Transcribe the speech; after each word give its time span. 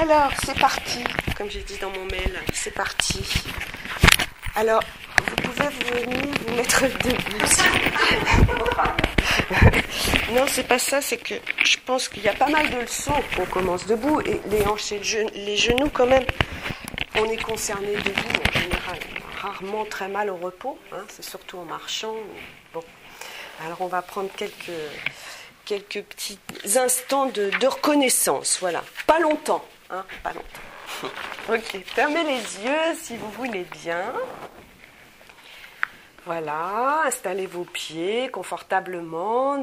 Alors, 0.00 0.30
c'est 0.46 0.56
parti, 0.56 1.02
comme 1.36 1.50
j'ai 1.50 1.62
dit 1.62 1.76
dans 1.78 1.90
mon 1.90 2.04
mail, 2.04 2.40
c'est 2.52 2.70
parti. 2.70 3.18
Alors, 4.54 4.80
vous 5.26 5.34
pouvez 5.34 5.68
venir 5.70 6.22
vous 6.46 6.54
mettre 6.54 6.82
debout. 6.82 7.46
non, 10.34 10.44
c'est 10.46 10.68
pas 10.68 10.78
ça, 10.78 11.02
c'est 11.02 11.16
que 11.16 11.34
je 11.64 11.76
pense 11.84 12.08
qu'il 12.08 12.22
y 12.22 12.28
a 12.28 12.32
pas 12.32 12.46
mal 12.46 12.70
de 12.70 12.76
leçons 12.76 13.20
qu'on 13.34 13.46
commence 13.46 13.86
debout 13.86 14.20
et 14.20 14.40
les 14.46 14.64
hanches 14.66 14.92
et 14.92 15.00
les 15.34 15.56
genoux 15.56 15.90
quand 15.92 16.06
même. 16.06 16.24
On 17.16 17.24
est 17.24 17.42
concerné 17.42 17.96
debout 17.96 18.40
en 18.48 18.52
général, 18.52 18.98
rarement 19.42 19.84
très 19.84 20.06
mal 20.06 20.30
au 20.30 20.36
repos, 20.36 20.78
hein, 20.92 21.04
c'est 21.08 21.24
surtout 21.24 21.58
en 21.58 21.64
marchant. 21.64 22.14
Alors 23.66 23.80
on 23.80 23.88
va 23.88 24.02
prendre 24.02 24.30
quelques, 24.36 24.70
petits 26.04 26.38
instants 26.76 27.26
de 27.26 27.66
reconnaissance, 27.66 28.58
voilà. 28.60 28.84
Pas 29.08 29.18
longtemps, 29.18 29.64
hein, 29.90 30.04
longtemps. 30.24 31.08
ok, 31.52 31.84
fermez 31.84 32.24
les 32.24 32.64
yeux 32.64 32.94
si 33.00 33.16
vous 33.16 33.30
voulez 33.30 33.64
bien. 33.82 34.12
Voilà, 36.28 37.04
installez 37.06 37.46
vos 37.46 37.64
pieds 37.64 38.28
confortablement. 38.28 39.56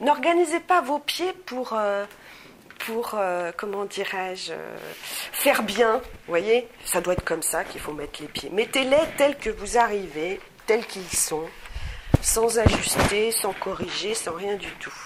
N'organisez 0.00 0.58
pas 0.58 0.80
vos 0.80 0.98
pieds 0.98 1.32
pour, 1.46 1.74
euh, 1.74 2.04
euh, 3.14 3.52
comment 3.56 3.84
dirais-je, 3.84 4.52
euh, 4.52 4.76
faire 5.32 5.62
bien. 5.62 5.98
Vous 5.98 6.28
voyez, 6.28 6.66
ça 6.84 7.00
doit 7.00 7.12
être 7.12 7.24
comme 7.24 7.42
ça 7.42 7.62
qu'il 7.62 7.80
faut 7.80 7.92
mettre 7.92 8.20
les 8.20 8.26
pieds. 8.26 8.50
Mettez-les 8.50 8.96
tels 9.16 9.36
que 9.36 9.50
vous 9.50 9.78
arrivez, 9.78 10.40
tels 10.66 10.84
qu'ils 10.86 11.08
sont, 11.16 11.48
sans 12.20 12.58
ajuster, 12.58 13.30
sans 13.30 13.52
corriger, 13.52 14.14
sans 14.14 14.32
rien 14.32 14.56
du 14.56 14.70
tout. 14.80 15.03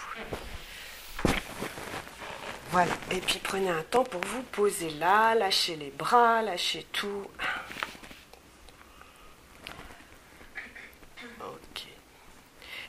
Voilà, 2.71 2.93
et 3.11 3.21
puis 3.21 3.39
prenez 3.43 3.71
un 3.71 3.83
temps 3.83 4.05
pour 4.05 4.21
vous 4.21 4.43
poser 4.43 4.91
là, 4.91 5.35
lâchez 5.35 5.77
les 5.77 5.91
bras, 5.91 6.43
lâchez 6.43 6.87
tout. 6.93 7.27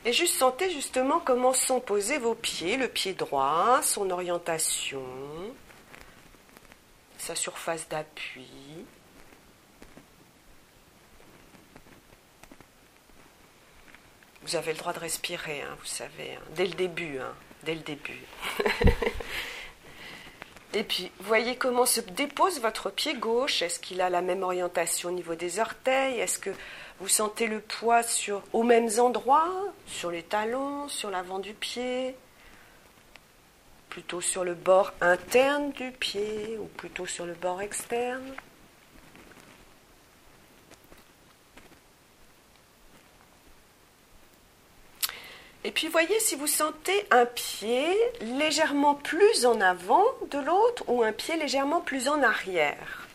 Et 0.04 0.12
juste 0.14 0.36
sentez 0.36 0.70
justement 0.70 1.20
comment 1.20 1.52
sont 1.52 1.80
posés 1.80 2.16
vos 2.16 2.34
pieds, 2.34 2.78
le 2.78 2.88
pied 2.88 3.12
droit, 3.12 3.80
son 3.82 4.10
orientation, 4.10 5.04
sa 7.18 7.34
surface 7.34 7.86
d'appui. 7.88 8.48
Vous 14.42 14.56
avez 14.56 14.72
le 14.72 14.78
droit 14.78 14.94
de 14.94 15.00
respirer, 15.00 15.60
hein, 15.60 15.76
vous 15.78 15.86
savez, 15.86 16.34
hein, 16.34 16.42
dès 16.56 16.66
le 16.66 16.72
début, 16.72 17.18
hein, 17.18 17.34
dès 17.64 17.74
le 17.74 17.82
début. 17.82 18.24
Et 20.72 20.84
puis, 20.84 21.10
voyez 21.20 21.56
comment 21.56 21.86
se 21.86 22.00
dépose 22.00 22.60
votre 22.60 22.90
pied 22.90 23.14
gauche. 23.14 23.62
Est-ce 23.62 23.80
qu'il 23.80 24.00
a 24.00 24.08
la 24.08 24.22
même 24.22 24.42
orientation 24.42 25.08
au 25.08 25.12
niveau 25.12 25.34
des 25.34 25.58
orteils? 25.58 26.20
Est-ce 26.20 26.38
que 26.38 26.50
vous 27.00 27.08
sentez 27.08 27.48
le 27.48 27.60
poids 27.60 28.02
sur, 28.02 28.42
aux 28.52 28.62
mêmes 28.62 28.90
endroits, 28.98 29.50
sur 29.86 30.10
les 30.10 30.22
talons, 30.22 30.86
sur 30.88 31.10
l'avant 31.10 31.40
du 31.40 31.54
pied, 31.54 32.14
plutôt 33.88 34.20
sur 34.20 34.44
le 34.44 34.54
bord 34.54 34.92
interne 35.00 35.72
du 35.72 35.90
pied 35.90 36.56
ou 36.60 36.66
plutôt 36.66 37.06
sur 37.06 37.26
le 37.26 37.34
bord 37.34 37.60
externe? 37.60 38.34
Et 45.62 45.72
puis 45.72 45.88
voyez 45.88 46.18
si 46.20 46.36
vous 46.36 46.46
sentez 46.46 47.06
un 47.10 47.26
pied 47.26 47.86
légèrement 48.22 48.94
plus 48.94 49.44
en 49.44 49.60
avant 49.60 50.04
de 50.30 50.38
l'autre 50.38 50.84
ou 50.86 51.02
un 51.02 51.12
pied 51.12 51.36
légèrement 51.36 51.82
plus 51.82 52.08
en 52.08 52.22
arrière 52.22 53.06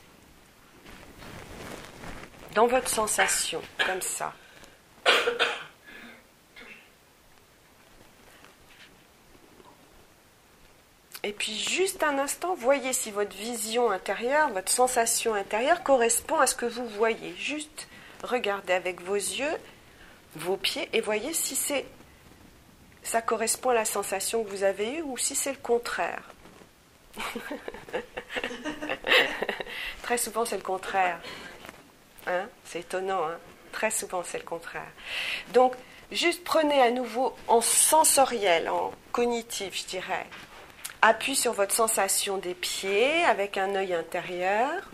dans 2.54 2.68
votre 2.68 2.88
sensation, 2.88 3.62
comme 3.86 4.02
ça. 4.02 4.34
Et 11.24 11.34
puis 11.34 11.58
juste 11.58 12.04
un 12.04 12.20
instant, 12.20 12.54
voyez 12.54 12.94
si 12.94 13.10
votre 13.10 13.36
vision 13.36 13.90
intérieure, 13.90 14.50
votre 14.50 14.72
sensation 14.72 15.34
intérieure 15.34 15.82
correspond 15.82 16.40
à 16.40 16.46
ce 16.46 16.54
que 16.54 16.68
vous 16.68 16.88
voyez. 16.88 17.34
Juste 17.40 17.88
regardez 18.22 18.74
avec 18.74 19.02
vos 19.02 19.16
yeux, 19.16 19.58
vos 20.36 20.56
pieds 20.56 20.88
et 20.94 21.02
voyez 21.02 21.34
si 21.34 21.56
c'est 21.56 21.86
ça 23.06 23.22
correspond 23.22 23.70
à 23.70 23.76
la 23.76 23.86
sensation 23.86 24.44
que 24.44 24.50
vous 24.50 24.64
avez 24.64 24.96
eue 24.96 25.02
ou 25.04 25.18
si 25.18 25.36
c'est 25.36 25.52
le 25.52 25.58
contraire. 25.58 26.24
Très 30.02 30.18
souvent 30.18 30.44
c'est 30.44 30.58
le 30.58 30.64
contraire. 30.64 31.20
Hein, 32.28 32.48
c'est 32.64 32.80
étonnant, 32.80 33.24
hein. 33.28 33.38
très 33.72 33.92
souvent 33.92 34.24
c'est 34.24 34.40
le 34.40 34.44
contraire. 34.44 34.92
Donc, 35.54 35.76
juste 36.12 36.44
prenez 36.44 36.82
à 36.82 36.90
nouveau 36.90 37.36
en 37.48 37.62
sensoriel, 37.62 38.68
en 38.68 38.92
cognitif, 39.12 39.78
je 39.80 39.86
dirais. 39.86 40.26
Appuyez 41.04 41.38
sur 41.38 41.54
votre 41.54 41.74
sensation 41.74 42.40
des 42.40 42.56
pieds 42.56 43.24
avec 43.26 43.58
un 43.58 43.76
œil 43.76 43.94
intérieur, 43.94 44.90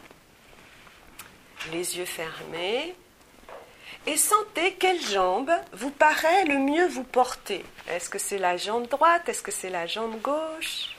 les 1.72 1.98
yeux 1.98 2.06
fermés, 2.06 2.94
et 4.08 4.18
sentez 4.18 4.74
quelle 4.74 5.02
jambe 5.02 5.52
vous 5.74 5.92
paraît 5.92 6.46
le 6.46 6.58
mieux 6.58 6.88
vous 6.88 7.04
porter. 7.04 7.64
Est-ce 7.90 8.10
que 8.10 8.18
c'est 8.18 8.40
la 8.40 8.58
jambe 8.58 8.88
droite? 8.88 9.30
Est-ce 9.30 9.44
que 9.44 9.52
c'est 9.52 9.70
la 9.70 9.86
jambe 9.86 10.20
gauche? 10.22 10.96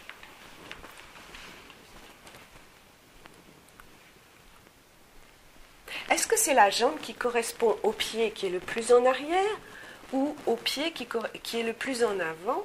Est-ce 6.10 6.26
que 6.26 6.36
c'est 6.36 6.54
la 6.54 6.70
jambe 6.70 6.98
qui 7.00 7.14
correspond 7.14 7.76
au 7.82 7.92
pied 7.92 8.32
qui 8.32 8.46
est 8.46 8.50
le 8.50 8.60
plus 8.60 8.92
en 8.92 9.04
arrière 9.06 9.56
ou 10.12 10.36
au 10.46 10.56
pied 10.56 10.92
qui, 10.92 11.06
est 11.58 11.62
le 11.62 11.72
plus 11.72 12.04
en 12.04 12.20
avant? 12.20 12.64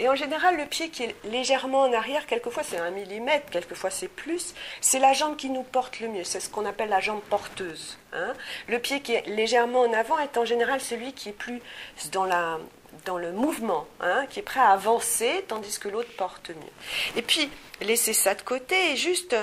Et 0.00 0.08
en 0.08 0.14
général, 0.14 0.56
le 0.56 0.66
pied 0.66 0.90
qui 0.90 1.04
est 1.04 1.14
légèrement 1.24 1.82
en 1.82 1.92
arrière, 1.92 2.26
quelquefois 2.26 2.62
c'est 2.62 2.78
un 2.78 2.90
millimètre, 2.90 3.50
quelquefois 3.50 3.90
c'est 3.90 4.08
plus, 4.08 4.54
c'est 4.80 5.00
la 5.00 5.12
jambe 5.12 5.36
qui 5.36 5.50
nous 5.50 5.64
porte 5.64 5.98
le 6.00 6.08
mieux. 6.08 6.24
C'est 6.24 6.40
ce 6.40 6.48
qu'on 6.48 6.66
appelle 6.66 6.88
la 6.88 7.00
jambe 7.00 7.20
porteuse. 7.22 7.98
Hein. 8.12 8.32
Le 8.68 8.78
pied 8.78 9.00
qui 9.00 9.14
est 9.14 9.26
légèrement 9.26 9.80
en 9.80 9.92
avant 9.92 10.18
est 10.18 10.38
en 10.38 10.44
général 10.44 10.80
celui 10.80 11.12
qui 11.12 11.30
est 11.30 11.32
plus 11.32 11.60
dans 12.12 12.24
la, 12.24 12.58
dans 13.06 13.18
le 13.18 13.32
mouvement, 13.32 13.86
hein, 14.00 14.26
qui 14.30 14.38
est 14.38 14.42
prêt 14.42 14.60
à 14.60 14.68
avancer, 14.68 15.44
tandis 15.48 15.78
que 15.78 15.88
l'autre 15.88 16.14
porte 16.16 16.50
mieux. 16.50 17.16
Et 17.16 17.22
puis, 17.22 17.50
laissez 17.80 18.12
ça 18.12 18.34
de 18.34 18.42
côté 18.42 18.92
et 18.92 18.96
juste 18.96 19.34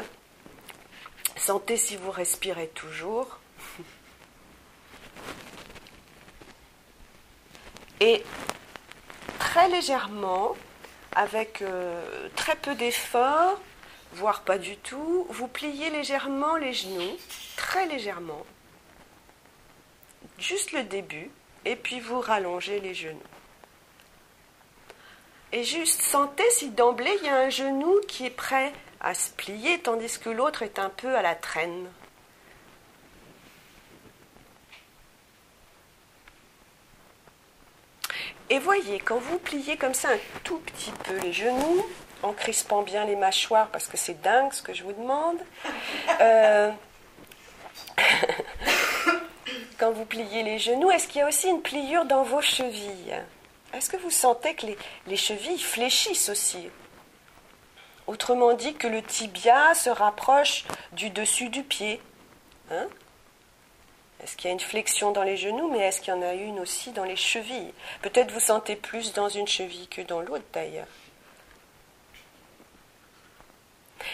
sentez 1.35 1.75
si 1.77 1.97
vous 1.97 2.11
respirez 2.11 2.67
toujours. 2.69 3.39
Et 8.01 8.25
très 9.39 9.69
légèrement, 9.69 10.55
avec 11.15 11.61
euh, 11.61 12.27
très 12.35 12.55
peu 12.55 12.75
d'effort, 12.75 13.59
voire 14.13 14.41
pas 14.41 14.57
du 14.57 14.77
tout, 14.77 15.25
vous 15.29 15.47
pliez 15.47 15.89
légèrement 15.89 16.55
les 16.55 16.73
genoux, 16.73 17.17
très 17.55 17.85
légèrement, 17.87 18.45
juste 20.37 20.71
le 20.71 20.83
début, 20.83 21.29
et 21.65 21.75
puis 21.75 21.99
vous 21.99 22.19
rallongez 22.19 22.79
les 22.79 22.93
genoux. 22.93 23.19
Et 25.51 25.63
juste 25.63 26.01
sentez 26.01 26.49
si 26.51 26.69
d'emblée 26.69 27.17
il 27.21 27.27
y 27.27 27.29
a 27.29 27.37
un 27.37 27.49
genou 27.49 27.95
qui 28.07 28.25
est 28.25 28.29
prêt 28.29 28.73
à 28.99 29.13
se 29.13 29.31
plier 29.31 29.79
tandis 29.79 30.19
que 30.19 30.29
l'autre 30.29 30.63
est 30.63 30.79
un 30.79 30.89
peu 30.89 31.15
à 31.15 31.21
la 31.21 31.35
traîne. 31.35 31.87
Et 38.49 38.59
voyez, 38.59 38.99
quand 38.99 39.17
vous 39.17 39.39
pliez 39.39 39.75
comme 39.75 39.93
ça 39.93 40.09
un 40.09 40.19
tout 40.43 40.59
petit 40.59 40.91
peu 41.03 41.17
les 41.17 41.33
genoux, 41.33 41.85
en 42.21 42.33
crispant 42.33 42.83
bien 42.83 43.05
les 43.05 43.15
mâchoires, 43.15 43.69
parce 43.69 43.87
que 43.87 43.97
c'est 43.97 44.21
dingue 44.21 44.53
ce 44.53 44.61
que 44.61 44.73
je 44.73 44.83
vous 44.83 44.93
demande, 44.93 45.37
euh, 46.21 46.71
quand 49.79 49.91
vous 49.91 50.05
pliez 50.05 50.43
les 50.43 50.59
genoux, 50.59 50.91
est-ce 50.91 51.07
qu'il 51.07 51.19
y 51.19 51.21
a 51.23 51.27
aussi 51.27 51.47
une 51.47 51.61
pliure 51.61 52.05
dans 52.05 52.23
vos 52.23 52.41
chevilles? 52.41 53.15
Est-ce 53.73 53.89
que 53.89 53.97
vous 53.97 54.11
sentez 54.11 54.53
que 54.53 54.67
les, 55.07 55.17
chevilles 55.17 55.59
fléchissent 55.59 56.29
aussi? 56.29 56.69
Autrement 58.07 58.53
dit, 58.53 58.75
que 58.75 58.87
le 58.87 59.01
tibia 59.01 59.73
se 59.73 59.89
rapproche 59.89 60.65
du 60.93 61.09
dessus 61.09 61.49
du 61.49 61.63
pied. 61.63 61.99
Hein? 62.71 62.87
Est-ce 64.25 64.37
qu'il 64.37 64.47
y 64.47 64.49
a 64.49 64.53
une 64.53 64.59
flexion 64.59 65.11
dans 65.11 65.21
les 65.21 65.37
genoux, 65.37 65.69
mais 65.69 65.81
est-ce 65.81 66.01
qu'il 66.01 66.11
y 66.11 66.17
en 66.17 66.23
a 66.23 66.33
une 66.33 66.59
aussi 66.59 66.91
dans 66.91 67.03
les 67.03 67.15
chevilles? 67.15 67.71
Peut-être 68.01 68.31
vous 68.31 68.39
sentez 68.39 68.75
plus 68.75 69.13
dans 69.13 69.29
une 69.29 69.47
cheville 69.47 69.87
que 69.87 70.01
dans 70.01 70.19
l'autre 70.19 70.43
d'ailleurs. 70.51 70.87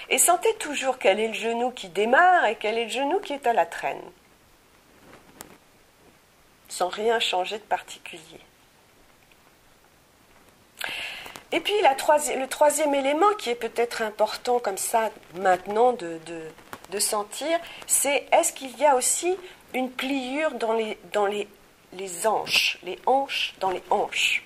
Et 0.09 0.17
sentez 0.17 0.53
toujours 0.55 0.99
quel 0.99 1.17
est 1.17 1.29
le 1.29 1.33
genou 1.33 1.71
qui 1.71 1.87
démarre 1.87 2.43
et 2.43 2.57
quel 2.57 2.77
est 2.77 2.83
le 2.83 2.89
genou 2.89 3.21
qui 3.21 3.31
est 3.31 3.47
à 3.47 3.53
la 3.53 3.65
traîne, 3.65 4.01
sans 6.67 6.89
rien 6.89 7.21
changer 7.21 7.57
de 7.57 7.63
particulier. 7.63 8.41
Et 11.53 11.61
puis 11.61 11.73
le 11.81 12.47
troisième 12.47 12.93
élément 12.93 13.33
qui 13.39 13.49
est 13.49 13.55
peut-être 13.55 14.01
important 14.01 14.59
comme 14.59 14.77
ça 14.77 15.09
maintenant 15.35 15.93
de, 15.93 16.19
de, 16.25 16.49
sentir, 16.99 17.59
c'est 17.87 18.27
est-ce 18.31 18.53
qu'il 18.53 18.77
y 18.77 18.85
a 18.85 18.95
aussi 18.95 19.35
une 19.73 19.89
pliure 19.89 20.51
dans 20.51 20.73
les, 20.73 20.97
dans 21.13 21.25
les, 21.25 21.47
les 21.93 22.27
hanches, 22.27 22.77
les 22.83 22.99
hanches 23.05 23.53
dans 23.59 23.71
les 23.71 23.83
hanches. 23.89 24.43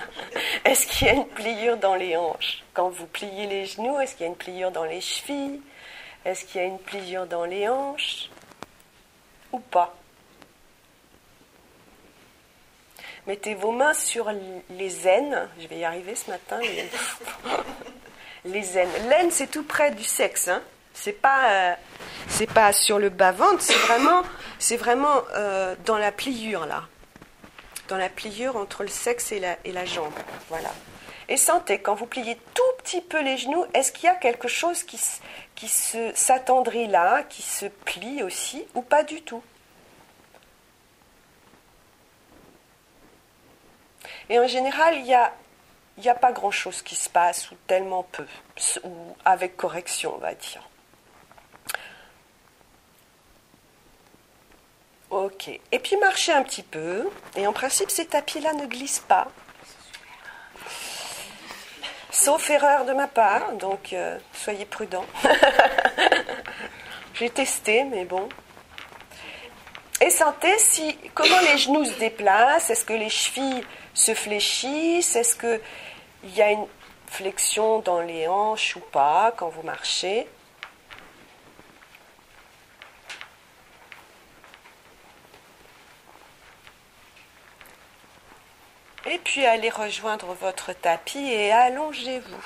est-ce 0.64 0.86
qu'il 0.86 1.06
y 1.06 1.10
a 1.10 1.14
une 1.14 1.26
pliure 1.26 1.76
dans 1.76 1.94
les 1.94 2.16
hanches? 2.16 2.62
Quand 2.74 2.88
vous 2.88 3.06
pliez 3.06 3.46
les 3.46 3.66
genoux, 3.66 4.00
est-ce 4.00 4.14
qu'il 4.14 4.22
y 4.22 4.28
a 4.28 4.28
une 4.28 4.36
pliure 4.36 4.70
dans 4.70 4.84
les 4.84 5.00
chevilles? 5.00 5.60
Est-ce 6.24 6.44
qu'il 6.44 6.60
y 6.60 6.64
a 6.64 6.66
une 6.66 6.78
pliure 6.78 7.26
dans 7.26 7.44
les 7.44 7.68
hanches? 7.68 8.30
Ou 9.52 9.58
pas? 9.58 9.94
Mettez 13.26 13.54
vos 13.54 13.70
mains 13.70 13.94
sur 13.94 14.30
les 14.70 15.08
aines. 15.08 15.48
Je 15.60 15.68
vais 15.68 15.78
y 15.78 15.84
arriver 15.84 16.14
ce 16.16 16.30
matin. 16.30 16.58
Les, 18.44 18.78
aines. 18.78 18.88
L'aine, 19.08 19.30
c'est 19.30 19.48
tout 19.48 19.62
près 19.62 19.92
du 19.92 20.02
sexe. 20.02 20.48
Hein. 20.48 20.62
C'est 21.04 21.20
pas, 21.20 21.50
euh, 21.50 21.74
c'est 22.28 22.46
pas 22.46 22.72
sur 22.72 23.00
le 23.00 23.08
bas 23.08 23.32
ventre. 23.32 23.60
C'est 23.60 23.74
vraiment, 23.74 24.22
c'est 24.60 24.76
vraiment 24.76 25.22
euh, 25.34 25.74
dans 25.84 25.98
la 25.98 26.12
pliure 26.12 26.64
là, 26.64 26.84
dans 27.88 27.96
la 27.96 28.08
pliure 28.08 28.54
entre 28.54 28.84
le 28.84 28.88
sexe 28.88 29.32
et 29.32 29.40
la, 29.40 29.56
et 29.64 29.72
la 29.72 29.84
jambe. 29.84 30.14
Voilà. 30.48 30.70
Et 31.28 31.36
sentez 31.36 31.80
quand 31.80 31.96
vous 31.96 32.06
pliez 32.06 32.38
tout 32.54 32.62
petit 32.78 33.00
peu 33.00 33.20
les 33.20 33.36
genoux, 33.36 33.66
est-ce 33.74 33.90
qu'il 33.90 34.04
y 34.04 34.08
a 34.08 34.14
quelque 34.14 34.46
chose 34.46 34.84
qui, 34.84 35.00
qui 35.56 35.66
se 35.66 36.12
s'attendrit 36.14 36.86
là, 36.86 37.24
qui 37.24 37.42
se 37.42 37.66
plie 37.66 38.22
aussi, 38.22 38.64
ou 38.74 38.82
pas 38.82 39.02
du 39.02 39.22
tout? 39.22 39.42
Et 44.28 44.38
en 44.38 44.46
général, 44.46 44.94
il 44.98 45.02
n'y 45.02 45.14
a, 45.14 45.32
a 46.06 46.14
pas 46.14 46.30
grand-chose 46.30 46.80
qui 46.82 46.94
se 46.94 47.08
passe, 47.08 47.50
ou 47.50 47.56
tellement 47.66 48.04
peu, 48.04 48.26
ou 48.84 49.16
avec 49.24 49.56
correction, 49.56 50.14
on 50.14 50.18
va 50.18 50.34
dire. 50.34 50.62
Ok. 55.12 55.50
Et 55.70 55.78
puis 55.78 55.96
marchez 55.98 56.32
un 56.32 56.42
petit 56.42 56.62
peu. 56.62 57.10
Et 57.36 57.46
en 57.46 57.52
principe, 57.52 57.90
ces 57.90 58.06
tapis-là 58.06 58.54
ne 58.54 58.64
glissent 58.64 59.04
pas. 59.06 59.28
Sauf 62.10 62.48
erreur 62.48 62.86
de 62.86 62.94
ma 62.94 63.08
part, 63.08 63.52
donc 63.52 63.92
euh, 63.92 64.18
soyez 64.32 64.64
prudents. 64.64 65.04
J'ai 67.14 67.28
testé, 67.28 67.84
mais 67.84 68.06
bon. 68.06 68.26
Et 70.00 70.08
sentez 70.08 70.58
si 70.58 70.96
comment 71.12 71.40
les 71.40 71.58
genoux 71.58 71.84
se 71.84 71.98
déplacent? 71.98 72.70
Est-ce 72.70 72.86
que 72.86 72.94
les 72.94 73.10
chevilles 73.10 73.64
se 73.92 74.14
fléchissent? 74.14 75.14
Est-ce 75.14 75.36
qu'il 75.36 76.34
y 76.34 76.40
a 76.40 76.52
une 76.52 76.66
flexion 77.06 77.80
dans 77.80 78.00
les 78.00 78.26
hanches 78.28 78.76
ou 78.76 78.80
pas 78.80 79.34
quand 79.36 79.50
vous 79.50 79.62
marchez? 79.62 80.26
Et 89.06 89.18
puis 89.18 89.44
allez 89.44 89.70
rejoindre 89.70 90.34
votre 90.34 90.72
tapis 90.72 91.18
et 91.18 91.50
allongez-vous. 91.52 92.44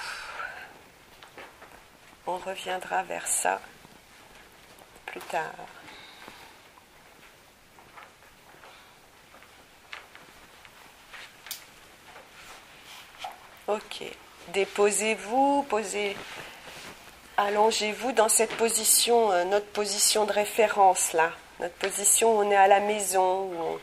On 2.27 2.39
reviendra 2.39 3.03
vers 3.03 3.27
ça 3.27 3.61
plus 5.07 5.21
tard. 5.21 5.53
Ok. 13.69 14.05
Déposez-vous, 14.49 15.67
posez, 15.69 16.17
allongez-vous 17.37 18.13
dans 18.13 18.29
cette 18.29 18.57
position, 18.57 19.33
euh, 19.33 19.45
notre 19.45 19.67
position 19.67 20.25
de 20.25 20.33
référence 20.33 21.13
là, 21.13 21.33
notre 21.59 21.75
position 21.75 22.39
où 22.39 22.43
on 22.43 22.51
est 22.51 22.57
à 22.57 22.69
la 22.69 22.79
maison, 22.79 23.47
où 23.47 23.79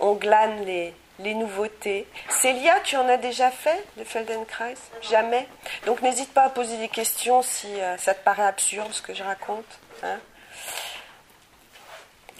on, 0.00 0.14
glane 0.14 0.64
les, 0.64 0.92
nouveautés. 1.18 2.06
Célia, 2.28 2.80
tu 2.80 2.96
en 2.96 3.08
as 3.08 3.16
déjà 3.16 3.50
fait 3.50 3.84
de 3.96 4.04
Feldenkrais? 4.04 4.74
Jamais? 5.02 5.46
Donc 5.86 6.02
n'hésite 6.02 6.32
pas 6.32 6.44
à 6.44 6.50
poser 6.50 6.78
des 6.78 6.88
questions 6.88 7.42
si 7.42 7.80
euh, 7.80 7.96
ça 7.96 8.14
te 8.14 8.24
paraît 8.24 8.46
absurde 8.46 8.92
ce 8.92 9.02
que 9.02 9.14
je 9.14 9.22
raconte. 9.22 9.64
Hein. 10.02 10.18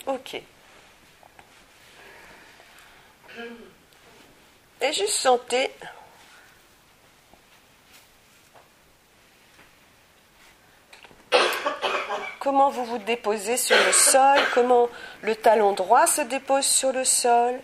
ok. 0.06 0.42
Et 4.80 4.92
juste 4.92 5.14
sentez 5.14 5.70
comment 12.40 12.70
vous 12.70 12.84
vous 12.84 12.98
déposez 12.98 13.56
sur 13.56 13.76
le 13.76 13.92
sol, 13.92 14.38
comment 14.52 14.88
le 15.22 15.36
talon 15.36 15.72
droit 15.72 16.08
se 16.08 16.22
dépose 16.22 16.66
sur 16.66 16.92
le 16.92 17.04
sol, 17.04 17.60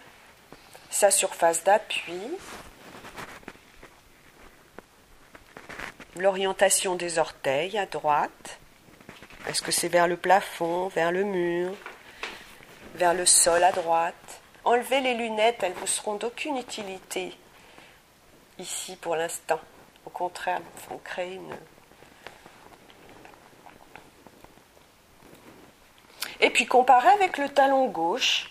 sa 0.91 1.11
surface 1.11 1.65
d'appui, 1.65 2.21
l'orientation 6.17 6.97
des 6.97 7.19
orteils 7.19 7.79
à 7.79 7.87
droite. 7.87 8.59
Est-ce 9.49 9.63
que 9.63 9.73
c'est 9.73 9.89
vers 9.89 10.09
le 10.09 10.17
plafond, 10.17 10.89
vers 10.89 11.13
le 11.13 11.25
mur, 11.25 11.73
vers 12.95 13.15
le 13.15 13.27
sol 13.27 13.63
à 13.63 13.73
droite? 13.73 14.41
Enlevez 14.65 15.01
les 15.01 15.15
lunettes, 15.15 15.63
elles 15.63 15.73
vous 15.75 15.87
seront 15.87 16.15
d'aucune 16.15 16.57
utilité 16.57 17.37
ici 18.59 18.97
pour 18.97 19.17
l'instant. 19.17 19.61
Au 20.05 20.11
contraire, 20.11 20.59
elles 20.59 20.91
vont 20.91 20.99
créer 20.99 21.35
une, 21.35 21.57
Et 26.41 26.51
puis 26.51 26.67
comparer 26.67 27.09
avec 27.09 27.39
le 27.39 27.49
talon 27.49 27.89
gauche. 27.89 28.51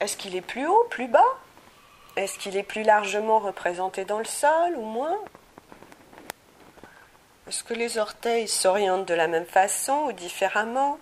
Est-ce 0.00 0.16
qu'il 0.16 0.34
est 0.34 0.40
plus 0.40 0.66
haut, 0.66 0.86
plus 0.90 1.08
bas? 1.08 1.22
Est-ce 2.16 2.38
qu'il 2.38 2.56
est 2.56 2.62
plus 2.62 2.82
largement 2.82 3.38
représenté 3.38 4.04
dans 4.04 4.18
le 4.18 4.24
sol 4.24 4.74
ou 4.76 4.82
moins? 4.82 5.18
Est-ce 7.46 7.62
que 7.62 7.74
les 7.74 7.98
orteils 7.98 8.48
s'orientent 8.48 9.06
de 9.06 9.14
la 9.14 9.26
même 9.26 9.46
façon 9.46 10.04
ou 10.06 10.12
différemment? 10.12 10.98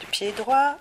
Du 0.00 0.06
pied 0.06 0.32
droit? 0.32 0.76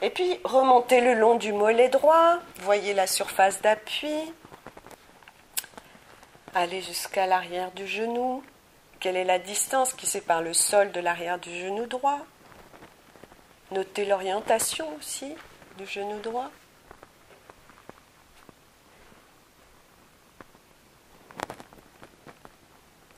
Et 0.00 0.10
puis 0.10 0.40
remontez 0.44 1.00
le 1.00 1.14
long 1.14 1.34
du 1.34 1.52
mollet 1.52 1.88
droit, 1.88 2.38
voyez 2.60 2.94
la 2.94 3.06
surface 3.06 3.60
d'appui. 3.60 4.32
Allez 6.54 6.80
jusqu'à 6.82 7.26
l'arrière 7.26 7.72
du 7.72 7.86
genou. 7.86 8.42
Quelle 9.00 9.16
est 9.16 9.24
la 9.24 9.38
distance 9.38 9.92
qui 9.92 10.06
sépare 10.06 10.42
le 10.42 10.52
sol 10.52 10.90
de 10.90 10.98
l'arrière 10.98 11.38
du 11.38 11.56
genou 11.56 11.86
droit? 11.86 12.18
Notez 13.70 14.04
l'orientation 14.04 14.92
aussi 14.96 15.36
du 15.76 15.86
genou 15.86 16.18
droit. 16.18 16.50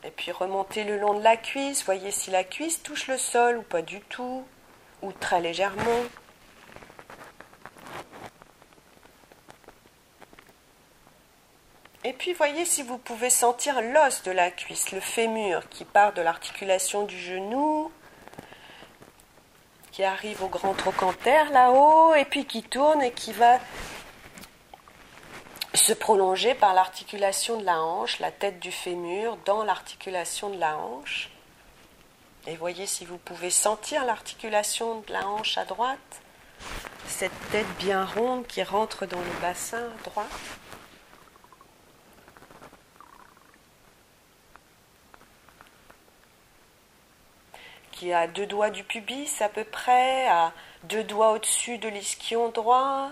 Et 0.05 0.11
puis 0.11 0.33
remontez 0.33 0.85
le 0.85 0.99
long 0.99 1.15
de 1.15 1.23
la 1.23 1.39
cuisse, 1.39 1.85
voyez 1.85 2.11
si 2.11 2.31
la 2.31 2.45
cuisse 2.45 2.83
touche 2.83 3.07
le 3.07 3.17
sol 3.17 3.57
ou 3.57 3.63
pas 3.63 3.81
du 3.81 4.01
tout, 4.03 4.45
ou 5.01 5.13
très 5.13 5.41
légèrement. 5.41 6.05
Et 12.03 12.15
puis 12.15 12.33
voyez 12.33 12.65
si 12.65 12.83
vous 12.83 12.97
pouvez 12.97 13.29
sentir 13.29 13.83
l'os 13.83 14.23
de 14.23 14.31
la 14.31 14.51
cuisse, 14.51 14.91
le 14.93 15.01
fémur 15.01 15.69
qui 15.69 15.85
part 15.85 16.15
de 16.15 16.23
l'articulation 16.23 17.05
du 17.05 17.19
genou, 17.19 17.93
qui 19.93 20.03
arrive 20.03 20.43
au 20.43 20.49
grand 20.49 20.73
trochanter 20.73 21.45
là-haut, 21.53 22.15
et 22.15 22.25
puis 22.25 22.47
qui 22.47 22.63
tourne 22.63 23.03
et 23.03 23.13
qui 23.13 23.33
va 23.33 23.59
se 25.75 25.93
prolonger 25.93 26.55
par 26.55 26.73
l'articulation 26.73 27.59
de 27.59 27.67
la 27.67 27.83
hanche, 27.83 28.19
la 28.19 28.31
tête 28.31 28.61
du 28.61 28.73
fémur 28.73 29.37
dans 29.45 29.63
l'articulation 29.63 30.49
de 30.49 30.59
la 30.59 30.79
hanche. 30.79 31.31
Et 32.47 32.57
voyez 32.57 32.87
si 32.87 33.05
vous 33.05 33.19
pouvez 33.19 33.51
sentir 33.51 34.07
l'articulation 34.07 35.01
de 35.07 35.13
la 35.13 35.29
hanche 35.29 35.59
à 35.59 35.67
droite, 35.67 36.23
cette 37.07 37.51
tête 37.51 37.69
bien 37.79 38.07
ronde 38.07 38.47
qui 38.47 38.63
rentre 38.63 39.05
dans 39.05 39.21
le 39.21 39.41
bassin 39.43 39.89
droit. 40.05 40.27
A 48.09 48.27
deux 48.27 48.47
doigts 48.47 48.71
du 48.71 48.85
pubis 48.85 49.41
à 49.41 49.49
peu 49.49 49.65
près, 49.65 50.27
à 50.29 50.53
deux 50.85 51.05
doigts 51.05 51.33
au-dessus 51.33 51.79
de 51.79 51.89
l'ischion 51.89 52.49
droit. 52.49 53.11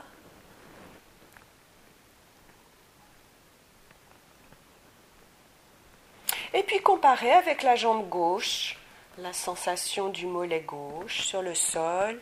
Et 6.54 6.62
puis 6.62 6.80
comparer 6.80 7.32
avec 7.32 7.62
la 7.62 7.76
jambe 7.76 8.08
gauche, 8.08 8.76
la 9.18 9.32
sensation 9.32 10.08
du 10.08 10.26
mollet 10.26 10.60
gauche 10.60 11.20
sur 11.20 11.42
le 11.42 11.54
sol. 11.54 12.20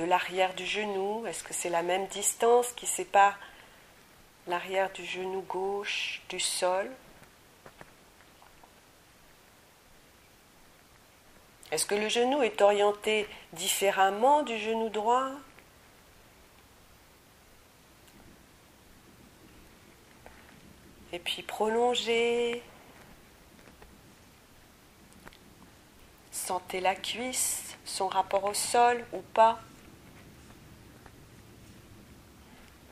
de 0.00 0.04
l'arrière 0.06 0.54
du 0.54 0.64
genou 0.64 1.26
Est-ce 1.26 1.44
que 1.44 1.52
c'est 1.52 1.68
la 1.68 1.82
même 1.82 2.06
distance 2.06 2.72
qui 2.72 2.86
sépare 2.86 3.38
l'arrière 4.46 4.90
du 4.92 5.04
genou 5.04 5.42
gauche 5.42 6.22
du 6.30 6.40
sol? 6.40 6.90
Est-ce 11.70 11.86
que 11.86 11.94
le 11.94 12.08
genou 12.08 12.42
est 12.42 12.60
orienté 12.62 13.28
différemment 13.52 14.42
du 14.42 14.58
genou 14.58 14.88
droit? 14.88 15.30
Et 21.12 21.18
puis 21.18 21.42
prolongez. 21.42 22.62
Sentez 26.32 26.80
la 26.80 26.96
cuisse, 26.96 27.76
son 27.84 28.08
rapport 28.08 28.44
au 28.44 28.54
sol 28.54 29.04
ou 29.12 29.20
pas. 29.20 29.60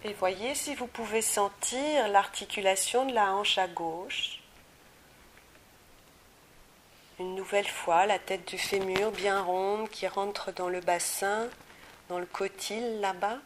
Et 0.05 0.13
voyez 0.13 0.55
si 0.55 0.77
vous 0.77 0.87
pouvez 0.87 1.23
sentir 1.23 2.07
l'articulation 2.09 3.07
de 3.07 3.15
la 3.15 3.33
hanche 3.33 3.59
à 3.59 3.67
gauche. 3.67 4.41
Une 7.21 7.35
nouvelle 7.35 7.67
fois, 7.67 8.07
la 8.07 8.21
tête 8.21 8.47
du 8.47 8.59
fémur 8.59 9.11
bien 9.11 9.43
ronde 9.43 9.89
qui 9.91 10.07
rentre 10.07 10.53
dans 10.53 10.69
le 10.69 10.81
bassin, 10.81 11.49
dans 12.09 12.21
le 12.21 12.27
cotyle 12.27 13.01
là-bas. 13.01 13.39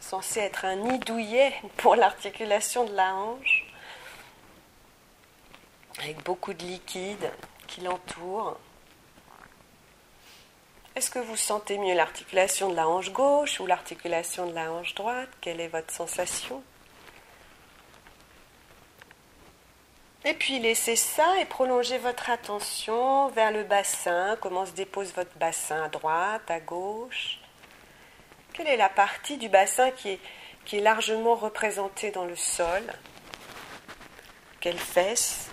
Censé 0.00 0.40
être 0.40 0.64
un 0.64 0.74
nid 0.74 0.98
douillet 0.98 1.54
pour 1.76 1.94
l'articulation 1.94 2.84
de 2.84 2.94
la 2.94 3.14
hanche, 3.14 3.64
avec 6.00 6.24
beaucoup 6.24 6.52
de 6.52 6.64
liquide 6.64 7.30
qui 7.68 7.80
l'entoure. 7.82 8.58
Est-ce 10.96 11.12
que 11.12 11.20
vous 11.20 11.36
sentez 11.36 11.78
mieux 11.78 11.94
l'articulation 11.94 12.70
de 12.70 12.74
la 12.74 12.88
hanche 12.88 13.12
gauche 13.12 13.60
ou 13.60 13.66
l'articulation 13.66 14.48
de 14.48 14.52
la 14.52 14.72
hanche 14.72 14.96
droite? 14.96 15.28
Quelle 15.40 15.60
est 15.60 15.68
votre 15.68 15.92
sensation? 15.92 16.60
Et 20.28 20.34
puis 20.34 20.58
laissez 20.58 20.94
ça 20.94 21.40
et 21.40 21.46
prolongez 21.46 21.96
votre 21.96 22.28
attention 22.28 23.28
vers 23.28 23.50
le 23.50 23.64
bassin, 23.64 24.36
comment 24.42 24.66
se 24.66 24.72
dépose 24.72 25.14
votre 25.14 25.34
bassin 25.38 25.84
à 25.84 25.88
droite, 25.88 26.50
à 26.50 26.60
gauche? 26.60 27.40
Quelle 28.52 28.66
est 28.66 28.76
la 28.76 28.90
partie 28.90 29.38
du 29.38 29.48
bassin 29.48 29.90
qui 29.90 30.10
est, 30.10 30.80
largement 30.80 31.34
représentée 31.34 32.10
dans 32.10 32.26
le 32.26 32.36
sol? 32.36 32.82
Quelle 34.60 34.76
fesse? 34.76 35.50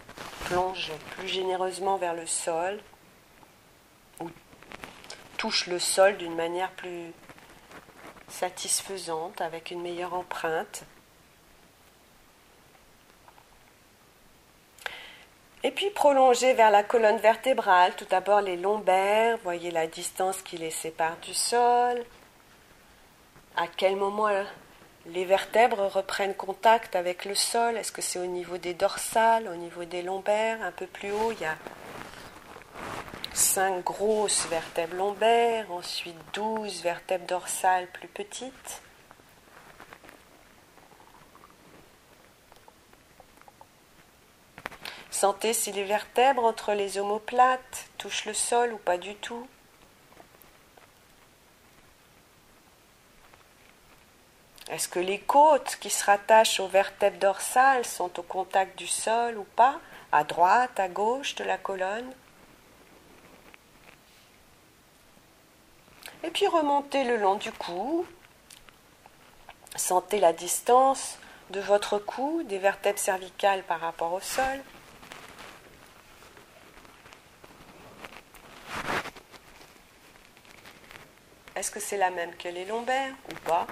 Plonge 0.47 0.91
plus 1.11 1.29
généreusement 1.29 1.95
vers 1.95 2.13
le 2.13 2.27
sol. 2.27 2.77
Ou 4.19 4.29
touche 5.37 5.67
le 5.67 5.79
sol 5.79 6.17
d'une 6.17 6.35
manière 6.35 6.71
plus 6.71 7.13
satisfaisante, 8.27 9.39
avec 9.39 9.71
une 9.71 9.81
meilleure 9.81 10.15
empreinte 10.15 10.83
Et 15.65 15.71
puis 15.71 15.89
prolonger 15.89 16.53
vers 16.53 16.69
la 16.69 16.83
colonne 16.83 17.17
vertébrale, 17.17 17.95
tout 17.95 18.05
d'abord 18.05 18.39
les 18.39 18.55
lombaires, 18.55 19.39
voyez 19.41 19.71
la 19.71 19.87
distance 19.87 20.43
qui 20.43 20.57
les 20.57 20.69
sépare 20.69 21.17
du 21.23 21.33
sol, 21.33 22.05
à 23.57 23.65
quel 23.75 23.95
moment 23.95 24.29
les 25.07 25.25
vertèbres 25.25 25.87
reprennent 25.87 26.35
contact 26.35 26.95
avec 26.95 27.25
le 27.25 27.33
sol, 27.33 27.77
est-ce 27.77 27.91
que 27.91 28.03
c'est 28.03 28.19
au 28.19 28.27
niveau 28.27 28.59
des 28.59 28.75
dorsales, 28.75 29.47
au 29.47 29.55
niveau 29.55 29.85
des 29.85 30.03
lombaires, 30.03 30.61
un 30.61 30.71
peu 30.71 30.85
plus 30.85 31.11
haut, 31.11 31.31
il 31.31 31.41
y 31.41 31.45
a 31.45 31.57
cinq 33.33 33.83
grosses 33.83 34.45
vertèbres 34.45 34.95
lombaires, 34.95 35.71
ensuite 35.71 36.15
douze 36.31 36.83
vertèbres 36.83 37.25
dorsales 37.25 37.87
plus 37.87 38.07
petites. 38.07 38.83
Sentez 45.15 45.53
si 45.53 45.71
les 45.71 45.85
vertèbres 45.85 46.43
entre 46.43 46.73
les 46.73 46.97
omoplates 46.97 47.87
touchent 47.97 48.25
le 48.25 48.33
sol 48.33 48.73
ou 48.73 48.77
pas 48.77 48.97
du 48.97 49.15
tout. 49.15 49.47
Est-ce 54.69 54.89
que 54.89 54.99
les 54.99 55.19
côtes 55.19 55.77
qui 55.79 55.89
se 55.89 56.03
rattachent 56.03 56.59
aux 56.59 56.67
vertèbres 56.67 57.17
dorsales 57.17 57.85
sont 57.85 58.19
au 58.19 58.23
contact 58.23 58.77
du 58.77 58.87
sol 58.87 59.37
ou 59.37 59.45
pas, 59.45 59.79
à 60.11 60.25
droite, 60.25 60.77
à 60.81 60.89
gauche 60.89 61.35
de 61.35 61.45
la 61.45 61.57
colonne? 61.57 62.13
Et 66.25 66.29
puis 66.29 66.47
remontez 66.47 67.05
le 67.05 67.15
long 67.15 67.35
du 67.35 67.53
cou. 67.53 68.05
Sentez 69.77 70.19
la 70.19 70.33
distance 70.33 71.17
de 71.51 71.61
votre 71.61 71.99
cou, 71.99 72.43
des 72.43 72.59
vertèbres 72.59 72.99
cervicales 72.99 73.63
par 73.63 73.79
rapport 73.79 74.11
au 74.11 74.19
sol. 74.19 74.61
Est-ce 81.55 81.71
que 81.71 81.79
c'est 81.79 81.97
la 81.97 82.09
même 82.09 82.35
que 82.35 82.49
les 82.49 82.65
lombaires 82.65 83.13
ou 83.31 83.35
pas? 83.47 83.65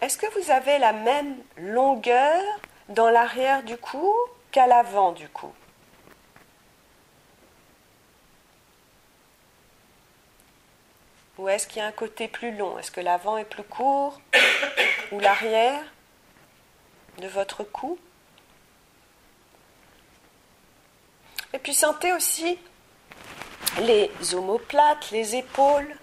Est-ce 0.00 0.16
que 0.16 0.26
vous 0.38 0.50
avez 0.50 0.78
la 0.78 0.92
même 0.92 1.36
longueur 1.56 2.42
dans 2.88 3.10
l'arrière 3.10 3.62
du 3.62 3.76
cou 3.76 4.14
qu'à 4.52 4.66
l'avant 4.66 5.12
du 5.12 5.28
cou? 5.28 5.52
Ou 11.38 11.48
est-ce 11.48 11.66
qu'il 11.66 11.78
y 11.78 11.80
a 11.80 11.86
un 11.86 11.92
côté 11.92 12.28
plus 12.28 12.56
long? 12.56 12.78
Est-ce 12.78 12.90
que 12.90 13.00
l'avant 13.00 13.36
est 13.36 13.44
plus 13.44 13.64
court 13.64 14.20
ou 15.10 15.18
l'arrière 15.20 15.82
de 17.18 17.26
votre 17.26 17.64
cou? 17.64 17.98
Puis 21.64 21.74
sentez 21.74 22.12
aussi. 22.12 22.56
Les 23.80 24.12
omoplates, 24.34 25.10
les 25.10 25.34
épaules. 25.34 25.96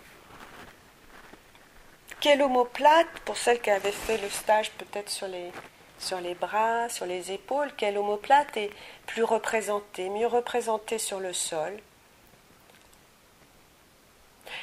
Quelle 2.19 2.41
omoplate, 2.41 3.07
pour 3.23 3.37
celles 3.37 3.61
qui 3.61 3.69
avaient 3.69 3.91
fait 3.91 4.17
le 4.17 4.29
stage 4.29 4.71
peut-être 4.71 5.09
sur 5.09 5.27
les, 5.27 5.51
sur 5.97 6.19
les 6.19 6.35
bras, 6.35 6.89
sur 6.89 7.05
les 7.05 7.31
épaules, 7.31 7.71
quelle 7.77 7.97
omoplate 7.97 8.57
est 8.57 8.71
plus 9.05 9.23
représentée, 9.23 10.09
mieux 10.09 10.27
représentée 10.27 10.97
sur 10.97 11.19
le 11.19 11.31
sol? 11.31 11.79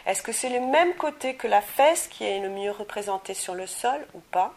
Est-ce 0.04 0.22
que 0.22 0.32
c'est 0.32 0.50
le 0.50 0.60
même 0.60 0.94
côté 0.94 1.36
que 1.36 1.46
la 1.46 1.62
fesse 1.62 2.08
qui 2.08 2.24
est 2.24 2.40
le 2.40 2.50
mieux 2.50 2.72
représentée 2.72 3.34
sur 3.34 3.54
le 3.54 3.66
sol 3.66 4.06
ou 4.14 4.20
pas? 4.20 4.52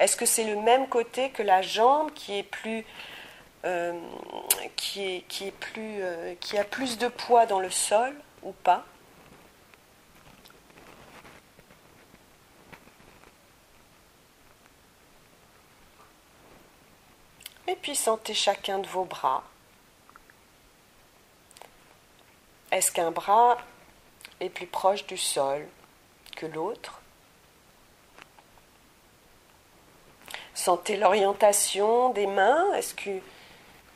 Est-ce 0.00 0.16
que 0.16 0.24
c'est 0.24 0.44
le 0.44 0.56
même 0.56 0.88
côté 0.88 1.30
que 1.30 1.42
la 1.42 1.60
jambe 1.60 2.10
qui 2.14 2.38
est 2.38 2.42
plus 2.42 2.86
euh, 3.66 3.92
euh, 5.76 6.34
qui 6.40 6.58
a 6.58 6.64
plus 6.64 6.96
de 6.96 7.08
poids 7.08 7.44
dans 7.44 7.60
le 7.60 7.70
sol 7.70 8.16
ou 8.42 8.52
pas? 8.52 8.86
Et 17.68 17.76
puis 17.76 17.94
sentez 17.94 18.32
chacun 18.32 18.78
de 18.78 18.86
vos 18.86 19.04
bras. 19.04 19.44
Est-ce 22.72 22.90
qu'un 22.90 23.10
bras 23.10 23.58
est 24.40 24.48
plus 24.48 24.66
proche 24.66 25.06
du 25.06 25.18
sol 25.18 25.68
que 26.36 26.46
l'autre? 26.46 26.99
Sentez 30.60 30.98
l'orientation 30.98 32.10
des 32.10 32.26
mains. 32.26 32.70
Est-ce 32.74 32.92
que 32.92 33.18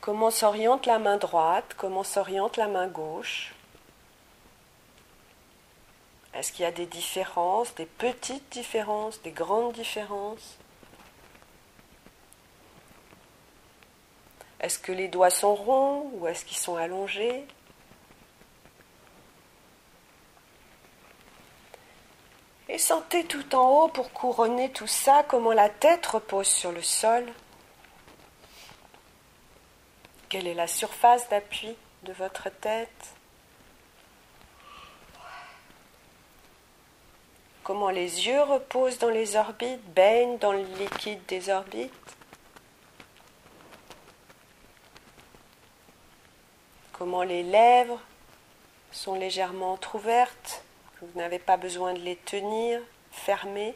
Comment 0.01 0.31
s'oriente 0.31 0.87
la 0.87 0.97
main 0.97 1.17
droite? 1.17 1.75
Comment 1.77 2.03
s'oriente 2.03 2.57
la 2.57 2.67
main 2.67 2.87
gauche? 2.87 3.53
Est-ce 6.33 6.51
qu'il 6.51 6.63
y 6.63 6.67
a 6.67 6.71
des 6.71 6.87
différences, 6.87 7.75
des 7.75 7.85
petites 7.85 8.51
différences, 8.51 9.21
des 9.21 9.29
grandes 9.29 9.73
différences? 9.73 10.57
Est-ce 14.59 14.79
que 14.79 14.91
les 14.91 15.07
doigts 15.07 15.29
sont 15.29 15.53
ronds 15.53 16.09
ou 16.13 16.25
est-ce 16.25 16.45
qu'ils 16.45 16.57
sont 16.57 16.77
allongés? 16.77 17.45
Et 22.67 22.77
sentez 22.79 23.23
tout 23.25 23.55
en 23.55 23.69
haut 23.69 23.87
pour 23.87 24.11
couronner 24.11 24.71
tout 24.71 24.87
ça 24.87 25.23
comment 25.27 25.53
la 25.53 25.69
tête 25.69 26.05
repose 26.05 26.47
sur 26.47 26.71
le 26.71 26.81
sol. 26.81 27.25
Quelle 30.29 30.47
est 30.47 30.55
la 30.55 30.67
surface 30.67 31.29
d'appui 31.29 31.75
de 32.03 32.13
votre 32.13 32.49
tête? 32.49 32.89
Comment 37.63 37.89
les 37.89 38.27
yeux 38.27 38.41
reposent 38.41 38.97
dans 38.97 39.09
les 39.09 39.35
orbites, 39.35 39.83
baignent 39.93 40.37
dans 40.39 40.51
le 40.51 40.63
liquide 40.63 41.23
des 41.27 41.49
orbites? 41.49 41.91
Comment 46.93 47.23
les 47.23 47.43
lèvres 47.43 47.99
sont 48.91 49.15
légèrement 49.15 49.73
entrouvertes, 49.73 50.64
vous 51.13 51.19
n'avez 51.19 51.39
pas 51.39 51.57
besoin 51.57 51.93
de 51.93 51.99
les 51.99 52.15
tenir 52.15 52.81
fermées, 53.11 53.75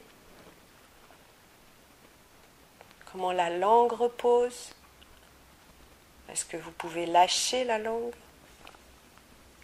comment 3.12 3.32
la 3.32 3.50
langue 3.50 3.92
repose, 3.92 4.74
est-ce 6.30 6.46
que 6.46 6.58
vous 6.58 6.72
pouvez 6.72 7.06
lâcher 7.06 7.64
la 7.64 7.80
langue 7.80 8.14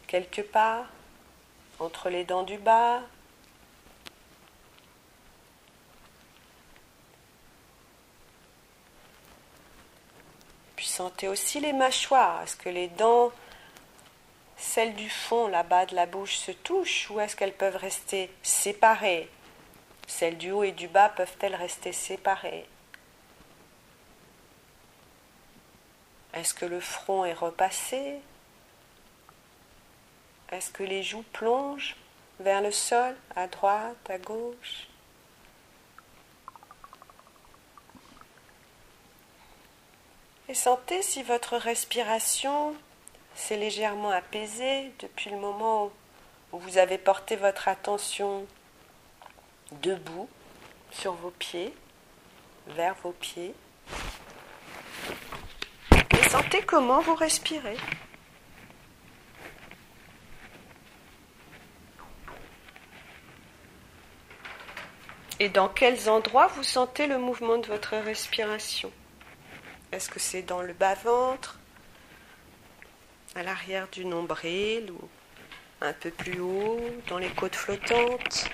quelque 0.07 0.41
part 0.41 0.85
entre 1.79 2.09
les 2.09 2.23
dents 2.23 2.43
du 2.43 2.57
bas? 2.57 3.01
Puis 10.75 10.87
sentez 10.87 11.27
aussi 11.27 11.59
les 11.59 11.73
mâchoires. 11.73 12.41
Est-ce 12.41 12.55
que 12.55 12.69
les 12.69 12.87
dents, 12.87 13.31
celles 14.57 14.95
du 14.95 15.09
fond, 15.09 15.47
là-bas 15.47 15.85
de 15.85 15.95
la 15.95 16.05
bouche, 16.05 16.37
se 16.37 16.51
touchent 16.51 17.09
ou 17.09 17.19
est-ce 17.19 17.35
qu'elles 17.35 17.53
peuvent 17.53 17.75
rester 17.75 18.31
séparées? 18.41 19.29
Celles 20.07 20.37
du 20.37 20.51
haut 20.51 20.63
et 20.63 20.71
du 20.71 20.87
bas 20.87 21.09
peuvent-elles 21.09 21.55
rester 21.55 21.91
séparées? 21.91 22.67
Est-ce 26.33 26.53
que 26.53 26.65
le 26.65 26.79
front 26.79 27.25
est 27.25 27.33
repassé? 27.33 28.19
Est-ce 30.51 30.69
que 30.69 30.83
les 30.83 31.01
joues 31.01 31.25
plongent 31.33 31.95
vers 32.39 32.61
le 32.61 32.71
sol, 32.71 33.15
à 33.35 33.47
droite, 33.47 34.09
à 34.09 34.17
gauche? 34.17 34.87
Et 40.47 40.53
sentez 40.53 41.01
si 41.01 41.23
votre 41.23 41.57
respiration 41.57 42.75
s'est 43.35 43.57
légèrement 43.57 44.11
apaisée 44.11 44.91
depuis 44.99 45.29
le 45.29 45.37
moment 45.37 45.91
où 46.51 46.57
vous 46.57 46.77
avez 46.77 46.97
porté 46.97 47.35
votre 47.35 47.67
attention 47.67 48.47
debout 49.81 50.29
sur 50.91 51.13
vos 51.13 51.31
pieds, 51.31 51.73
vers 52.67 52.95
vos 53.03 53.11
pieds. 53.11 53.53
Et 55.91 56.29
sentez 56.29 56.61
comment 56.63 57.01
vous 57.01 57.15
respirez. 57.15 57.77
Et 65.39 65.49
dans 65.49 65.67
quels 65.67 66.09
endroits 66.09 66.47
vous 66.47 66.63
sentez 66.63 67.07
le 67.07 67.17
mouvement 67.17 67.57
de 67.57 67.67
votre 67.67 67.97
respiration? 67.97 68.91
Est-ce 69.91 70.09
que 70.09 70.19
c'est 70.19 70.43
dans 70.43 70.61
le 70.61 70.71
bas-ventre, 70.73 71.59
à 73.35 73.43
l'arrière 73.43 73.89
du 73.89 74.05
nombril 74.05 74.91
ou 74.91 75.09
un 75.81 75.91
peu 75.91 76.09
plus 76.09 76.39
haut, 76.39 76.79
dans 77.09 77.17
les 77.17 77.29
côtes 77.29 77.55
flottantes, 77.55 78.49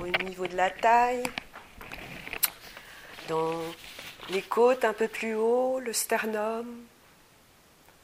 au 0.00 0.06
niveau 0.24 0.46
de 0.46 0.56
la 0.56 0.70
taille, 0.70 1.22
dans 3.28 3.60
les 4.30 4.40
côtes 4.40 4.84
un 4.84 4.94
peu 4.94 5.08
plus 5.08 5.34
haut, 5.34 5.78
le 5.78 5.92
sternum. 5.92 6.66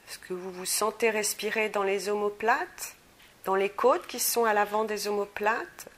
Est-ce 0.06 0.18
que 0.18 0.34
vous 0.34 0.52
vous 0.52 0.66
sentez 0.66 1.08
respirer 1.08 1.70
dans 1.70 1.84
les 1.84 2.10
omoplates, 2.10 2.96
dans 3.46 3.54
les 3.54 3.70
côtes 3.70 4.06
qui 4.06 4.20
sont 4.20 4.44
à 4.44 4.52
l'avant 4.52 4.84
des 4.84 5.08
omoplates? 5.08 5.88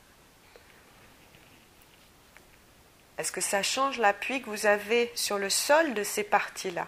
Est-ce 3.18 3.32
que 3.32 3.40
ça 3.40 3.64
change 3.64 3.98
l'appui 3.98 4.40
que 4.40 4.50
vous 4.50 4.66
avez 4.66 5.10
sur 5.16 5.38
le 5.38 5.50
sol 5.50 5.94
de 5.94 6.04
ces 6.04 6.22
parties-là? 6.22 6.87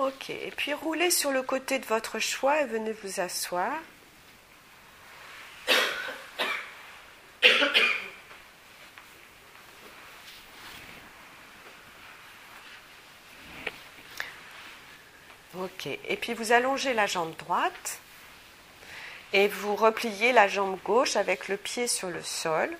Ok, 0.00 0.30
et 0.30 0.50
puis 0.56 0.72
roulez 0.72 1.10
sur 1.10 1.30
le 1.30 1.42
côté 1.42 1.78
de 1.78 1.84
votre 1.84 2.18
choix 2.20 2.62
et 2.62 2.64
venez 2.64 2.92
vous 3.02 3.20
asseoir. 3.20 3.70
Ok, 15.54 15.86
et 15.86 16.16
puis 16.16 16.32
vous 16.32 16.52
allongez 16.52 16.94
la 16.94 17.06
jambe 17.06 17.36
droite 17.36 18.00
et 19.34 19.48
vous 19.48 19.76
repliez 19.76 20.32
la 20.32 20.48
jambe 20.48 20.78
gauche 20.82 21.16
avec 21.16 21.48
le 21.48 21.58
pied 21.58 21.86
sur 21.86 22.08
le 22.08 22.22
sol. 22.22 22.74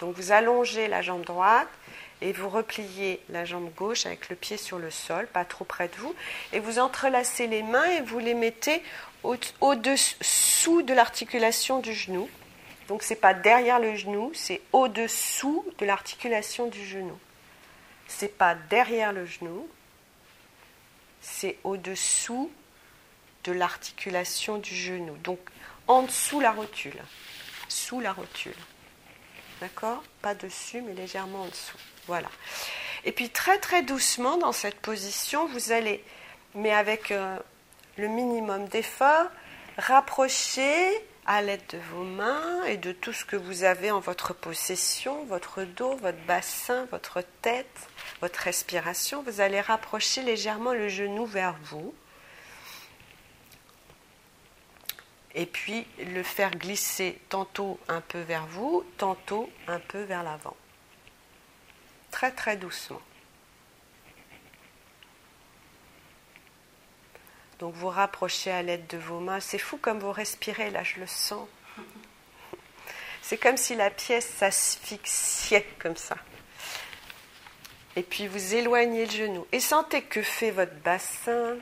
Donc 0.00 0.14
vous 0.14 0.30
allongez 0.30 0.86
la 0.86 1.02
jambe 1.02 1.24
droite 1.24 1.68
et 2.20 2.32
vous 2.32 2.48
repliez 2.48 3.20
la 3.28 3.44
jambe 3.44 3.72
gauche 3.74 4.06
avec 4.06 4.28
le 4.28 4.36
pied 4.36 4.56
sur 4.56 4.78
le 4.78 4.90
sol, 4.90 5.26
pas 5.26 5.44
trop 5.44 5.64
près 5.64 5.88
de 5.88 5.96
vous, 5.96 6.14
et 6.52 6.60
vous 6.60 6.78
entrelacez 6.78 7.46
les 7.46 7.62
mains 7.62 7.84
et 7.84 8.00
vous 8.00 8.18
les 8.18 8.34
mettez 8.34 8.82
au-dessous 9.22 10.82
de 10.82 10.94
l'articulation 10.94 11.80
du 11.80 11.94
genou. 11.94 12.28
Donc 12.88 13.02
c'est 13.02 13.16
pas 13.16 13.34
derrière 13.34 13.78
le 13.78 13.94
genou, 13.94 14.32
c'est 14.34 14.62
au-dessous 14.72 15.64
de 15.78 15.84
l'articulation 15.86 16.68
du 16.68 16.84
genou. 16.84 17.18
C'est 18.06 18.36
pas 18.36 18.54
derrière 18.54 19.12
le 19.12 19.26
genou, 19.26 19.68
c'est 21.20 21.58
au-dessous 21.64 22.50
de 23.44 23.52
l'articulation 23.52 24.58
du 24.58 24.74
genou. 24.74 25.16
Donc 25.18 25.38
en 25.86 26.02
dessous 26.02 26.40
la 26.40 26.52
rotule, 26.52 27.00
sous 27.68 28.00
la 28.00 28.12
rotule. 28.12 28.56
D'accord? 29.60 30.02
Pas 30.22 30.34
dessus, 30.34 30.80
mais 30.80 30.94
légèrement 30.94 31.42
en 31.42 31.48
dessous. 31.48 31.76
Voilà. 32.08 32.28
Et 33.04 33.12
puis 33.12 33.30
très 33.30 33.58
très 33.58 33.82
doucement 33.82 34.38
dans 34.38 34.52
cette 34.52 34.80
position, 34.80 35.46
vous 35.46 35.72
allez, 35.72 36.02
mais 36.54 36.72
avec 36.72 37.10
euh, 37.10 37.38
le 37.96 38.08
minimum 38.08 38.66
d'effort, 38.66 39.26
rapprocher 39.76 40.88
à 41.26 41.42
l'aide 41.42 41.62
de 41.68 41.78
vos 41.92 42.04
mains 42.04 42.64
et 42.64 42.78
de 42.78 42.92
tout 42.92 43.12
ce 43.12 43.26
que 43.26 43.36
vous 43.36 43.62
avez 43.62 43.90
en 43.90 44.00
votre 44.00 44.32
possession, 44.32 45.24
votre 45.26 45.62
dos, 45.62 45.96
votre 45.96 46.18
bassin, 46.26 46.86
votre 46.90 47.22
tête, 47.42 47.88
votre 48.22 48.40
respiration, 48.40 49.22
vous 49.22 49.42
allez 49.42 49.60
rapprocher 49.60 50.22
légèrement 50.22 50.72
le 50.72 50.88
genou 50.88 51.26
vers 51.26 51.54
vous. 51.64 51.94
Et 55.34 55.44
puis 55.44 55.86
le 55.98 56.22
faire 56.22 56.56
glisser 56.56 57.20
tantôt 57.28 57.78
un 57.88 58.00
peu 58.00 58.20
vers 58.20 58.46
vous, 58.46 58.82
tantôt 58.96 59.50
un 59.66 59.78
peu 59.78 60.00
vers 60.02 60.22
l'avant 60.22 60.56
très 62.10 62.30
très 62.32 62.56
doucement. 62.56 63.00
Donc 67.58 67.74
vous 67.74 67.88
rapprochez 67.88 68.50
à 68.50 68.62
l'aide 68.62 68.86
de 68.86 68.98
vos 68.98 69.20
mains. 69.20 69.40
C'est 69.40 69.58
fou 69.58 69.78
comme 69.78 69.98
vous 69.98 70.12
respirez, 70.12 70.70
là 70.70 70.84
je 70.84 71.00
le 71.00 71.06
sens. 71.06 71.48
C'est 73.22 73.36
comme 73.36 73.56
si 73.56 73.74
la 73.74 73.90
pièce 73.90 74.26
s'asphyxiait 74.26 75.66
comme 75.78 75.96
ça. 75.96 76.16
Et 77.96 78.02
puis 78.02 78.26
vous 78.28 78.54
éloignez 78.54 79.06
le 79.06 79.10
genou. 79.10 79.46
Et 79.52 79.60
sentez 79.60 80.02
que 80.02 80.22
fait 80.22 80.50
votre 80.52 80.74
bassin. 80.76 81.56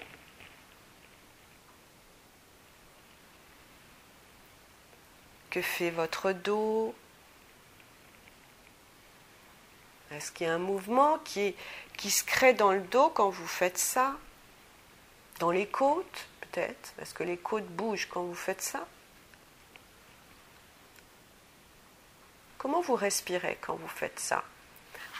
Que 5.50 5.62
fait 5.62 5.90
votre 5.90 6.32
dos 6.32 6.94
Est-ce 10.10 10.30
qu'il 10.32 10.46
y 10.46 10.50
a 10.50 10.54
un 10.54 10.58
mouvement 10.58 11.18
qui, 11.18 11.54
qui 11.96 12.10
se 12.10 12.24
crée 12.24 12.54
dans 12.54 12.72
le 12.72 12.80
dos 12.80 13.10
quand 13.10 13.30
vous 13.30 13.46
faites 13.46 13.78
ça 13.78 14.16
Dans 15.40 15.50
les 15.50 15.66
côtes, 15.66 16.26
peut-être 16.40 16.92
Est-ce 17.00 17.14
que 17.14 17.24
les 17.24 17.36
côtes 17.36 17.66
bougent 17.66 18.08
quand 18.08 18.22
vous 18.22 18.34
faites 18.34 18.62
ça 18.62 18.86
Comment 22.58 22.80
vous 22.80 22.94
respirez 22.94 23.58
quand 23.60 23.76
vous 23.76 23.88
faites 23.88 24.18
ça? 24.18 24.42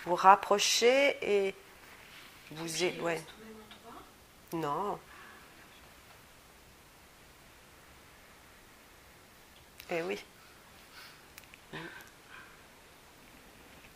Vous 0.05 0.15
rapprochez 0.15 1.17
et 1.21 1.55
vous 2.53 2.85
éloignez. 2.85 3.23
Non. 4.53 4.99
Eh 9.91 10.03
oui. 10.03 10.25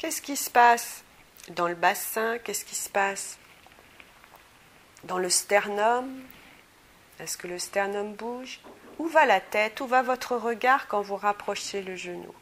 Qu'est-ce 0.01 0.23
qui 0.23 0.37
se 0.39 0.49
passe 0.49 1.05
dans 1.51 1.69
le 1.69 1.75
bassin? 1.75 2.39
Qu'est-ce 2.39 2.65
qui 2.65 2.75
se 2.75 2.89
passe 2.89 3.39
dans 5.05 5.19
le 5.19 5.29
sternum? 5.29 6.23
Est-ce 7.19 7.37
que 7.37 7.47
le 7.47 7.59
sternum 7.59 8.15
bouge? 8.15 8.61
Où 8.99 9.09
va 9.09 9.27
la 9.27 9.43
tête? 9.43 9.79
Où 9.83 9.87
va 9.87 10.01
votre 10.01 10.37
regard 10.37 10.89
quand 10.89 11.03
vous 11.03 11.17
rapprochez 11.17 11.83
le 11.83 11.97
genou 11.97 12.35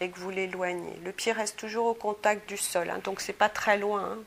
et 0.00 0.10
que 0.10 0.18
vous 0.18 0.30
l'éloignez? 0.30 0.96
Le 1.04 1.12
pied 1.12 1.30
reste 1.30 1.56
toujours 1.56 1.86
au 1.86 1.94
contact 1.94 2.48
du 2.48 2.56
sol, 2.56 2.90
hein, 2.90 2.98
donc 3.04 3.20
c'est 3.20 3.32
pas 3.32 3.48
très 3.48 3.78
loin. 3.78 4.14
Hein. 4.14 4.18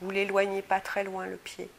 Vous 0.00 0.10
l'éloignez 0.10 0.62
pas 0.62 0.80
très 0.80 1.04
loin 1.04 1.26
le 1.26 1.36
pied. 1.36 1.70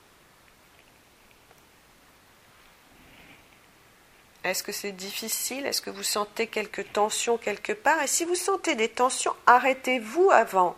Est-ce 4.43 4.63
que 4.63 4.73
c'est 4.73 4.91
difficile? 4.91 5.65
Est-ce 5.65 5.82
que 5.82 5.89
vous 5.89 6.03
sentez 6.03 6.47
quelques 6.47 6.91
tensions 6.91 7.38
quelque 7.38 7.71
part? 7.71 8.01
Et 8.03 8.08
si 8.08 8.25
vous 8.25 8.36
sentez 8.36 8.75
des 8.75 8.89
tensions, 8.89 9.36
arrêtez-vous 9.45 10.32
avant. 10.32 10.75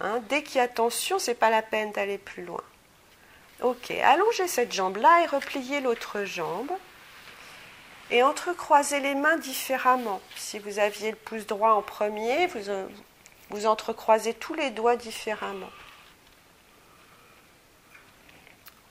Hein, 0.00 0.20
dès 0.28 0.42
qu'il 0.42 0.56
y 0.56 0.64
a 0.64 0.68
tension, 0.68 1.18
c'est 1.18 1.34
pas 1.34 1.50
la 1.50 1.62
peine 1.62 1.92
d'aller 1.92 2.18
plus 2.18 2.44
loin. 2.44 2.62
Ok, 3.62 3.90
allongez 3.90 4.48
cette 4.48 4.72
jambe-là 4.72 5.22
et 5.22 5.26
repliez 5.26 5.80
l'autre 5.80 6.24
jambe. 6.24 6.70
Et 8.10 8.24
entrecroisez 8.24 8.98
les 8.98 9.14
mains 9.14 9.36
différemment. 9.36 10.20
Si 10.34 10.58
vous 10.58 10.80
aviez 10.80 11.10
le 11.10 11.16
pouce 11.16 11.46
droit 11.46 11.72
en 11.72 11.82
premier, 11.82 12.48
vous, 12.48 12.70
euh, 12.70 12.88
vous 13.50 13.66
entrecroisez 13.66 14.34
tous 14.34 14.54
les 14.54 14.70
doigts 14.70 14.96
différemment. 14.96 15.70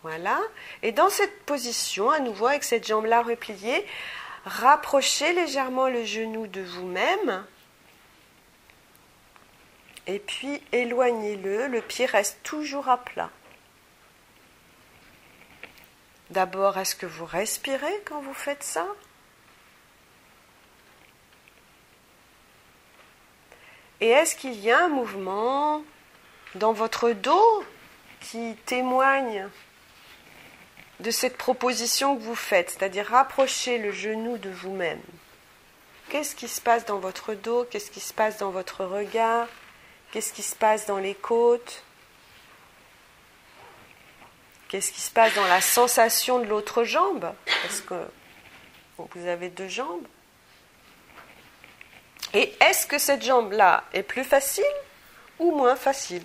Voilà. 0.02 0.40
Et 0.82 0.92
dans 0.92 1.10
cette 1.10 1.44
position, 1.46 2.10
à 2.10 2.20
nouveau 2.20 2.48
avec 2.48 2.64
cette 2.64 2.88
jambe-là 2.88 3.22
repliée, 3.22 3.86
rapprochez 4.46 5.34
légèrement 5.34 5.90
le 5.90 6.06
genou 6.06 6.48
de 6.48 6.62
vous-même. 6.62 7.46
Et 10.08 10.20
puis 10.20 10.62
éloignez-le. 10.72 11.68
Le 11.68 11.82
pied 11.82 12.06
reste 12.06 12.42
toujours 12.44 12.88
à 12.90 12.98
plat. 12.98 13.30
D'abord, 16.30 16.78
est-ce 16.78 16.96
que 16.96 17.06
vous 17.06 17.26
respirez 17.26 18.02
quand 18.06 18.22
vous 18.22 18.34
faites 18.34 18.64
ça? 18.64 18.88
Et 24.02 24.08
est-ce 24.08 24.36
qu'il 24.36 24.58
y 24.60 24.72
a 24.72 24.86
un 24.86 24.88
mouvement 24.88 25.84
dans 26.56 26.72
votre 26.72 27.12
dos 27.12 27.64
qui 28.22 28.56
témoigne 28.66 29.50
de 31.00 31.12
cette 31.12 31.38
proposition 31.38 32.18
que 32.18 32.22
vous 32.22 32.36
faites, 32.36 32.72
c'est-à-dire 32.72 33.08
rapprocher 33.08 33.78
le 33.78 33.92
genou 33.92 34.38
de 34.38 34.50
vous-même. 34.50 35.02
Qu'est-ce 36.10 36.36
qui 36.36 36.48
se 36.48 36.60
passe 36.60 36.86
dans 36.86 37.00
votre 37.00 37.34
dos? 37.34 37.66
Qu'est-ce 37.70 37.92
qui 37.92 38.00
se 38.00 38.14
passe 38.14 38.38
dans 38.38 38.50
votre 38.50 38.84
regard? 38.84 39.48
Qu'est-ce 40.12 40.34
qui 40.34 40.44
se 40.44 40.56
passe 40.56 40.88
dans 40.88 40.98
les 40.98 41.16
côtes? 41.16 41.84
Qu'est-ce 44.68 44.92
qui 44.92 45.02
se 45.02 45.12
passe 45.12 45.34
dans 45.36 45.48
la 45.48 45.62
sensation 45.62 46.40
de 46.40 46.46
l'autre 46.46 46.84
jambe? 46.84 47.32
Est-ce 47.66 47.82
que 47.82 47.96
vous 49.16 49.28
avez 49.28 49.50
deux 49.50 49.68
jambes. 49.68 50.06
Et 52.34 52.54
est-ce 52.62 52.86
que 52.86 53.00
cette 53.00 53.24
jambe-là 53.24 53.84
est 53.94 54.04
plus 54.04 54.24
facile 54.24 54.64
ou 55.40 55.52
moins 55.52 55.76
facile? 55.76 56.24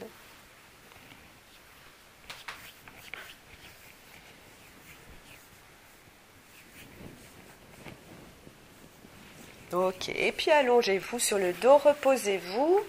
Ok, 9.74 10.08
et 10.10 10.30
puis 10.30 10.52
allongez-vous 10.52 11.18
sur 11.18 11.36
le 11.36 11.52
dos, 11.52 11.78
reposez-vous. 11.78 12.80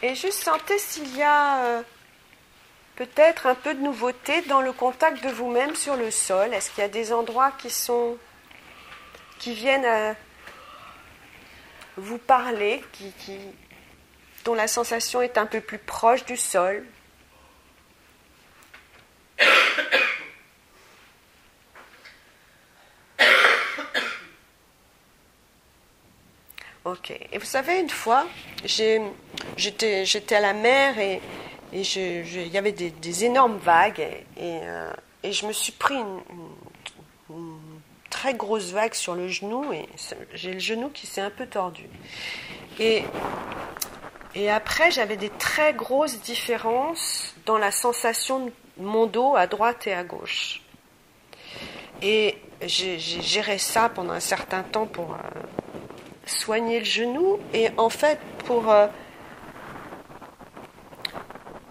Et 0.00 0.14
juste 0.14 0.42
sentez 0.42 0.78
s'il 0.78 1.14
y 1.14 1.22
a 1.22 1.64
euh, 1.64 1.82
peut-être 2.96 3.46
un 3.46 3.54
peu 3.54 3.74
de 3.74 3.80
nouveauté 3.80 4.40
dans 4.42 4.62
le 4.62 4.72
contact 4.72 5.22
de 5.22 5.28
vous-même 5.28 5.76
sur 5.76 5.96
le 5.96 6.10
sol. 6.10 6.54
Est-ce 6.54 6.70
qu'il 6.70 6.80
y 6.80 6.84
a 6.86 6.88
des 6.88 7.12
endroits 7.12 7.52
qui 7.58 7.68
sont 7.68 8.16
qui 9.38 9.52
viennent 9.52 9.84
à 9.84 10.14
vous 11.98 12.16
parler, 12.16 12.82
qui, 12.92 13.12
dont 14.46 14.54
la 14.54 14.66
sensation 14.66 15.20
est 15.20 15.36
un 15.36 15.44
peu 15.44 15.60
plus 15.60 15.78
proche 15.78 16.24
du 16.24 16.38
sol? 16.38 16.86
Ok. 26.84 27.12
Et 27.30 27.38
vous 27.38 27.44
savez, 27.44 27.78
une 27.78 27.90
fois, 27.90 28.26
j'étais, 28.64 30.34
à 30.34 30.40
la 30.40 30.52
mer 30.52 30.98
et, 30.98 31.20
il 31.72 32.48
y 32.48 32.58
avait 32.58 32.72
des, 32.72 33.24
énormes 33.24 33.56
vagues 33.58 34.06
euh, 34.38 34.92
et, 35.22 35.32
je 35.32 35.46
me 35.46 35.52
suis 35.52 35.72
pris 35.72 35.94
une, 35.94 36.20
très 38.10 38.34
grosse 38.34 38.72
vague 38.72 38.94
sur 38.94 39.14
le 39.14 39.28
genou 39.28 39.72
et 39.72 39.88
j'ai 40.34 40.52
le 40.52 40.58
genou 40.58 40.90
qui 40.90 41.06
s'est 41.06 41.20
un 41.20 41.30
peu 41.30 41.46
tordu. 41.46 41.88
Et, 42.80 43.04
après, 44.50 44.90
j'avais 44.90 45.16
des 45.16 45.30
très 45.30 45.74
grosses 45.74 46.20
différences 46.20 47.34
dans 47.46 47.58
la 47.58 47.70
sensation 47.70 48.46
de 48.46 48.52
mon 48.78 49.06
dos 49.06 49.36
à 49.36 49.46
droite 49.46 49.86
et 49.86 49.92
à 49.92 50.02
gauche. 50.02 50.62
Et 52.00 52.36
j'ai, 52.60 52.98
géré 52.98 53.58
ça 53.58 53.88
pendant 53.88 54.12
un 54.12 54.20
certain 54.20 54.62
temps 54.64 54.86
pour, 54.86 55.12
euh, 55.12 55.16
soigner 56.26 56.78
le 56.78 56.84
genou 56.84 57.38
et 57.52 57.68
en 57.76 57.88
fait 57.88 58.18
pour 58.44 58.70
euh, 58.70 58.86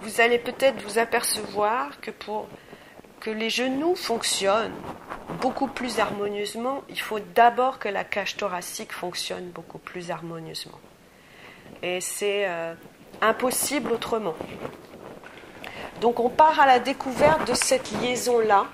vous 0.02 0.20
allez 0.20 0.40
peut-être 0.40 0.82
vous 0.84 0.98
apercevoir 0.98 2.00
que 2.02 2.12
pour 2.12 2.48
que 3.20 3.30
les 3.30 3.50
genoux 3.50 3.96
fonctionnent 3.96 4.74
beaucoup 5.40 5.68
plus 5.68 6.00
harmonieusement, 6.00 6.82
il 6.90 7.00
faut 7.00 7.20
d'abord 7.20 7.78
que 7.78 7.88
la 7.88 8.04
cage 8.04 8.36
thoracique 8.36 8.92
fonctionne 8.92 9.50
beaucoup 9.52 9.78
plus 9.78 10.10
harmonieusement. 10.10 10.80
Et 11.84 12.02
c'est 12.02 12.48
euh, 12.48 12.74
impossible 13.22 13.92
autrement. 13.92 14.36
Donc 16.02 16.20
on 16.20 16.30
part 16.30 16.60
à 16.60 16.66
la 16.66 16.80
découverte 16.80 17.48
de 17.48 17.54
cette 17.54 17.92
liaison-là 18.02 18.66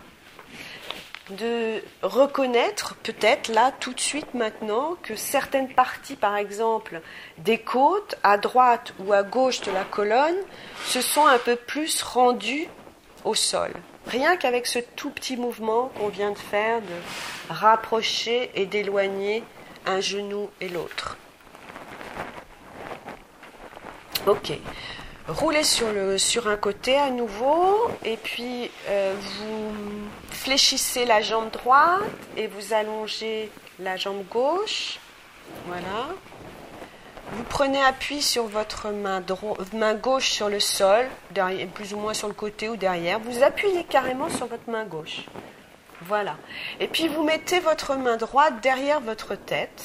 de 1.31 1.81
reconnaître 2.01 2.95
peut-être 3.03 3.49
là 3.49 3.71
tout 3.79 3.93
de 3.93 3.99
suite 3.99 4.33
maintenant 4.33 4.95
que 5.03 5.15
certaines 5.15 5.69
parties 5.69 6.15
par 6.15 6.37
exemple 6.37 7.01
des 7.37 7.57
côtes 7.57 8.15
à 8.23 8.37
droite 8.37 8.93
ou 8.99 9.13
à 9.13 9.23
gauche 9.23 9.61
de 9.61 9.71
la 9.71 9.83
colonne 9.83 10.37
se 10.85 11.01
sont 11.01 11.25
un 11.25 11.37
peu 11.37 11.55
plus 11.55 12.01
rendues 12.01 12.67
au 13.23 13.35
sol. 13.35 13.71
Rien 14.07 14.37
qu'avec 14.37 14.67
ce 14.67 14.79
tout 14.79 15.09
petit 15.09 15.35
mouvement 15.35 15.91
qu'on 15.97 16.07
vient 16.07 16.31
de 16.31 16.37
faire 16.37 16.79
de 16.81 17.53
rapprocher 17.53 18.51
et 18.55 18.65
d'éloigner 18.65 19.43
un 19.85 19.99
genou 19.99 20.49
et 20.61 20.69
l'autre. 20.69 21.17
Ok. 24.25 24.53
Roulez 25.27 25.63
sur, 25.63 25.91
le, 25.91 26.17
sur 26.17 26.47
un 26.47 26.55
côté 26.55 26.95
à 26.95 27.09
nouveau 27.09 27.89
et 28.05 28.15
puis 28.15 28.71
euh, 28.87 29.13
vous 29.19 30.06
fléchissez 30.29 31.05
la 31.05 31.21
jambe 31.21 31.51
droite 31.51 32.01
et 32.35 32.47
vous 32.47 32.73
allongez 32.73 33.51
la 33.79 33.95
jambe 33.95 34.23
gauche. 34.29 34.99
Voilà. 35.67 36.07
Vous 37.33 37.43
prenez 37.43 37.83
appui 37.83 38.21
sur 38.21 38.45
votre 38.47 38.89
main, 38.89 39.21
main 39.73 39.95
gauche 39.95 40.29
sur 40.29 40.49
le 40.49 40.59
sol, 40.59 41.07
plus 41.73 41.93
ou 41.93 41.97
moins 41.97 42.13
sur 42.13 42.27
le 42.27 42.33
côté 42.33 42.69
ou 42.69 42.77
derrière. 42.77 43.19
Vous 43.19 43.43
appuyez 43.43 43.83
carrément 43.83 44.29
sur 44.29 44.47
votre 44.47 44.69
main 44.69 44.85
gauche. 44.85 45.25
Voilà. 46.03 46.37
Et 46.79 46.87
puis 46.87 47.07
vous 47.07 47.23
mettez 47.23 47.59
votre 47.59 47.95
main 47.95 48.17
droite 48.17 48.61
derrière 48.61 49.01
votre 49.01 49.35
tête. 49.35 49.83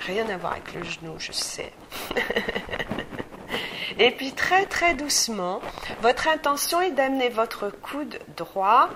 Rien 0.00 0.28
à 0.28 0.36
voir 0.36 0.52
avec 0.52 0.72
le 0.74 0.84
genou, 0.84 1.18
je 1.18 1.32
sais. 1.32 1.72
Et 3.98 4.10
puis 4.10 4.32
très 4.32 4.66
très 4.66 4.94
doucement, 4.94 5.60
votre 6.02 6.28
intention 6.28 6.80
est 6.80 6.90
d'amener 6.90 7.28
votre 7.28 7.70
coude 7.70 8.18
droit 8.36 8.90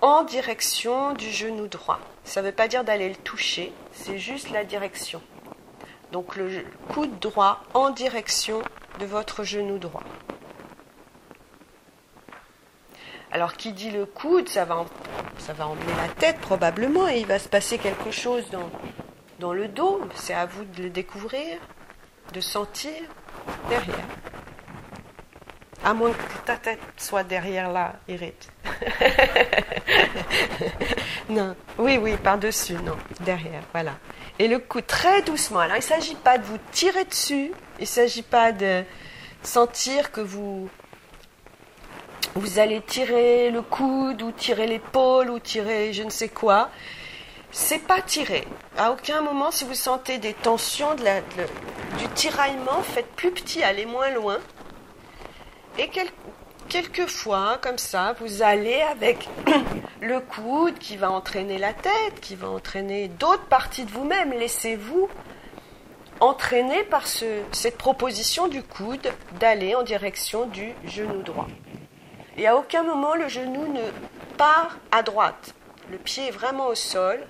en 0.00 0.24
direction 0.24 1.14
du 1.14 1.30
genou 1.30 1.68
droit. 1.68 1.98
Ça 2.24 2.42
ne 2.42 2.46
veut 2.46 2.52
pas 2.52 2.68
dire 2.68 2.84
d'aller 2.84 3.08
le 3.08 3.16
toucher, 3.16 3.72
c'est 3.92 4.18
juste 4.18 4.50
la 4.50 4.64
direction. 4.64 5.22
Donc 6.12 6.36
le 6.36 6.64
coude 6.88 7.18
droit 7.18 7.62
en 7.74 7.90
direction 7.90 8.62
de 9.00 9.06
votre 9.06 9.42
genou 9.44 9.78
droit. 9.78 10.02
Alors 13.32 13.54
qui 13.54 13.72
dit 13.72 13.90
le 13.90 14.06
coude, 14.06 14.48
ça 14.48 14.64
va, 14.64 14.76
emmener 15.58 15.92
la 15.98 16.08
tête 16.14 16.38
probablement 16.38 17.08
et 17.08 17.18
il 17.18 17.26
va 17.26 17.38
se 17.38 17.48
passer 17.48 17.76
quelque 17.76 18.10
chose 18.10 18.48
dans, 18.50 18.70
dans 19.40 19.52
le 19.52 19.68
dos. 19.68 20.00
C'est 20.14 20.32
à 20.32 20.46
vous 20.46 20.64
de 20.64 20.84
le 20.84 20.90
découvrir, 20.90 21.58
de 22.32 22.40
sentir 22.40 22.94
derrière. 23.68 24.06
À 25.84 25.94
moins 25.94 26.12
que 26.12 26.38
ta 26.44 26.56
tête 26.56 26.80
soit 26.96 27.22
derrière 27.22 27.70
là, 27.70 27.94
Irite. 28.08 28.50
non, 31.28 31.54
oui, 31.78 31.96
oui, 31.96 32.16
par-dessus, 32.16 32.74
non, 32.74 32.96
derrière, 33.20 33.62
voilà. 33.72 33.92
Et 34.38 34.48
le 34.48 34.58
coup 34.58 34.80
très 34.80 35.22
doucement. 35.22 35.60
Alors, 35.60 35.76
il 35.76 35.80
ne 35.80 35.84
s'agit 35.84 36.16
pas 36.16 36.38
de 36.38 36.44
vous 36.44 36.58
tirer 36.72 37.04
dessus, 37.04 37.52
il 37.78 37.82
ne 37.82 37.86
s'agit 37.86 38.22
pas 38.22 38.52
de 38.52 38.82
sentir 39.42 40.10
que 40.10 40.20
vous, 40.20 40.68
vous 42.34 42.58
allez 42.58 42.80
tirer 42.80 43.50
le 43.50 43.62
coude 43.62 44.22
ou 44.22 44.32
tirer 44.32 44.66
l'épaule 44.66 45.30
ou 45.30 45.38
tirer 45.38 45.92
je 45.92 46.02
ne 46.02 46.10
sais 46.10 46.28
quoi 46.28 46.70
c'est 47.52 47.86
pas 47.86 48.02
tiré. 48.02 48.46
À 48.76 48.92
aucun 48.92 49.22
moment, 49.22 49.50
si 49.50 49.64
vous 49.64 49.74
sentez 49.74 50.18
des 50.18 50.34
tensions, 50.34 50.94
du 50.94 52.08
tiraillement, 52.14 52.82
faites 52.82 53.10
plus 53.16 53.30
petit, 53.30 53.62
allez 53.62 53.86
moins 53.86 54.10
loin. 54.10 54.38
Et 55.78 55.90
quelquefois, 56.68 57.58
comme 57.62 57.78
ça, 57.78 58.14
vous 58.20 58.42
allez 58.42 58.80
avec 58.80 59.28
le 60.00 60.20
coude 60.20 60.78
qui 60.78 60.96
va 60.96 61.10
entraîner 61.10 61.58
la 61.58 61.72
tête, 61.72 62.20
qui 62.20 62.34
va 62.34 62.48
entraîner 62.48 63.08
d'autres 63.08 63.46
parties 63.46 63.84
de 63.84 63.90
vous-même. 63.90 64.32
Laissez-vous 64.32 65.08
entraîner 66.20 66.82
par 66.84 67.06
cette 67.06 67.78
proposition 67.78 68.48
du 68.48 68.62
coude 68.62 69.12
d'aller 69.38 69.74
en 69.74 69.82
direction 69.82 70.46
du 70.46 70.72
genou 70.86 71.22
droit. 71.22 71.46
Et 72.38 72.46
à 72.46 72.56
aucun 72.56 72.82
moment 72.82 73.14
le 73.14 73.28
genou 73.28 73.72
ne 73.72 73.82
part 74.36 74.76
à 74.92 75.02
droite. 75.02 75.54
Le 75.90 75.98
pied 75.98 76.28
est 76.28 76.32
vraiment 76.32 76.66
au 76.66 76.74
sol. 76.74 77.26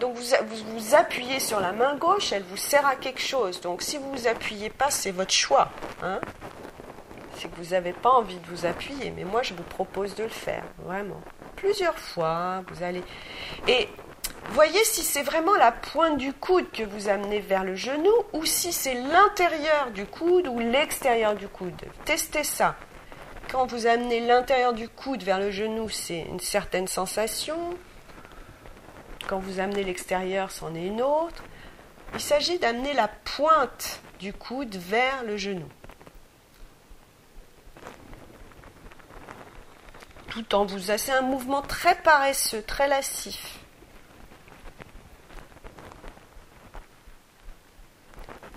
Donc 0.00 0.14
vous, 0.14 0.34
vous, 0.76 0.94
appuyez 0.94 1.40
sur 1.40 1.58
la 1.58 1.72
main 1.72 1.96
gauche, 1.96 2.32
elle 2.32 2.44
vous 2.44 2.56
sert 2.56 2.86
à 2.86 2.94
quelque 2.94 3.20
chose. 3.20 3.60
Donc 3.60 3.82
si 3.82 3.98
vous 3.98 4.10
vous 4.12 4.28
appuyez 4.28 4.70
pas, 4.70 4.90
c'est 4.90 5.10
votre 5.10 5.32
choix. 5.32 5.70
Hein 6.02 6.20
c'est 7.38 7.48
que 7.48 7.56
vous 7.56 7.70
n'avez 7.70 7.92
pas 7.92 8.10
envie 8.10 8.36
de 8.36 8.46
vous 8.46 8.66
appuyer. 8.66 9.12
Mais 9.16 9.24
moi, 9.24 9.42
je 9.42 9.54
vous 9.54 9.62
propose 9.62 10.14
de 10.14 10.24
le 10.24 10.28
faire, 10.28 10.64
vraiment. 10.78 11.20
Plusieurs 11.56 11.98
fois, 11.98 12.62
vous 12.68 12.82
allez... 12.82 13.02
Et 13.66 13.88
voyez 14.50 14.82
si 14.84 15.02
c'est 15.02 15.22
vraiment 15.22 15.56
la 15.56 15.72
pointe 15.72 16.18
du 16.18 16.32
coude 16.32 16.70
que 16.72 16.82
vous 16.82 17.08
amenez 17.08 17.40
vers 17.40 17.64
le 17.64 17.74
genou 17.74 18.12
ou 18.32 18.44
si 18.44 18.72
c'est 18.72 18.94
l'intérieur 18.94 19.90
du 19.94 20.06
coude 20.06 20.48
ou 20.48 20.58
l'extérieur 20.58 21.34
du 21.34 21.48
coude. 21.48 21.80
Testez 22.04 22.44
ça. 22.44 22.76
Quand 23.50 23.66
vous 23.66 23.86
amenez 23.86 24.20
l'intérieur 24.20 24.72
du 24.72 24.88
coude 24.88 25.22
vers 25.22 25.38
le 25.38 25.50
genou, 25.50 25.88
c'est 25.88 26.20
une 26.20 26.40
certaine 26.40 26.86
sensation. 26.86 27.56
Quand 29.28 29.40
vous 29.40 29.60
amenez 29.60 29.84
l'extérieur, 29.84 30.50
c'en 30.50 30.74
est 30.74 30.86
une 30.86 31.02
autre. 31.02 31.44
Il 32.14 32.20
s'agit 32.20 32.58
d'amener 32.58 32.94
la 32.94 33.08
pointe 33.08 34.00
du 34.18 34.32
coude 34.32 34.74
vers 34.74 35.22
le 35.22 35.36
genou. 35.36 35.68
Tout 40.30 40.54
en 40.54 40.64
vous... 40.64 40.78
C'est 40.78 41.12
un 41.12 41.20
mouvement 41.20 41.60
très 41.60 41.94
paresseux, 41.96 42.62
très 42.62 42.88
lascif. 42.88 43.58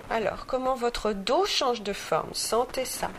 Alors, 0.08 0.46
comment 0.46 0.74
votre 0.74 1.12
dos 1.12 1.44
change 1.44 1.82
de 1.82 1.92
forme? 1.92 2.32
Sentez 2.32 2.86
ça. 2.86 3.10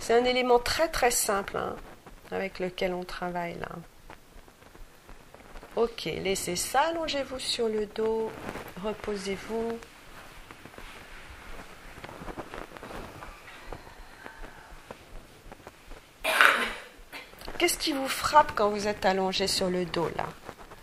C'est 0.00 0.14
un 0.14 0.24
élément 0.24 0.58
très 0.58 0.88
très 0.88 1.10
simple 1.10 1.58
hein, 1.58 1.76
avec 2.30 2.60
lequel 2.60 2.94
on 2.94 3.04
travaille 3.04 3.58
là. 3.58 3.68
Ok, 5.74 6.04
laissez 6.04 6.54
ça, 6.54 6.82
allongez-vous 6.82 7.38
sur 7.38 7.66
le 7.66 7.86
dos, 7.86 8.30
reposez-vous. 8.84 9.78
Qu'est-ce 17.58 17.78
qui 17.78 17.92
vous 17.92 18.08
frappe 18.08 18.52
quand 18.54 18.68
vous 18.68 18.86
êtes 18.86 19.06
allongé 19.06 19.46
sur 19.46 19.70
le 19.70 19.86
dos 19.86 20.10
là? 20.16 20.26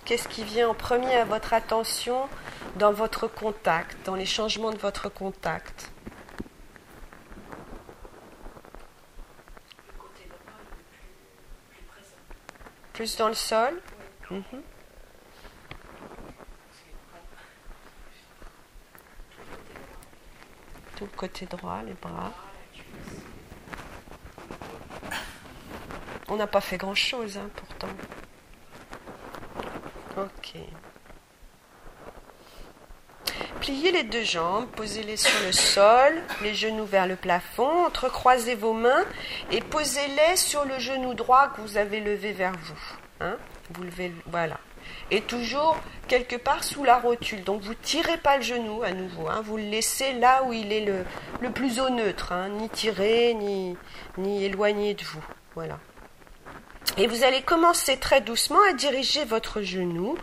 Qu'est-ce 0.06 0.28
qui 0.28 0.43
vient 0.43 0.69
en 0.69 0.73
premier 0.73 1.13
à 1.17 1.25
votre 1.25 1.54
attention 1.54 2.28
dans 2.78 2.91
votre 2.91 3.28
contact, 3.28 3.95
dans 4.06 4.15
les 4.15 4.25
changements 4.25 4.71
de 4.71 4.78
votre 4.78 5.08
contact? 5.08 5.91
Plus 12.93 13.15
dans 13.17 13.28
le 13.28 13.36
sol? 13.36 13.80
Mhm. 14.32 14.63
Côté 21.16 21.46
droit, 21.46 21.82
les 21.86 21.94
bras. 21.94 22.32
On 26.28 26.36
n'a 26.36 26.48
pas 26.48 26.62
fait 26.62 26.78
grand-chose, 26.78 27.38
hein, 27.38 27.50
pourtant. 27.56 27.88
Ok. 30.18 30.56
Pliez 33.62 33.92
les 33.92 34.04
deux 34.04 34.24
jambes, 34.24 34.68
posez-les 34.76 35.18
sur 35.18 35.46
le 35.46 35.52
sol, 35.52 36.22
les 36.42 36.54
genoux 36.54 36.86
vers 36.86 37.08
le 37.08 37.16
plafond, 37.16 37.86
entrecroisez 37.86 38.56
vos 38.56 38.74
mains 38.74 39.06
et 39.52 39.62
posez-les 39.62 40.38
sur 40.38 40.66
le 40.66 40.80
genou 40.80 41.14
droit 41.14 41.50
que 41.50 41.62
vous 41.62 41.78
avez 41.78 42.00
levé 42.00 42.32
vers 42.32 42.54
vous. 42.54 42.80
Hein. 43.20 43.38
vous 43.72 43.84
levez, 43.84 44.14
voilà. 44.28 44.58
Et 45.12 45.22
toujours 45.22 45.78
quelque 46.08 46.36
part 46.36 46.63
sous 46.63 46.84
la 46.84 46.98
rotule. 46.98 47.43
Donc 47.43 47.62
vous 47.62 47.74
tirez 47.74 48.17
pas 48.17 48.38
le 48.38 48.43
genou 48.43 48.84
à 48.84 48.91
nouveau. 48.91 49.28
Hein. 49.28 49.41
vous 49.43 49.58
le 49.58 49.63
laissez 49.63 50.13
là 50.13 50.43
où 50.43 50.54
il 50.54 50.72
est 50.72 50.86
le, 50.86 51.06
le 51.41 51.52
plus 51.52 51.80
au 51.80 51.89
neutre, 51.89 52.32
hein. 52.32 52.50
ni 52.50 52.69
tiré 52.69 53.34
ni, 53.34 53.76
ni 54.17 54.43
éloigné 54.43 54.93
de 54.93 55.04
vous. 55.04 55.24
Voilà. 55.56 55.80
Et 56.98 57.08
vous 57.08 57.24
allez 57.24 57.41
commencer 57.41 57.98
très 57.98 58.22
doucement 58.22 58.60
à 58.69 58.74
diriger 58.74 59.24
votre 59.24 59.62
genou 59.62 60.17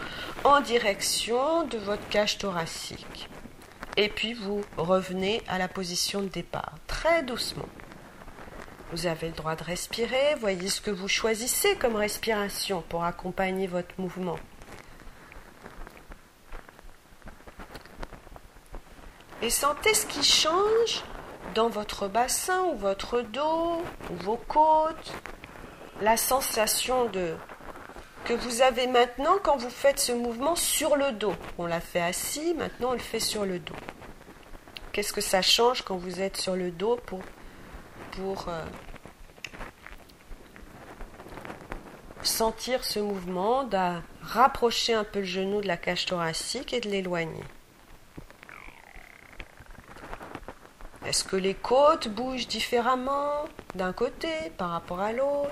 en 0.45 0.61
direction 0.61 1.65
de 1.65 1.79
votre 1.79 2.07
cage 2.09 2.39
thoracique. 2.39 3.29
Et 3.97 4.09
puis 4.09 4.35
vous 4.35 4.63
revenez 4.77 5.43
à 5.49 5.59
la 5.59 5.69
position 5.69 6.21
de 6.21 6.29
départ, 6.29 6.75
très 6.87 7.23
doucement. 7.23 7.69
Vous 8.93 9.07
avez 9.07 9.29
le 9.29 9.33
droit 9.33 9.57
de 9.57 9.65
respirer, 9.65 10.35
voyez 10.39 10.69
ce 10.69 10.81
que 10.81 10.91
vous 10.91 11.09
choisissez 11.09 11.77
comme 11.77 11.97
respiration 11.97 12.83
pour 12.89 13.05
accompagner 13.05 13.67
votre 13.67 13.95
mouvement. 13.99 14.39
Et 19.43 19.51
sentez 19.51 19.93
ce 19.93 20.07
qui 20.07 20.23
change 20.23 21.05
dans 21.55 21.69
votre 21.69 22.09
bassin 22.09 22.65
ou 22.73 22.77
votre 22.77 23.21
dos 23.21 23.83
ou 24.11 24.17
vos 24.23 24.37
côtes, 24.49 25.13
la 26.01 26.17
sensation 26.17 27.07
de 27.07 27.35
que 28.25 28.35
vous 28.35 28.61
avez 28.61 28.89
maintenant 28.89 29.39
quand 29.43 29.57
vous 29.57 29.71
faites 29.71 30.01
ce 30.01 30.11
mouvement 30.11 30.57
sur 30.57 30.97
le 30.97 31.13
dos. 31.13 31.35
On 31.59 31.67
l'a 31.67 31.81
fait 31.81 32.01
assis, 32.01 32.55
maintenant 32.55 32.91
on 32.91 32.95
le 32.95 32.99
fait 32.99 33.21
sur 33.21 33.45
le 33.45 33.61
dos. 33.61 33.77
Qu'est-ce 34.93 35.13
que 35.13 35.21
ça 35.21 35.43
change 35.43 35.83
quand 35.83 35.97
vous 35.97 36.21
êtes 36.21 36.37
sur 36.37 36.57
le 36.57 36.73
dos 36.73 36.99
pour, 37.07 38.49
euh, 38.49 38.65
sentir 42.23 42.83
ce 42.83 42.99
mouvement, 42.99 43.63
de 43.63 44.01
rapprocher 44.23 44.95
un 44.95 45.05
peu 45.05 45.21
le 45.21 45.25
genou 45.25 45.61
de 45.61 45.69
la 45.69 45.77
cage 45.77 46.07
thoracique 46.07 46.73
et 46.73 46.81
de 46.81 46.89
l'éloigner? 46.89 47.45
Est-ce 51.17 51.25
que 51.25 51.37
les 51.37 51.55
côtes 51.55 52.09
bougent 52.09 52.47
différemment 52.47 53.47
d'un 53.75 53.95
côté 53.95 54.29
par 54.59 54.69
rapport 54.69 55.01
à 55.01 55.13
l'autre. 55.13 55.49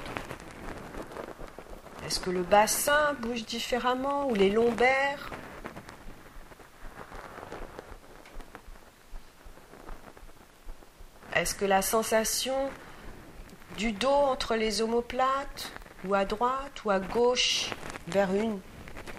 Est-ce 2.05 2.20
que 2.20 2.29
le 2.29 2.42
bassin 2.42 3.14
bouge 3.20 3.46
différemment 3.46 4.29
ou 4.29 4.35
les 4.35 4.50
lombaires? 4.50 5.31
Est-ce 11.35 11.55
que 11.55 11.64
la 11.64 11.81
sensation 11.81 12.68
du 13.79 13.92
dos 13.92 14.11
entre 14.11 14.57
les 14.57 14.83
omoplates, 14.83 15.72
ou 16.05 16.12
à 16.12 16.27
droite 16.27 16.85
ou 16.85 16.90
à 16.90 17.00
gauche, 17.00 17.70
vers 18.09 18.35
une 18.35 18.61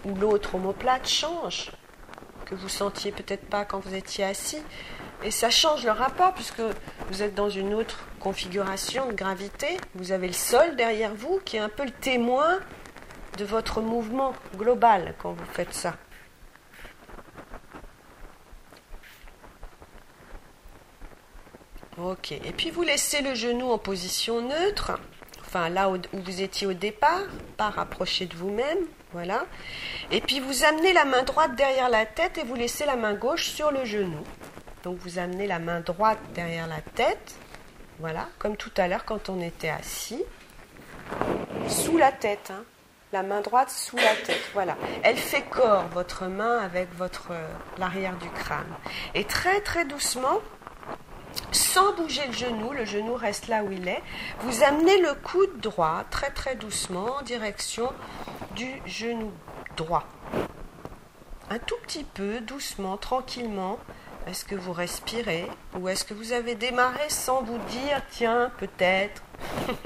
ou 0.04 0.14
l'autre 0.14 0.54
omoplate 0.54 1.08
change? 1.08 1.72
Que 2.44 2.54
vous 2.54 2.68
sentiez 2.68 3.10
peut-être 3.10 3.48
pas 3.48 3.64
quand 3.64 3.80
vous 3.80 3.96
étiez 3.96 4.22
assis 4.22 4.62
et 5.22 5.30
ça 5.30 5.50
change 5.50 5.84
le 5.84 5.90
rapport 5.90 6.34
puisque 6.34 6.62
vous 7.08 7.22
êtes 7.22 7.34
dans 7.34 7.50
une 7.50 7.74
autre 7.74 8.00
configuration 8.20 9.06
de 9.06 9.12
gravité. 9.12 9.78
Vous 9.94 10.12
avez 10.12 10.26
le 10.26 10.32
sol 10.32 10.76
derrière 10.76 11.14
vous 11.14 11.40
qui 11.44 11.56
est 11.56 11.60
un 11.60 11.68
peu 11.68 11.84
le 11.84 11.90
témoin 11.90 12.58
de 13.38 13.44
votre 13.44 13.80
mouvement 13.80 14.34
global 14.56 15.14
quand 15.18 15.32
vous 15.32 15.44
faites 15.52 15.74
ça. 15.74 15.94
Ok. 21.98 22.32
Et 22.32 22.52
puis 22.54 22.70
vous 22.70 22.82
laissez 22.82 23.22
le 23.22 23.34
genou 23.34 23.70
en 23.70 23.78
position 23.78 24.42
neutre, 24.42 24.98
enfin 25.40 25.70
là 25.70 25.88
où 25.88 25.96
vous 26.12 26.42
étiez 26.42 26.66
au 26.66 26.74
départ, 26.74 27.22
pas 27.56 27.70
rapproché 27.70 28.26
de 28.26 28.36
vous-même. 28.36 28.80
Voilà. 29.12 29.46
Et 30.10 30.20
puis 30.20 30.40
vous 30.40 30.64
amenez 30.64 30.92
la 30.92 31.06
main 31.06 31.22
droite 31.22 31.56
derrière 31.56 31.88
la 31.88 32.04
tête 32.04 32.36
et 32.36 32.44
vous 32.44 32.54
laissez 32.54 32.84
la 32.84 32.96
main 32.96 33.14
gauche 33.14 33.48
sur 33.48 33.70
le 33.70 33.86
genou. 33.86 34.22
Donc 34.86 34.98
vous 34.98 35.18
amenez 35.18 35.48
la 35.48 35.58
main 35.58 35.80
droite 35.80 36.20
derrière 36.32 36.68
la 36.68 36.80
tête, 36.80 37.34
voilà, 37.98 38.28
comme 38.38 38.56
tout 38.56 38.70
à 38.76 38.86
l'heure 38.86 39.04
quand 39.04 39.28
on 39.28 39.40
était 39.40 39.68
assis, 39.68 40.22
sous 41.66 41.98
la 41.98 42.12
tête, 42.12 42.52
hein. 42.54 42.62
la 43.12 43.24
main 43.24 43.40
droite 43.40 43.68
sous 43.68 43.96
la 43.96 44.14
tête, 44.24 44.48
voilà. 44.54 44.76
Elle 45.02 45.16
fait 45.16 45.42
corps, 45.42 45.88
votre 45.88 46.26
main 46.26 46.58
avec 46.58 46.86
votre 46.94 47.32
l'arrière 47.78 48.16
du 48.18 48.30
crâne. 48.30 48.72
Et 49.16 49.24
très 49.24 49.60
très 49.60 49.84
doucement, 49.86 50.38
sans 51.50 51.92
bouger 51.94 52.24
le 52.28 52.32
genou, 52.32 52.70
le 52.70 52.84
genou 52.84 53.14
reste 53.14 53.48
là 53.48 53.64
où 53.64 53.72
il 53.72 53.88
est, 53.88 54.04
vous 54.42 54.62
amenez 54.62 55.02
le 55.02 55.14
coude 55.14 55.58
droit 55.58 56.04
très 56.12 56.30
très 56.30 56.54
doucement 56.54 57.16
en 57.18 57.22
direction 57.22 57.92
du 58.54 58.80
genou 58.86 59.32
droit. 59.76 60.04
Un 61.50 61.58
tout 61.58 61.76
petit 61.82 62.04
peu, 62.04 62.40
doucement, 62.40 62.96
tranquillement, 62.96 63.80
Est-ce 64.26 64.44
que 64.44 64.56
vous 64.56 64.72
respirez 64.72 65.46
ou 65.78 65.88
est-ce 65.88 66.04
que 66.04 66.14
vous 66.14 66.32
avez 66.32 66.56
démarré 66.56 67.08
sans 67.08 67.42
vous 67.42 67.58
dire 67.70 68.02
tiens, 68.10 68.50
peut-être 68.58 69.22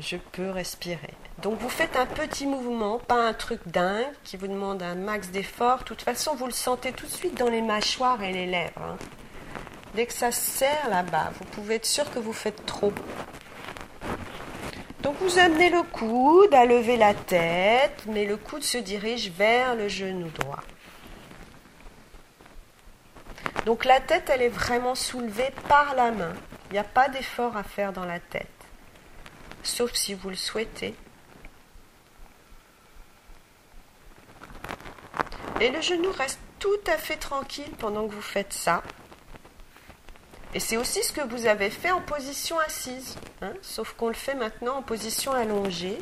je 0.00 0.16
peux 0.16 0.50
respirer. 0.50 1.14
Donc 1.42 1.58
vous 1.58 1.68
faites 1.68 1.96
un 1.96 2.06
petit 2.06 2.46
mouvement, 2.46 2.98
pas 2.98 3.26
un 3.26 3.32
truc 3.32 3.60
dingue 3.66 4.06
qui 4.22 4.36
vous 4.36 4.46
demande 4.46 4.82
un 4.82 4.94
max 4.94 5.30
d'effort. 5.30 5.78
De 5.78 5.84
toute 5.84 6.02
façon, 6.02 6.34
vous 6.34 6.46
le 6.46 6.52
sentez 6.52 6.92
tout 6.92 7.06
de 7.06 7.10
suite 7.10 7.38
dans 7.38 7.48
les 7.48 7.62
mâchoires 7.62 8.22
et 8.22 8.32
les 8.32 8.46
lèvres. 8.46 8.80
Hein. 8.80 8.96
Dès 9.94 10.06
que 10.06 10.12
ça 10.12 10.30
serre 10.30 10.88
là-bas, 10.88 11.32
vous 11.38 11.44
pouvez 11.46 11.74
être 11.76 11.86
sûr 11.86 12.10
que 12.12 12.18
vous 12.18 12.32
faites 12.32 12.64
trop. 12.66 12.92
Donc 15.02 15.16
vous 15.20 15.38
amenez 15.38 15.70
le 15.70 15.82
coude 15.82 16.54
à 16.54 16.64
lever 16.64 16.96
la 16.96 17.14
tête, 17.14 18.04
mais 18.06 18.24
le 18.24 18.36
coude 18.36 18.62
se 18.62 18.78
dirige 18.78 19.30
vers 19.32 19.74
le 19.74 19.88
genou 19.88 20.28
droit. 20.28 20.62
Donc 23.66 23.84
la 23.84 24.00
tête, 24.00 24.28
elle 24.28 24.42
est 24.42 24.48
vraiment 24.48 24.94
soulevée 24.94 25.52
par 25.68 25.94
la 25.94 26.10
main. 26.10 26.32
Il 26.70 26.74
n'y 26.74 26.78
a 26.78 26.84
pas 26.84 27.08
d'effort 27.08 27.56
à 27.56 27.62
faire 27.62 27.92
dans 27.92 28.04
la 28.04 28.18
tête, 28.18 28.48
sauf 29.62 29.92
si 29.92 30.14
vous 30.14 30.30
le 30.30 30.36
souhaitez. 30.36 30.94
Et 35.60 35.70
le 35.70 35.80
genou 35.80 36.10
reste 36.12 36.40
tout 36.58 36.80
à 36.86 36.96
fait 36.96 37.16
tranquille 37.16 37.70
pendant 37.78 38.08
que 38.08 38.14
vous 38.14 38.22
faites 38.22 38.52
ça. 38.52 38.82
Et 40.54 40.60
c'est 40.60 40.76
aussi 40.76 41.02
ce 41.02 41.12
que 41.12 41.20
vous 41.20 41.46
avez 41.46 41.70
fait 41.70 41.90
en 41.90 42.00
position 42.00 42.58
assise, 42.58 43.16
hein, 43.40 43.52
sauf 43.62 43.92
qu'on 43.92 44.08
le 44.08 44.14
fait 44.14 44.34
maintenant 44.34 44.78
en 44.78 44.82
position 44.82 45.32
allongée, 45.32 45.98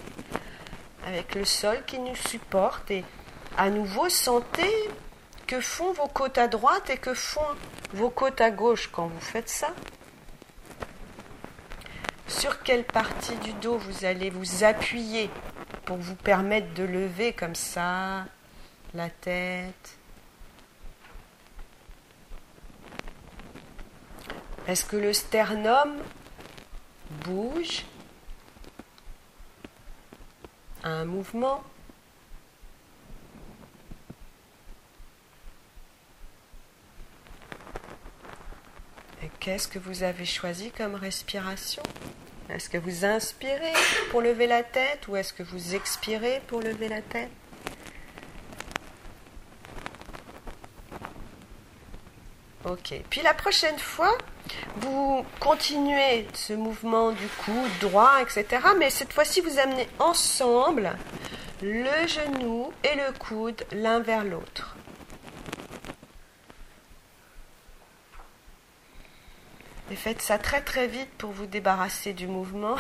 avec 1.07 1.35
le 1.35 1.45
sol 1.45 1.83
qui 1.87 1.99
nous 1.99 2.17
supporte. 2.17 2.91
Et 2.91 3.05
à 3.57 3.71
nouveau, 3.71 4.09
sentez 4.09 4.89
que 5.51 5.61
font 5.61 5.93
vos 5.93 6.07
côtes 6.07 6.39
à 6.39 6.47
droite 6.47 6.91
et 6.91 6.97
que 6.97 7.13
font 7.13 7.57
vos 7.93 8.09
côtes 8.09 8.41
à 8.41 8.53
gauche 8.53 8.89
quand 8.93 9.09
vous 9.09 9.21
faites 9.21 9.49
ça. 9.49 9.75
Sur 12.29 12.63
quelle 12.63 12.85
partie 12.85 13.35
du 13.39 13.53
dos 13.55 13.77
vous 13.77 14.05
allez 14.05 14.31
vous 14.31 14.63
appuyer 14.63 15.29
pour 15.87 15.97
vous 15.97 16.15
permettre 16.15 16.73
de 16.75 16.85
lever 16.85 17.33
comme 17.33 17.57
ça 17.57 18.27
la 18.95 19.11
tête 19.11 19.99
Est-ce 24.69 24.85
que 24.85 24.97
le 24.97 25.13
sternum 25.13 25.97
bouge? 27.25 27.85
Un 30.85 31.07
mouvement 31.07 31.65
Et 39.23 39.30
qu'est-ce 39.41 39.69
que 39.69 39.79
vous 39.79 40.03
avez 40.03 40.27
choisi 40.27 40.71
comme 40.71 40.95
respiration? 40.95 41.83
Est-ce 42.51 42.69
que 42.69 42.79
vous 42.79 43.05
inspirez 43.05 43.73
pour 44.11 44.21
lever 44.21 44.47
la 44.47 44.63
tête 44.63 45.09
ou 45.09 45.17
est-ce 45.17 45.33
que 45.33 45.43
vous 45.43 45.75
expirez 45.75 46.43
pour 46.47 46.61
lever 46.61 46.89
la 46.89 47.01
tête? 47.01 47.31
Ok. 52.65 52.95
Puis 53.09 53.23
la 53.23 53.33
prochaine 53.33 53.79
fois, 53.79 54.17
vous 54.77 55.25
continuez 55.39 56.27
ce 56.35 56.53
mouvement 56.53 57.11
du 57.11 57.27
cou 57.45 57.57
droit, 57.81 58.21
etc. 58.21 58.63
Mais 58.79 58.91
cette 58.91 59.13
fois-ci, 59.13 59.41
vous 59.41 59.59
amenez 59.59 59.89
ensemble 59.99 60.93
le 61.63 62.07
genou 62.07 62.73
et 62.85 62.95
le 62.97 63.13
coude 63.19 63.63
l'un 63.73 64.01
vers 64.01 64.25
l'autre. 64.25 64.77
Et 69.91 69.97
faites 69.97 70.23
ça 70.23 70.39
très 70.39 70.61
très 70.61 70.87
vite 70.87 71.11
pour 71.19 71.33
vous 71.33 71.47
débarrasser 71.47 72.13
du 72.13 72.29
mouvement. 72.29 72.77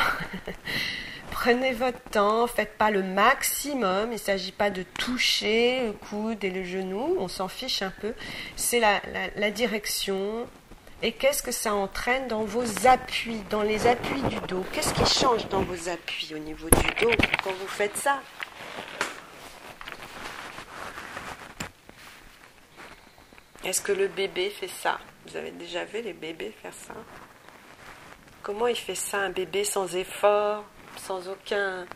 Prenez 1.32 1.72
votre 1.72 2.00
temps, 2.10 2.46
faites 2.46 2.76
pas 2.78 2.90
le 2.90 3.02
maximum. 3.02 4.10
Il 4.10 4.14
ne 4.14 4.18
s'agit 4.18 4.52
pas 4.52 4.70
de 4.70 4.82
toucher 4.82 5.86
le 5.86 5.92
coude 5.92 6.44
et 6.44 6.50
le 6.50 6.62
genou, 6.62 7.16
on 7.18 7.26
s'en 7.26 7.48
fiche 7.48 7.82
un 7.82 7.90
peu. 7.90 8.14
C'est 8.54 8.80
la, 8.80 9.50
direction. 9.50 10.46
Et 11.02 11.12
qu'est-ce 11.12 11.42
que 11.42 11.50
ça 11.50 11.74
entraîne 11.74 12.28
dans 12.28 12.44
vos 12.44 12.86
appuis, 12.86 13.40
dans 13.48 13.62
les 13.62 13.86
appuis 13.88 14.22
du 14.22 14.36
dos? 14.46 14.64
Qu'est-ce 14.72 14.94
qui 14.94 15.06
change 15.06 15.48
dans 15.48 15.62
vos 15.62 15.88
appuis 15.88 16.32
au 16.34 16.38
niveau 16.38 16.68
du 16.68 17.04
dos 17.04 17.10
quand 17.42 17.52
vous 17.52 17.66
faites 17.66 17.96
ça? 17.96 18.20
Est-ce 23.64 23.80
que 23.80 23.92
le 23.92 24.08
bébé 24.08 24.50
fait 24.50 24.68
ça? 24.68 24.98
Vous 25.26 25.36
avez 25.36 25.50
déjà 25.50 25.84
vu 25.84 26.02
les 26.02 26.12
bébés 26.12 26.52
faire 26.62 26.74
ça? 26.74 26.94
Comment 28.42 28.66
il 28.66 28.76
fait 28.76 28.94
ça, 28.94 29.18
un 29.18 29.30
bébé 29.30 29.64
sans 29.64 29.94
effort 29.94 30.64
sans 30.96 31.28
aucun, 31.28 31.86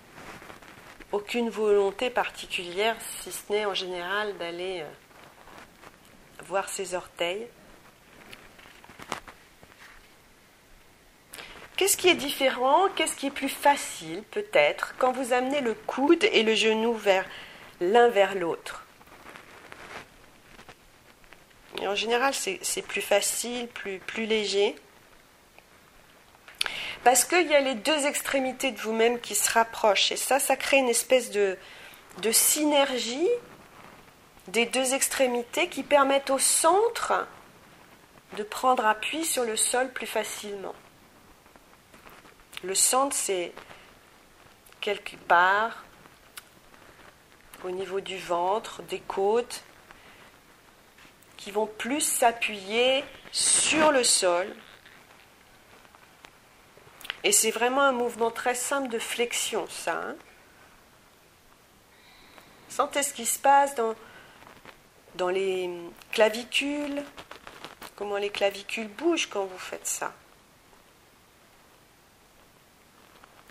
aucune 1.13 1.51
volonté 1.51 2.11
particulière, 2.11 2.97
si 3.21 3.33
ce 3.33 3.53
n'est 3.53 3.65
en 3.65 3.75
général 3.75 4.37
d'aller 4.39 4.81
euh, 4.81 4.91
voir 6.45 6.69
ses 6.69 6.95
orteils? 6.95 7.47
Qu'est-ce 11.77 11.97
qui 11.97 12.09
est 12.09 12.15
différent? 12.15 12.89
Qu'est-ce 12.95 13.17
qui 13.17 13.27
est 13.27 13.31
plus 13.31 13.49
facile 13.49 14.23
peut-être 14.31 14.95
quand 14.99 15.13
vous 15.13 15.33
amenez 15.33 15.61
le 15.61 15.75
coude 15.75 16.25
et 16.25 16.43
le 16.43 16.55
genou 16.55 16.95
vers 16.95 17.27
l'un 17.81 18.09
vers 18.09 18.35
l'autre? 18.35 18.84
En 21.83 21.95
général, 21.95 22.33
c'est 22.35 22.83
plus 22.83 23.03
facile, 23.03 23.69
plus, 23.69 24.27
léger. 24.27 24.77
Parce 27.03 27.25
qu'il 27.25 27.47
y 27.47 27.55
a 27.55 27.61
les 27.61 27.75
deux 27.75 28.07
extrémités 28.07 28.71
de 28.71 28.81
vous-même 28.81 29.21
qui 29.21 29.35
se 29.35 29.51
rapprochent. 29.53 30.13
Et 30.13 30.17
ça, 30.17 30.39
ça 30.39 30.57
crée 30.57 30.79
une 30.79 30.89
espèce 30.89 31.31
de 31.31 31.59
synergie 32.33 33.29
des 34.49 34.67
deux 34.67 34.95
extrémités 34.95 35.69
qui 35.69 35.83
permettent 35.83 36.31
au 36.31 36.39
centre 36.39 37.27
de 38.37 38.43
prendre 38.43 38.85
appui 38.85 39.25
sur 39.25 39.45
le 39.45 39.57
sol 39.57 39.91
plus 39.93 40.07
facilement. 40.07 40.75
Le 42.63 42.75
centre, 42.75 43.15
c'est 43.15 43.53
quelque 44.81 45.17
part 45.17 45.85
au 47.65 47.71
niveau 47.71 48.01
du 48.01 48.19
ventre, 48.19 48.83
des 48.83 49.01
côtes, 49.01 49.63
qui 51.45 51.51
vont 51.51 51.67
plus 51.67 52.01
s'appuyer 52.01 53.05
sur 53.31 53.93
le 53.93 54.03
sol 54.03 54.47
et 57.23 57.33
c'est 57.33 57.51
vraiment 57.51 57.83
un 57.83 57.93
mouvement 57.93 58.31
très 58.31 58.55
simple 58.55 58.89
de 58.89 58.99
flexion, 58.99 59.67
ça. 59.69 59.93
Hein. 59.93 60.17
Sentez 62.71 63.03
ce 63.03 63.13
qui 63.13 63.27
se 63.27 63.39
passe 63.39 63.75
dans, 63.75 63.95
dans 65.17 65.29
les 65.29 65.69
clavicules, 66.13 67.03
comment 67.95 68.17
les 68.17 68.31
clavicules 68.31 68.89
bougent 68.89 69.29
quand 69.29 69.45
vous 69.45 69.59
faites 69.59 69.87
ça. 69.87 70.15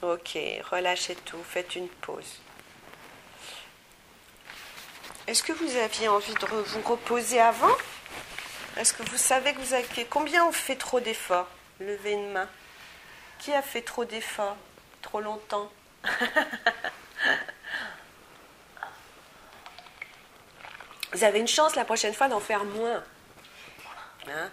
Ok, 0.02 0.36
relâchez 0.72 1.14
tout, 1.14 1.44
faites 1.44 1.76
une 1.76 1.90
pause. 1.90 2.42
Est-ce 5.28 5.42
que 5.42 5.54
vous 5.54 5.78
aviez 5.78 6.10
envie 6.10 6.34
de 6.34 6.46
vous 6.46 6.82
reposer 6.82 7.40
avant? 7.40 7.76
Est-ce 8.76 8.94
que 8.94 9.04
vous 9.04 9.18
savez 9.18 9.54
que 9.54 9.60
vous 9.60 9.74
avez... 9.74 10.06
Combien 10.06 10.46
on 10.46 10.52
fait 10.52 10.76
trop 10.76 11.00
d'efforts? 11.00 11.48
Levez 11.80 12.12
une 12.12 12.32
main. 12.32 12.50
Qui 13.40 13.54
a 13.54 13.62
fait 13.62 13.84
trop 13.84 14.04
d'efforts? 14.04 14.58
Trop 15.02 15.22
longtemps 15.22 15.72
Vous 21.14 21.24
avez 21.24 21.40
une 21.40 21.48
chance 21.48 21.76
la 21.76 21.86
prochaine 21.86 22.14
fois 22.14 22.28
d'en 22.28 22.42
faire 22.42 22.66
moins. 22.66 23.04
Hein? 24.28 24.50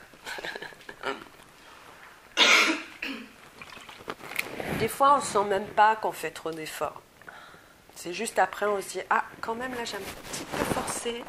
Des 4.78 4.88
fois, 4.88 5.14
on 5.14 5.16
ne 5.16 5.22
sent 5.22 5.44
même 5.44 5.66
pas 5.68 5.96
qu'on 5.96 6.12
fait 6.12 6.30
trop 6.30 6.50
d'efforts. 6.50 7.00
C'est 7.96 8.12
juste 8.12 8.38
après, 8.38 8.66
on 8.66 8.80
se 8.80 8.88
dit 8.88 9.00
Ah, 9.10 9.24
quand 9.40 9.54
même, 9.54 9.74
là, 9.74 9.84
j'ai 9.84 9.96
un 9.96 10.00
petit 10.00 10.44
peu 10.44 10.64
forcé. 10.74 11.24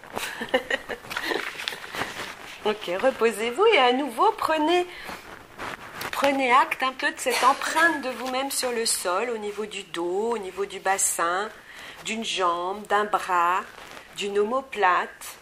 ok, 2.66 3.02
reposez-vous 3.02 3.66
et 3.66 3.78
à 3.78 3.94
nouveau, 3.94 4.32
prenez 4.34 4.86
acte 6.52 6.84
un 6.84 6.94
peu 6.94 7.12
de 7.12 7.20
cette 7.20 7.44
empreinte 7.44 8.04
de 8.04 8.10
vous-même 8.10 8.52
sur 8.52 8.72
le 8.72 8.86
sol, 8.86 9.32
au 9.32 9.38
niveau 9.38 9.66
du 9.66 9.84
dos, 9.84 10.34
au 10.34 10.38
niveau 10.38 10.66
du 10.66 10.80
bassin, 10.80 11.50
d'une 12.06 12.24
jambe, 12.24 12.86
d'un 12.88 13.06
bras, 13.06 13.62
d'une 14.18 14.38
omoplate. 14.40 15.38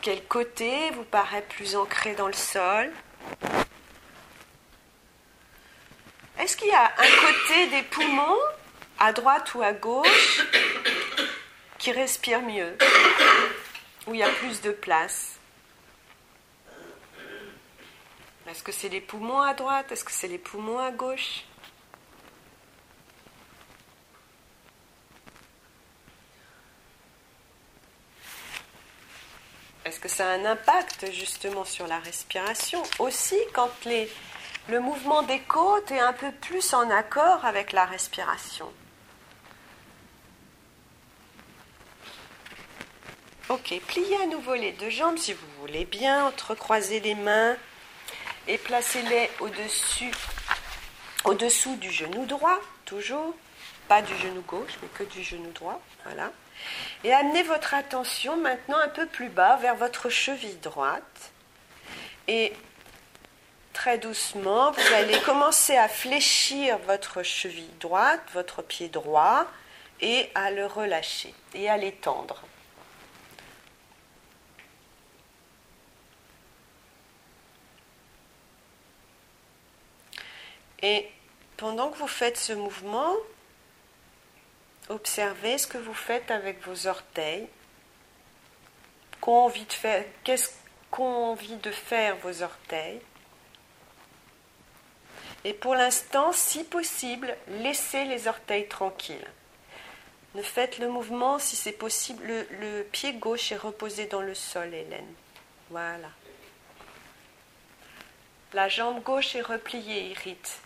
Quel 0.00 0.24
côté 0.24 0.90
vous 0.90 1.04
paraît 1.04 1.44
plus 1.48 1.76
ancré 1.76 2.14
dans 2.14 2.26
le 2.26 2.32
sol? 2.32 2.90
Est-ce 6.38 6.56
qu'il 6.56 6.68
y 6.68 6.72
a 6.72 6.84
un 6.84 7.26
côté 7.26 7.66
des 7.68 7.82
poumons, 7.84 8.38
à 8.98 9.12
droite 9.12 9.54
ou 9.54 9.62
à 9.62 9.72
gauche, 9.72 10.46
qui 11.78 11.92
respire 11.92 12.40
mieux 12.40 12.76
où 14.06 14.14
il 14.14 14.20
y 14.20 14.22
a 14.22 14.30
plus 14.30 14.60
de 14.60 14.70
place. 14.70 15.32
Est-ce 18.46 18.62
que 18.62 18.72
c'est 18.72 18.88
les 18.88 19.00
poumons 19.00 19.40
à 19.40 19.54
droite? 19.54 19.90
Est-ce 19.90 20.04
que 20.04 20.12
c'est 20.12 20.28
les 20.28 20.38
poumons 20.38 20.78
à 20.78 20.90
gauche? 20.90 21.44
Est-ce 29.84 30.00
que 30.00 30.08
ça 30.08 30.30
a 30.30 30.34
un 30.34 30.44
impact 30.44 31.12
justement 31.12 31.64
sur 31.64 31.86
la 31.86 31.98
respiration? 31.98 32.82
Aussi 32.98 33.38
quand 33.52 33.70
le 34.68 34.80
mouvement 34.80 35.22
des 35.22 35.40
côtes 35.40 35.90
est 35.90 36.00
un 36.00 36.14
peu 36.14 36.32
plus 36.32 36.72
en 36.72 36.88
accord 36.90 37.44
avec 37.44 37.72
la 37.72 37.84
respiration. 37.84 38.72
Ok, 43.50 43.74
pliez 43.88 44.16
à 44.22 44.26
nouveau 44.26 44.54
les 44.54 44.72
deux 44.72 44.88
jambes 44.88 45.18
si 45.18 45.34
vous 45.34 45.46
voulez 45.60 45.84
bien, 45.84 46.24
entrecroisez 46.28 47.00
les 47.00 47.14
mains 47.14 47.56
et 48.48 48.56
placez-les 48.56 49.30
au-dessus, 49.40 50.10
au-dessous 51.24 51.76
du 51.76 51.90
genou 51.90 52.24
droit, 52.24 52.58
toujours, 52.86 53.34
pas 53.86 54.00
du 54.00 54.16
genou 54.16 54.40
gauche, 54.48 54.72
mais 54.80 54.88
que 54.88 55.04
du 55.04 55.22
genou 55.22 55.50
droit, 55.52 55.78
voilà. 56.04 56.32
Et 57.04 57.12
amenez 57.12 57.42
votre 57.42 57.74
attention 57.74 58.38
maintenant 58.38 58.78
un 58.78 58.88
peu 58.88 59.04
plus 59.04 59.28
bas 59.28 59.56
vers 59.56 59.76
votre 59.76 60.08
cheville 60.08 60.58
droite. 60.60 61.32
Et 62.28 62.54
très 63.74 63.98
doucement, 63.98 64.70
vous 64.70 64.94
allez 64.94 65.20
commencer 65.20 65.76
à 65.76 65.88
fléchir 65.88 66.78
votre 66.86 67.22
cheville 67.22 67.76
droite, 67.78 68.22
votre 68.32 68.62
pied 68.62 68.88
droit, 68.88 69.46
et 70.00 70.30
à 70.34 70.50
le 70.50 70.64
relâcher 70.64 71.34
et 71.52 71.68
à 71.68 71.76
l'étendre. 71.76 72.42
Et 80.84 81.08
pendant 81.56 81.88
que 81.88 81.96
vous 81.96 82.06
faites 82.06 82.36
ce 82.36 82.52
mouvement, 82.52 83.14
observez 84.90 85.56
ce 85.56 85.66
que 85.66 85.78
vous 85.78 85.94
faites 85.94 86.30
avec 86.30 86.62
vos 86.66 86.86
orteils. 86.86 87.48
Qu'est-ce 90.24 90.50
qu'ont 90.90 91.30
envie 91.30 91.56
de 91.56 91.70
faire 91.70 92.16
vos 92.18 92.42
orteils 92.42 93.00
Et 95.44 95.54
pour 95.54 95.74
l'instant, 95.74 96.32
si 96.32 96.64
possible, 96.64 97.34
laissez 97.48 98.04
les 98.04 98.28
orteils 98.28 98.68
tranquilles. 98.68 99.26
Ne 100.34 100.42
faites 100.42 100.78
le 100.78 100.88
mouvement, 100.88 101.38
si 101.38 101.56
c'est 101.56 101.72
possible, 101.72 102.26
le, 102.26 102.46
le, 102.60 102.82
pied 102.82 103.14
gauche 103.14 103.52
est 103.52 103.56
reposé 103.56 104.04
dans 104.04 104.20
le 104.20 104.34
sol, 104.34 104.74
Hélène. 104.74 105.14
Voilà. 105.70 106.10
La 108.52 108.68
jambe 108.68 109.02
gauche 109.02 109.34
est 109.34 109.40
repliée, 109.40 110.10
Irite. 110.10 110.60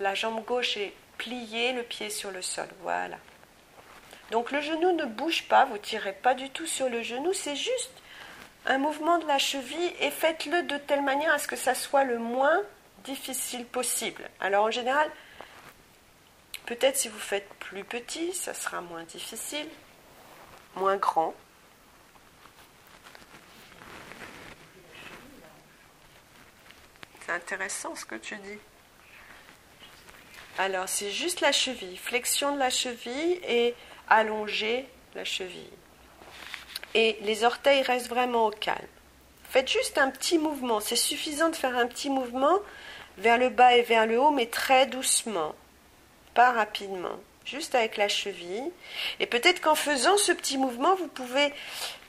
La 0.00 0.14
jambe 0.14 0.44
gauche 0.46 0.78
est 0.78 0.94
pliée, 1.18 1.72
le 1.74 1.82
pied 1.82 2.08
sur 2.08 2.30
le 2.30 2.40
sol. 2.40 2.68
Voilà. 2.80 3.18
Donc 4.30 4.50
le 4.50 4.60
genou 4.62 4.92
ne 4.92 5.04
bouge 5.04 5.44
pas, 5.44 5.66
vous 5.66 5.74
ne 5.74 5.78
tirez 5.78 6.14
pas 6.14 6.34
du 6.34 6.48
tout 6.50 6.66
sur 6.66 6.88
le 6.88 7.02
genou, 7.02 7.34
c'est 7.34 7.56
juste 7.56 7.92
un 8.64 8.78
mouvement 8.78 9.18
de 9.18 9.26
la 9.26 9.38
cheville 9.38 9.92
et 10.00 10.10
faites-le 10.10 10.62
de 10.62 10.78
telle 10.78 11.02
manière 11.02 11.32
à 11.32 11.38
ce 11.38 11.48
que 11.48 11.56
ça 11.56 11.74
soit 11.74 12.04
le 12.04 12.18
moins 12.18 12.62
difficile 13.04 13.66
possible. 13.66 14.28
Alors 14.40 14.64
en 14.64 14.70
général, 14.70 15.10
peut-être 16.66 16.96
si 16.96 17.08
vous 17.08 17.18
faites 17.18 17.48
plus 17.54 17.84
petit, 17.84 18.32
ça 18.32 18.54
sera 18.54 18.80
moins 18.80 19.04
difficile, 19.04 19.68
moins 20.76 20.96
grand. 20.96 21.34
C'est 27.26 27.32
intéressant 27.32 27.94
ce 27.94 28.04
que 28.04 28.14
tu 28.14 28.36
dis. 28.36 28.58
Alors, 30.58 30.88
c'est 30.88 31.10
juste 31.10 31.40
la 31.40 31.52
cheville, 31.52 31.96
flexion 31.96 32.54
de 32.54 32.58
la 32.58 32.70
cheville 32.70 33.40
et 33.48 33.74
allonger 34.08 34.86
la 35.14 35.24
cheville. 35.24 35.70
Et 36.94 37.16
les 37.22 37.44
orteils 37.44 37.82
restent 37.82 38.08
vraiment 38.08 38.46
au 38.46 38.50
calme. 38.50 38.78
Faites 39.48 39.68
juste 39.68 39.98
un 39.98 40.10
petit 40.10 40.38
mouvement. 40.38 40.80
C'est 40.80 40.96
suffisant 40.96 41.48
de 41.48 41.56
faire 41.56 41.76
un 41.76 41.86
petit 41.86 42.10
mouvement 42.10 42.58
vers 43.18 43.38
le 43.38 43.48
bas 43.48 43.74
et 43.74 43.82
vers 43.82 44.06
le 44.06 44.20
haut, 44.20 44.30
mais 44.30 44.46
très 44.46 44.86
doucement, 44.86 45.54
pas 46.34 46.52
rapidement, 46.52 47.18
juste 47.44 47.74
avec 47.74 47.96
la 47.96 48.08
cheville. 48.08 48.70
Et 49.18 49.26
peut-être 49.26 49.60
qu'en 49.60 49.74
faisant 49.74 50.16
ce 50.16 50.32
petit 50.32 50.58
mouvement, 50.58 50.94
vous 50.94 51.08
pouvez 51.08 51.52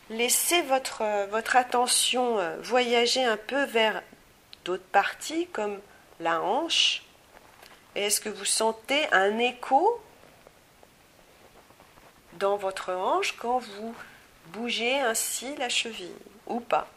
laisser 0.10 0.62
votre, 0.64 1.04
votre 1.30 1.56
attention 1.56 2.40
euh, 2.40 2.58
voyager 2.62 3.24
un 3.24 3.38
peu 3.38 3.64
vers 3.64 4.02
d'autres 4.66 4.84
parties, 4.92 5.48
comme 5.48 5.80
la 6.20 6.42
hanche, 6.42 7.04
est-ce 7.96 8.22
que 8.22 8.30
vous 8.30 8.46
sentez 8.46 9.12
un 9.14 9.38
écho 9.38 10.02
dans 12.34 12.56
votre 12.56 12.94
hanche 12.94 13.34
quand 13.38 13.60
vous 13.60 13.96
bougez 14.48 15.00
ainsi 15.00 15.56
la 15.58 15.70
cheville 15.70 16.16
ou 16.48 16.60
pas? 16.60 16.88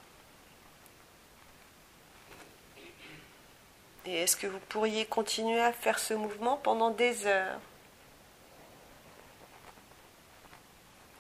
Et 4.07 4.23
est-ce 4.23 4.37
que 4.37 4.47
vous 4.47 4.61
pourriez 4.69 5.07
continuer 5.07 5.61
à 5.61 5.73
faire 5.73 5.99
ce 5.99 6.15
mouvement 6.15 6.57
pendant 6.59 6.91
des 6.91 7.27
heures? 7.27 7.59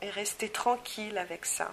Et 0.02 0.10
rester 0.10 0.50
tranquille 0.50 1.16
avec 1.16 1.46
ça? 1.46 1.72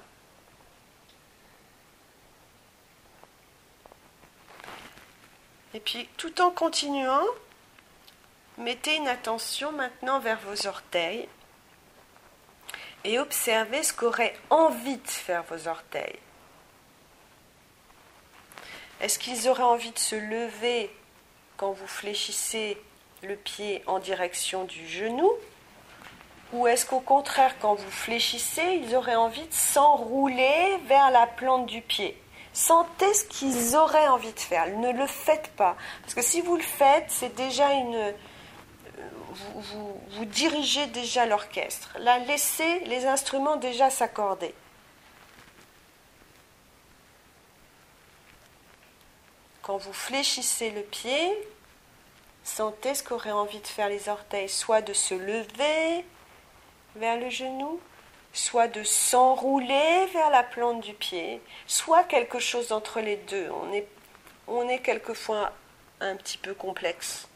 Et 5.73 5.79
puis 5.79 6.09
tout 6.17 6.41
en 6.41 6.51
continuant, 6.51 7.25
Mettez 8.57 8.97
une 8.97 9.07
attention 9.07 9.71
maintenant 9.71 10.19
vers 10.19 10.39
vos 10.39 10.67
orteils 10.67 11.27
et 13.03 13.17
observez 13.17 13.81
ce 13.83 13.93
qu'auraient 13.93 14.35
envie 14.49 14.97
de 14.97 15.07
faire 15.07 15.43
vos 15.43 15.67
orteils. 15.67 16.19
Est-ce 18.99 19.17
qu'ils 19.17 19.47
auraient 19.47 19.63
envie 19.63 19.91
de 19.91 19.97
se 19.97 20.15
lever 20.15 20.95
quand 21.57 21.71
vous 21.71 21.87
fléchissez 21.87 22.79
le 23.23 23.35
pied 23.35 23.83
en 23.87 23.99
direction 23.99 24.65
du 24.65 24.87
genou? 24.87 25.31
Ou 26.53 26.67
est-ce 26.67 26.85
qu'au 26.85 26.99
contraire, 26.99 27.55
quand 27.59 27.75
vous 27.75 27.89
fléchissez, 27.89 28.81
ils 28.83 28.95
auraient 28.95 29.15
envie 29.15 29.47
de 29.47 29.53
s'enrouler 29.53 30.77
vers 30.85 31.09
la 31.09 31.25
plante 31.25 31.65
du 31.65 31.81
pied? 31.81 32.21
Sentez 32.53 33.13
ce 33.13 33.23
qu'ils 33.23 33.75
auraient 33.77 34.09
envie 34.09 34.33
de 34.33 34.39
faire. 34.39 34.67
Ne 34.67 34.91
le 34.91 35.07
faites 35.07 35.47
pas. 35.55 35.77
Parce 36.01 36.13
que 36.13 36.21
si 36.21 36.41
vous 36.41 36.57
le 36.57 36.61
faites, 36.61 37.05
c'est 37.07 37.33
déjà 37.33 37.71
une, 37.71 38.13
vous, 39.31 40.25
dirigez 40.25 40.87
déjà 40.87 41.25
l'orchestre. 41.25 41.95
Là, 41.99 42.19
laissez 42.19 42.79
les 42.81 43.05
instruments 43.05 43.55
déjà 43.55 43.89
s'accorder. 43.89 44.53
Quand 49.61 49.77
vous 49.77 49.93
fléchissez 49.93 50.71
le 50.71 50.81
pied, 50.81 51.47
sentez 52.43 52.95
ce 52.95 53.03
qu'auraient 53.03 53.31
envie 53.31 53.59
de 53.59 53.67
faire 53.67 53.89
les 53.89 54.09
orteils, 54.09 54.49
soit 54.49 54.81
de 54.81 54.93
se 54.93 55.13
lever 55.13 56.05
vers 56.95 57.17
le 57.17 57.29
genou, 57.29 57.79
soit 58.33 58.67
de 58.67 58.83
s'enrouler 58.83 60.07
vers 60.13 60.29
la 60.29 60.43
plante 60.43 60.81
du 60.81 60.93
pied, 60.93 61.41
soit 61.67 62.03
quelque 62.03 62.39
chose 62.39 62.71
entre 62.71 62.99
les 62.99 63.17
deux. 63.17 63.49
On 63.63 63.71
est, 63.71 63.87
on 64.47 64.67
est 64.67 64.79
quelquefois 64.79 65.51
un 65.99 66.15
petit 66.15 66.37
peu 66.37 66.53
complexe. 66.53 67.27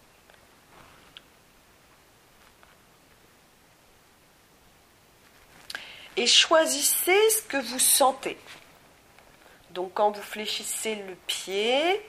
Et 6.17 6.27
choisissez 6.27 7.29
ce 7.29 7.41
que 7.41 7.57
vous 7.57 7.79
sentez. 7.79 8.37
Donc 9.71 9.93
quand 9.93 10.11
vous 10.11 10.21
fléchissez 10.21 10.95
le 10.95 11.15
pied, 11.27 12.01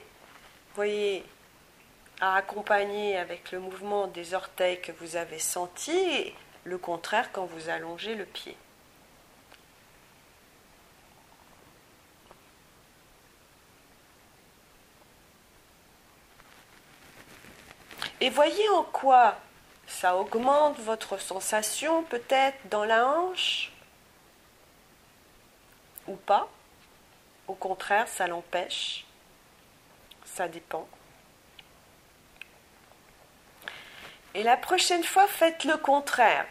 voyez, 0.75 1.25
à 2.21 2.35
accompagner 2.35 3.17
avec 3.17 3.51
le 3.51 3.59
mouvement 3.59 4.07
des 4.07 4.33
orteils 4.33 4.81
que 4.81 4.91
vous 4.93 5.15
avez 5.15 5.39
senti, 5.39 5.91
et 5.91 6.35
le 6.63 6.77
contraire 6.77 7.31
quand 7.31 7.45
vous 7.45 7.69
allongez 7.69 8.15
le 8.15 8.25
pied. 8.25 8.55
Et 18.19 18.29
voyez 18.29 18.67
en 18.69 18.83
quoi 18.83 19.37
ça 19.85 20.17
augmente 20.17 20.79
votre 20.79 21.19
sensation 21.19 22.03
peut-être 22.03 22.57
dans 22.69 22.83
la 22.83 23.07
hanche? 23.07 23.71
Ou 26.07 26.15
pas. 26.15 26.47
Au 27.47 27.53
contraire, 27.53 28.07
ça 28.07 28.27
l'empêche. 28.27 29.05
Ça 30.25 30.47
dépend. 30.47 30.87
Et 34.33 34.43
la 34.43 34.57
prochaine 34.57 35.03
fois, 35.03 35.27
faites 35.27 35.63
le 35.63 35.77
contraire. 35.77 36.45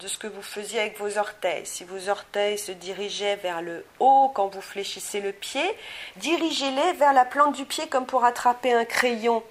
de 0.00 0.08
ce 0.08 0.18
que 0.18 0.26
vous 0.26 0.42
faisiez 0.42 0.80
avec 0.80 0.98
vos 0.98 1.18
orteils. 1.18 1.66
Si 1.66 1.84
vos 1.84 2.08
orteils 2.08 2.58
se 2.58 2.72
dirigeaient 2.72 3.36
vers 3.36 3.60
le 3.60 3.84
haut 3.98 4.30
quand 4.34 4.48
vous 4.48 4.62
fléchissez 4.62 5.20
le 5.20 5.32
pied, 5.32 5.64
dirigez-les 6.16 6.94
vers 6.94 7.12
la 7.12 7.26
plante 7.26 7.54
du 7.54 7.66
pied 7.66 7.86
comme 7.88 8.06
pour 8.06 8.24
attraper 8.24 8.72
un 8.72 8.86
crayon. 8.86 9.42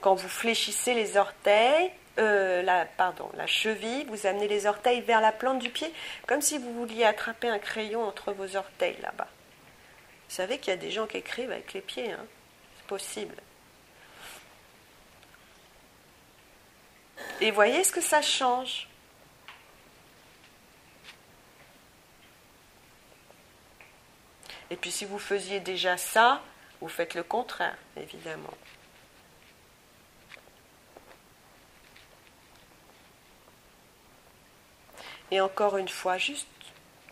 Quand 0.00 0.14
vous 0.14 0.28
fléchissez 0.28 0.94
les 0.94 1.16
orteils, 1.16 1.90
euh, 2.20 2.62
la, 2.62 2.84
pardon, 2.84 3.30
la 3.34 3.46
cheville, 3.46 4.04
vous 4.08 4.26
amenez 4.26 4.46
les 4.46 4.66
orteils 4.66 5.00
vers 5.00 5.20
la 5.20 5.32
plante 5.32 5.58
du 5.58 5.70
pied, 5.70 5.92
comme 6.26 6.42
si 6.42 6.58
vous 6.58 6.72
vouliez 6.74 7.04
attraper 7.04 7.48
un 7.48 7.58
crayon 7.58 8.02
entre 8.04 8.32
vos 8.32 8.56
orteils 8.56 8.98
là-bas. 9.02 9.28
Vous 10.28 10.34
savez 10.34 10.58
qu'il 10.58 10.70
y 10.70 10.74
a 10.74 10.76
des 10.76 10.90
gens 10.90 11.06
qui 11.06 11.16
écrivent 11.16 11.50
avec 11.50 11.72
les 11.72 11.80
pieds, 11.80 12.12
hein 12.12 12.26
c'est 12.76 12.86
possible. 12.86 13.34
Et 17.40 17.50
voyez 17.50 17.82
ce 17.84 17.92
que 17.92 18.00
ça 18.00 18.20
change. 18.22 18.86
Et 24.70 24.76
puis 24.76 24.90
si 24.90 25.04
vous 25.04 25.18
faisiez 25.18 25.58
déjà 25.60 25.96
ça, 25.96 26.42
vous 26.80 26.88
faites 26.88 27.14
le 27.14 27.22
contraire, 27.22 27.76
évidemment. 27.96 28.54
Et 35.30 35.40
encore 35.40 35.76
une 35.76 35.88
fois, 35.88 36.18
juste 36.18 36.48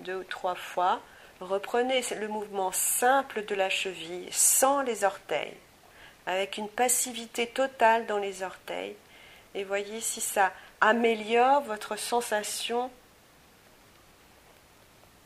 deux 0.01 0.17
ou 0.17 0.25
trois 0.25 0.55
fois, 0.55 1.01
reprenez 1.41 2.03
le 2.19 2.29
mouvement 2.29 2.73
simple 2.73 3.45
de 3.45 3.55
la 3.55 3.71
cheville 3.71 4.29
sans 4.33 4.83
les 4.83 5.05
orteils, 5.05 5.57
avec 6.27 6.59
une 6.59 6.69
passivité 6.69 7.47
totale 7.47 8.07
dans 8.07 8.19
les 8.19 8.43
orteils. 8.43 8.97
Et 9.55 9.65
voyez 9.65 10.01
si 10.01 10.21
ça 10.21 10.53
améliore 10.81 11.63
votre 11.63 11.97
sensation 11.97 12.91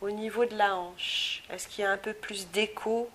au 0.00 0.10
niveau 0.10 0.44
de 0.44 0.56
la 0.56 0.76
hanche. 0.76 1.42
Est-ce 1.50 1.68
qu'il 1.68 1.84
y 1.84 1.86
a 1.86 1.90
un 1.90 1.98
peu 1.98 2.12
plus 2.12 2.48
d'écho 2.48 3.10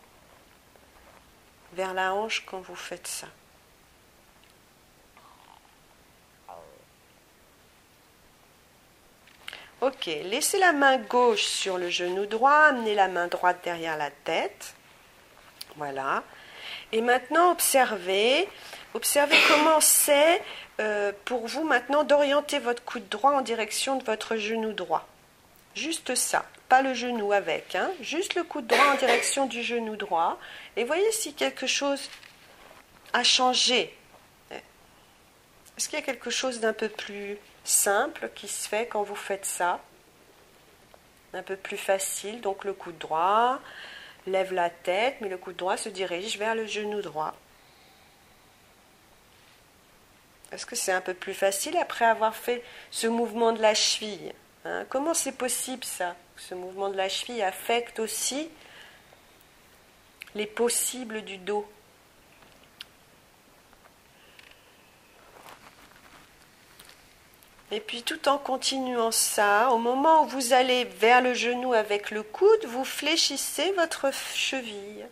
vers 1.73 1.93
la 1.93 2.13
hanche 2.13 2.45
quand 2.45 2.59
vous 2.59 2.75
faites 2.75 3.07
ça? 3.07 3.27
Ok, 9.87 10.07
laissez 10.07 10.59
la 10.59 10.73
main 10.73 10.97
gauche 10.97 11.45
sur 11.45 11.77
le 11.77 11.89
genou 11.89 12.25
droit, 12.25 12.51
amenez 12.51 12.93
la 12.93 13.07
main 13.07 13.27
droite 13.27 13.59
derrière 13.63 13.95
la 13.95 14.11
tête. 14.11 14.73
Voilà. 15.77 16.23
Et 16.91 16.99
maintenant, 16.99 17.53
observez, 17.53 18.49
observez 18.93 19.37
comment 19.47 19.79
c'est 19.79 20.41
euh, 20.81 21.13
pour 21.23 21.47
vous 21.47 21.63
maintenant 21.63 22.03
d'orienter 22.03 22.59
votre 22.59 22.83
coude 22.83 23.07
droit 23.07 23.31
en 23.31 23.39
direction 23.39 23.95
de 23.95 24.03
votre 24.03 24.35
genou 24.35 24.73
droit. 24.73 25.07
Juste 25.73 26.15
ça, 26.15 26.43
pas 26.67 26.81
le 26.81 26.93
genou 26.93 27.31
avec, 27.31 27.73
hein, 27.75 27.89
juste 28.01 28.35
le 28.35 28.43
coude 28.43 28.67
droit 28.67 28.87
en 28.91 28.97
direction 28.97 29.45
du 29.45 29.63
genou 29.63 29.95
droit. 29.95 30.37
Et 30.75 30.83
voyez 30.83 31.13
si 31.13 31.33
quelque 31.33 31.65
chose 31.65 32.09
a 33.13 33.23
changé. 33.23 33.95
Est-ce 34.51 35.87
qu'il 35.87 35.97
y 35.97 36.01
a 36.01 36.05
quelque 36.05 36.29
chose 36.29 36.59
d'un 36.59 36.73
peu 36.73 36.89
plus 36.89 37.37
simple 37.67 38.29
qui 38.35 38.47
se 38.47 38.67
fait 38.67 38.87
quand 38.87 39.03
vous 39.03 39.15
faites 39.15 39.45
ça. 39.45 39.79
Un 41.33 41.43
peu 41.43 41.55
plus 41.55 41.77
facile, 41.77 42.41
donc 42.41 42.63
le 42.63 42.73
coude 42.73 42.97
droit 42.97 43.59
lève 44.25 44.53
la 44.53 44.69
tête, 44.69 45.17
mais 45.21 45.29
le 45.29 45.37
coude 45.37 45.55
droit 45.55 45.77
se 45.77 45.89
dirige 45.89 46.37
vers 46.37 46.55
le 46.55 46.65
genou 46.65 47.01
droit. 47.01 47.33
Est-ce 50.51 50.65
que 50.65 50.75
c'est 50.75 50.91
un 50.91 51.01
peu 51.01 51.13
plus 51.13 51.33
facile 51.33 51.77
après 51.77 52.05
avoir 52.05 52.35
fait 52.35 52.63
ce 52.89 53.07
mouvement 53.07 53.51
de 53.51 53.61
la 53.61 53.73
cheville 53.73 54.33
hein? 54.65 54.85
Comment 54.89 55.13
c'est 55.13 55.33
possible 55.33 55.83
ça? 55.83 56.15
Ce 56.37 56.55
mouvement 56.55 56.89
de 56.89 56.95
la 56.95 57.09
cheville 57.09 57.41
affecte 57.41 57.99
aussi 57.99 58.49
les 60.35 60.45
possibles 60.45 61.23
du 61.23 61.37
dos. 61.37 61.69
Et 67.71 67.81
puis 67.81 68.03
tout 68.03 68.29
en 68.29 68.37
continuant 68.37 69.11
ça, 69.11 69.71
au 69.71 69.77
moment 69.77 70.23
où 70.23 70.27
vous 70.27 70.53
allez 70.53 70.85
vers 70.85 71.21
le 71.21 71.33
genou 71.33 71.73
avec 71.73 72.11
le 72.11 72.23
coude, 72.23 72.65
vous 72.65 72.85
fléchissez 72.85 73.73
votre 73.73 74.13
cheville. 74.33 75.05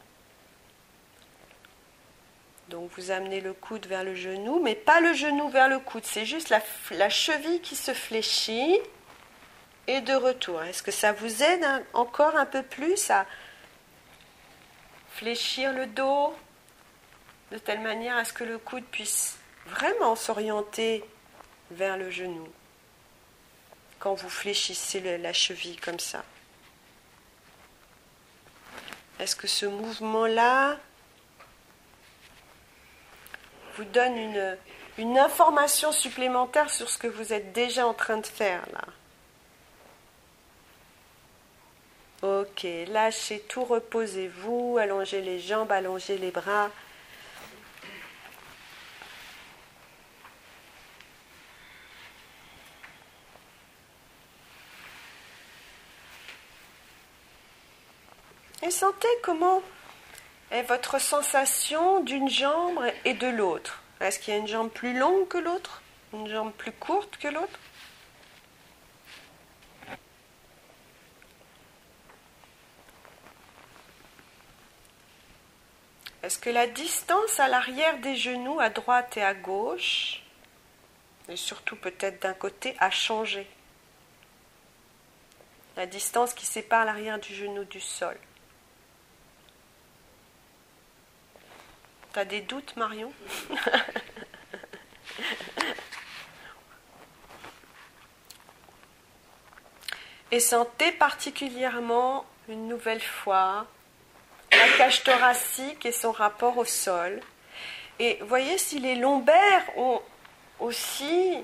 Donc 2.70 2.90
vous 2.98 3.12
amenez 3.12 3.42
le 3.42 3.54
coude 3.54 3.86
vers 3.86 4.04
le 4.04 4.16
genou, 4.16 4.60
mais 4.60 4.74
pas 4.74 5.02
le 5.02 5.14
genou 5.14 5.50
vers 5.50 5.70
le 5.70 5.80
coude, 5.80 6.06
c'est 6.06 6.26
juste 6.26 6.50
la, 6.50 7.10
cheville 7.10 7.62
qui 7.62 7.76
se 7.76 7.94
fléchit 7.94 8.80
et 9.88 10.02
de 10.02 10.14
retour. 10.14 10.64
Est-ce 10.64 10.82
que 10.82 10.92
ça 10.92 11.12
vous 11.12 11.44
aide 11.44 11.66
encore 11.94 12.36
un 12.38 12.46
peu 12.46 12.64
plus 12.64 13.12
à 13.12 13.26
fléchir 15.12 15.74
le 15.74 15.86
dos 15.86 16.34
de 17.52 17.58
telle 17.60 17.82
manière 17.82 18.18
à 18.18 18.26
ce 18.26 18.34
que 18.34 18.44
le 18.44 18.58
coude 18.58 18.84
puisse 18.86 19.38
vraiment 19.68 20.16
s'orienter 20.16 21.04
vers 21.72 21.98
le 21.98 22.10
genou 22.10 22.48
quand 24.00 24.14
vous 24.14 24.30
fléchissez 24.30 25.18
la 25.18 25.34
cheville 25.34 25.78
comme 25.78 26.00
ça. 26.00 26.24
Est-ce 29.20 29.36
que 29.36 29.48
ce 29.48 29.66
mouvement-là 29.66 30.78
vous 33.78 33.86
donne 33.86 34.16
une, 34.98 35.18
information 35.18 35.92
supplémentaire 35.92 36.70
sur 36.70 36.90
ce 36.90 36.98
que 36.98 37.08
vous 37.08 37.34
êtes 37.34 37.52
déjà 37.54 37.88
en 37.88 37.94
train 37.94 38.18
de 38.18 38.28
faire 38.28 38.64
là? 38.72 38.84
Ok, 42.22 42.66
lâchez 42.88 43.40
tout, 43.42 43.64
reposez-vous, 43.64 44.78
allongez 44.80 45.22
les 45.22 45.40
jambes, 45.40 45.72
allongez 45.72 46.18
les 46.18 46.32
bras. 46.32 46.70
Et 58.66 58.72
sentez 58.72 59.08
comment 59.22 59.62
est 60.50 60.64
votre 60.64 61.00
sensation 61.00 62.00
d'une 62.00 62.28
jambe 62.28 62.84
et 63.04 63.14
de 63.14 63.28
l'autre. 63.28 63.84
Est-ce 64.00 64.18
qu'il 64.18 64.34
y 64.34 64.38
a 64.38 64.40
une 64.40 64.48
jambe 64.48 64.72
plus 64.72 64.98
longue 64.98 65.28
que 65.28 65.38
l'autre? 65.38 65.84
Une 66.14 66.28
jambe 66.28 66.52
plus 66.52 66.72
courte 66.72 67.16
que 67.18 67.28
l'autre? 67.28 67.60
Est-ce 76.24 76.40
que 76.40 76.50
la 76.50 76.66
distance 76.66 77.40
à 77.40 77.48
l'arrière 77.48 78.00
des 78.00 78.16
genoux, 78.16 78.60
à 78.60 78.72
droite 78.72 79.16
et 79.16 79.24
à 79.24 79.36
gauche, 79.36 80.24
et 81.30 81.36
surtout 81.36 81.76
peut-être 81.76 82.24
d'un 82.24 82.34
côté, 82.34 82.76
a 82.80 82.90
changé? 82.90 83.48
La 85.78 85.86
distance 85.86 86.34
qui 86.34 86.48
sépare 86.48 86.84
l'arrière 86.84 87.20
du 87.20 87.36
genou 87.36 87.64
du 87.66 87.80
sol. 87.80 88.18
T'as 92.16 92.24
des 92.24 92.40
doutes, 92.40 92.78
Marion 92.78 93.12
Et 100.32 100.40
sentez 100.40 100.94
particulièrement 100.94 102.26
une 102.48 102.70
nouvelle 102.70 103.02
fois 103.02 103.68
la 104.50 104.78
cage 104.78 105.04
thoracique 105.04 105.86
et 105.86 105.92
son 105.92 106.14
rapport 106.14 106.58
au 106.58 106.64
sol. 106.64 107.20
Et 108.00 108.18
voyez 108.22 108.58
si 108.58 108.80
les 108.80 108.96
lombaires 108.96 109.66
ont 109.76 110.02
aussi 110.62 111.44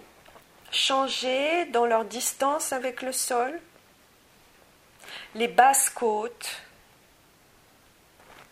changé 0.72 1.66
dans 1.66 1.86
leur 1.86 2.06
distance 2.06 2.72
avec 2.72 3.02
le 3.02 3.12
sol. 3.12 3.60
Les 5.36 5.50
basses 5.50 5.90
côtes, 5.90 6.62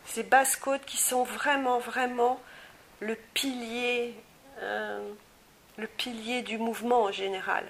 ces 0.09 0.23
basses 0.23 0.55
côtes 0.55 0.85
qui 0.85 0.97
sont 0.97 1.23
vraiment, 1.23 1.77
vraiment 1.77 2.39
le 2.99 3.15
pilier, 3.33 4.15
euh, 4.61 5.13
le 5.77 5.87
pilier 5.87 6.41
du 6.41 6.57
mouvement 6.57 7.03
en 7.03 7.11
général. 7.11 7.63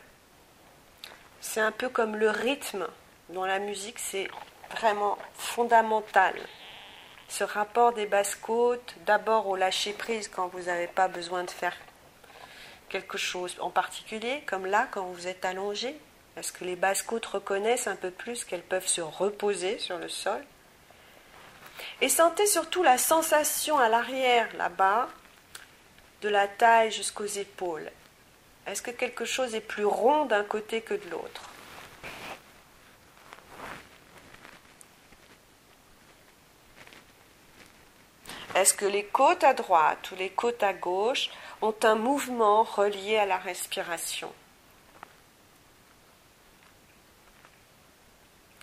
C'est 1.42 1.60
un 1.60 1.72
peu 1.72 1.90
comme 1.90 2.16
le 2.16 2.30
rythme 2.30 2.88
dans 3.30 3.46
la 3.46 3.60
musique, 3.60 4.00
c'est 4.00 4.30
vraiment 4.72 5.18
fondamental. 5.36 6.34
Ce 7.28 7.44
rapport 7.44 7.94
des 7.94 8.06
basses 8.06 8.36
côtes, 8.36 8.96
d'abord 9.06 9.48
au 9.48 9.56
lâcher 9.56 9.94
prise 9.94 10.30
quand 10.30 10.48
vous 10.48 10.64
n'avez 10.64 10.88
pas 10.88 11.08
besoin 11.08 11.44
de 11.44 11.52
faire 11.52 11.76
quelque 12.88 13.18
chose 13.18 13.56
en 13.60 13.70
particulier, 13.70 14.44
comme 14.48 14.66
là 14.66 14.88
quand 14.92 15.04
vous 15.04 15.28
êtes 15.28 15.46
allongé, 15.46 15.96
parce 16.36 16.52
que 16.52 16.64
les 16.64 16.76
basses 16.76 17.04
côtes 17.04 17.26
reconnaissent 17.26 17.88
un 17.88 17.96
peu 17.98 18.12
plus 18.12 18.46
qu'elles 18.46 18.64
peuvent 18.64 18.88
se 18.88 19.02
reposer 19.02 19.78
sur 19.78 19.98
le 19.98 20.10
sol. 20.10 20.42
Et 22.02 22.10
sentez 22.10 22.46
surtout 22.46 22.84
la 22.84 22.98
sensation 22.98 23.78
à 23.78 23.90
l'arrière, 23.90 24.48
là-bas, 24.56 25.10
de 26.22 26.30
la 26.30 26.48
taille 26.48 26.92
jusqu'aux 26.92 27.26
épaules. 27.26 27.92
Est-ce 28.68 28.82
que 28.82 28.92
quelque 28.92 29.26
chose 29.26 29.56
est 29.56 29.62
plus 29.62 29.86
rond 29.86 30.26
d'un 30.26 30.44
côté 30.44 30.82
que 30.82 30.94
de 30.94 31.10
l'autre? 31.10 31.50
Est-ce 38.56 38.74
que 38.74 38.86
les 38.86 39.06
côtes 39.06 39.44
à 39.44 39.54
droite 39.54 40.12
ou 40.12 40.16
les 40.16 40.32
côtes 40.32 40.64
à 40.64 40.74
gauche 40.74 41.30
ont 41.62 41.76
un 41.84 41.96
mouvement 41.96 42.64
relié 42.64 43.18
à 43.18 43.26
la 43.26 43.38
respiration? 43.38 44.34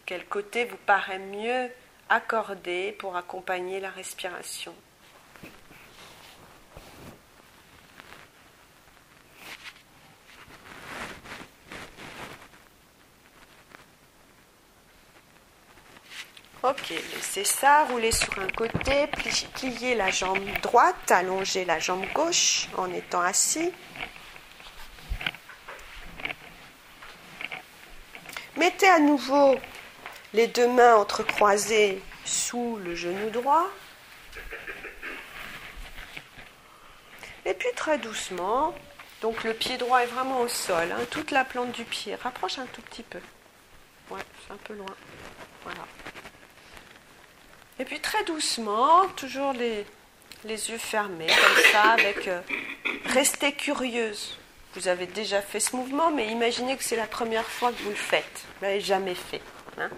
Quel 0.05 0.27
côté 0.27 0.67
vous 0.67 0.77
paraît 0.77 1.19
mieux 1.19 1.71
accordé 2.09 2.93
pour 2.93 3.17
accompagner 3.17 3.81
la 3.81 3.91
respiration 3.91 4.75
Ok, 16.69 16.89
laissez 16.89 17.45
ça, 17.45 17.85
rouler 17.85 18.11
sur 18.11 18.37
un 18.41 18.49
côté, 18.49 19.07
plier 19.55 19.95
la 19.95 20.11
jambe 20.11 20.43
droite, 20.63 21.13
allonger 21.13 21.65
la 21.65 21.79
jambe 21.79 22.05
gauche 22.13 22.67
en 22.77 22.93
étant 22.93 23.21
assis. 23.21 23.71
Mettez 28.57 28.89
à 28.89 28.99
nouveau 28.99 29.55
les 30.37 30.49
deux 30.49 30.69
mains 30.69 30.97
entrecroisées 30.97 32.03
sous 32.27 32.79
le 32.85 32.95
genou 32.95 33.31
droit. 33.31 33.67
Et 37.47 37.55
puis 37.55 37.69
très 37.75 37.97
doucement, 37.97 38.75
donc 39.23 39.45
le 39.45 39.55
pied 39.55 39.79
droit 39.79 40.03
est 40.03 40.07
vraiment 40.07 40.43
au 40.43 40.49
sol, 40.49 40.93
hein, 40.93 41.01
toute 41.11 41.31
la 41.31 41.45
plante 41.45 41.73
du 41.73 41.85
pied. 41.85 42.17
Rapproche 42.17 42.59
un 42.59 42.67
tout 42.67 42.83
petit 42.83 43.03
peu. 43.03 43.21
Ouais, 44.11 44.21
c'est 44.47 44.53
un 44.53 44.59
peu 44.59 44.75
loin. 44.75 44.95
Voilà. 45.65 45.87
Et 47.79 47.87
puis 47.87 48.01
très 48.01 48.23
doucement, 48.25 49.09
toujours 49.17 49.55
les, 49.55 49.87
les 50.45 50.71
yeux 50.71 50.79
fermés, 50.79 51.29
comme 51.29 51.65
ça, 51.73 51.93
avec 51.93 52.29
euh, 52.29 52.43
restez 53.07 53.53
curieuse. 53.53 54.37
Vous 54.75 54.89
avez 54.89 55.07
déjà 55.07 55.41
fait 55.41 55.61
ce 55.61 55.75
mouvement, 55.75 56.11
mais 56.11 56.27
imaginez 56.27 56.77
que 56.77 56.85
c'est 56.85 56.97
la 56.97 57.07
première 57.07 57.47
fois 57.47 57.73
que 57.73 57.83
vous 57.83 57.91
le 57.91 57.97
faites. 57.97 58.45
Vous 58.59 58.67
l'avez 58.67 58.83
jamais 58.83 59.15
fait. 59.15 59.41
Hein. 59.79 59.89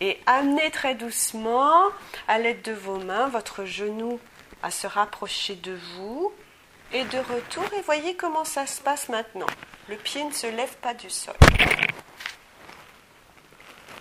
Et 0.00 0.20
amenez 0.26 0.70
très 0.70 0.94
doucement, 0.94 1.88
à 2.26 2.38
l'aide 2.38 2.62
de 2.62 2.72
vos 2.72 2.98
mains, 2.98 3.28
votre 3.28 3.64
genou 3.64 4.20
à 4.62 4.70
se 4.70 4.86
rapprocher 4.86 5.54
de 5.56 5.78
vous. 5.94 6.32
Et 6.90 7.04
de 7.04 7.18
retour, 7.18 7.66
et 7.76 7.82
voyez 7.82 8.16
comment 8.16 8.46
ça 8.46 8.66
se 8.66 8.80
passe 8.80 9.10
maintenant. 9.10 9.46
Le 9.90 9.96
pied 9.96 10.24
ne 10.24 10.32
se 10.32 10.46
lève 10.46 10.74
pas 10.76 10.94
du 10.94 11.10
sol. 11.10 11.34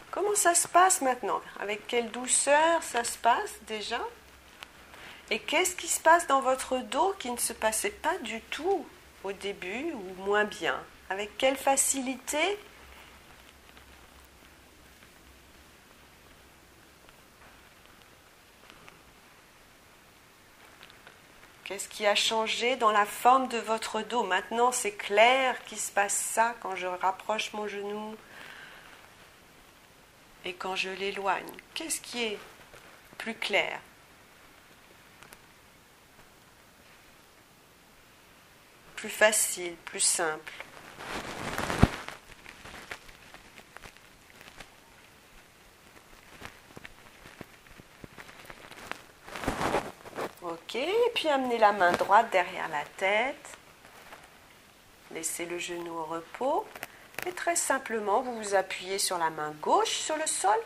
Comment 0.10 0.36
ça 0.36 0.56
se 0.56 0.70
passe 0.70 1.02
maintenant? 1.02 1.42
Avec 1.60 1.86
quelle 1.88 2.10
douceur 2.12 2.82
ça 2.82 3.04
se 3.04 3.18
passe 3.18 3.56
déjà? 3.68 4.00
Et 5.30 5.40
qu'est-ce 5.40 5.76
qui 5.76 5.90
se 5.90 6.00
passe 6.00 6.28
dans 6.28 6.40
votre 6.40 6.78
dos 6.78 7.14
qui 7.20 7.30
ne 7.30 7.38
se 7.38 7.52
passait 7.52 7.90
pas 7.90 8.18
du 8.20 8.40
tout 8.52 8.86
au 9.26 9.34
début 9.34 9.92
ou 9.92 10.24
moins 10.24 10.46
bien? 10.46 10.82
Avec 11.10 11.38
quelle 11.38 11.58
facilité 11.58 12.58
Qu'est-ce 21.68 21.90
qui 21.90 22.06
a 22.06 22.16
changé 22.16 22.78
dans 22.78 22.92
la 22.92 23.06
forme 23.06 23.50
de 23.50 23.58
votre 23.58 24.02
dos 24.02 24.24
Maintenant, 24.24 24.72
c'est 24.72 24.94
clair 24.94 25.62
qu'il 25.66 25.78
se 25.78 25.92
passe 25.92 26.14
ça 26.14 26.56
quand 26.62 26.78
je 26.78 26.88
rapproche 26.88 27.52
mon 27.52 27.68
genou, 27.68 28.16
et 30.46 30.54
quand 30.54 30.78
je 30.78 30.90
l'éloigne, 30.92 31.52
qu'est-ce 31.74 32.00
qui 32.00 32.24
est 32.24 32.40
plus 33.18 33.36
clair 33.36 33.82
Plus 38.96 39.10
facile, 39.10 39.76
plus 39.84 40.00
simple 40.00 40.54
Ok, 50.50 50.76
et 50.76 51.12
puis 51.14 51.28
amenez 51.28 51.58
la 51.58 51.74
main 51.74 51.92
droite 51.92 52.30
derrière 52.32 52.70
la 52.70 52.86
tête. 52.96 53.58
Laissez 55.12 55.46
le 55.46 55.60
genou 55.60 55.92
au 55.92 56.06
repos. 56.06 56.66
Et 57.26 57.34
très 57.34 57.58
simplement, 57.58 58.22
vous 58.22 58.34
vous 58.38 58.56
appuyez 58.56 58.98
sur 58.98 59.18
la 59.18 59.30
main 59.30 59.52
gauche 59.62 59.92
sur 59.92 60.16
le 60.16 60.26
sol. 60.26 60.58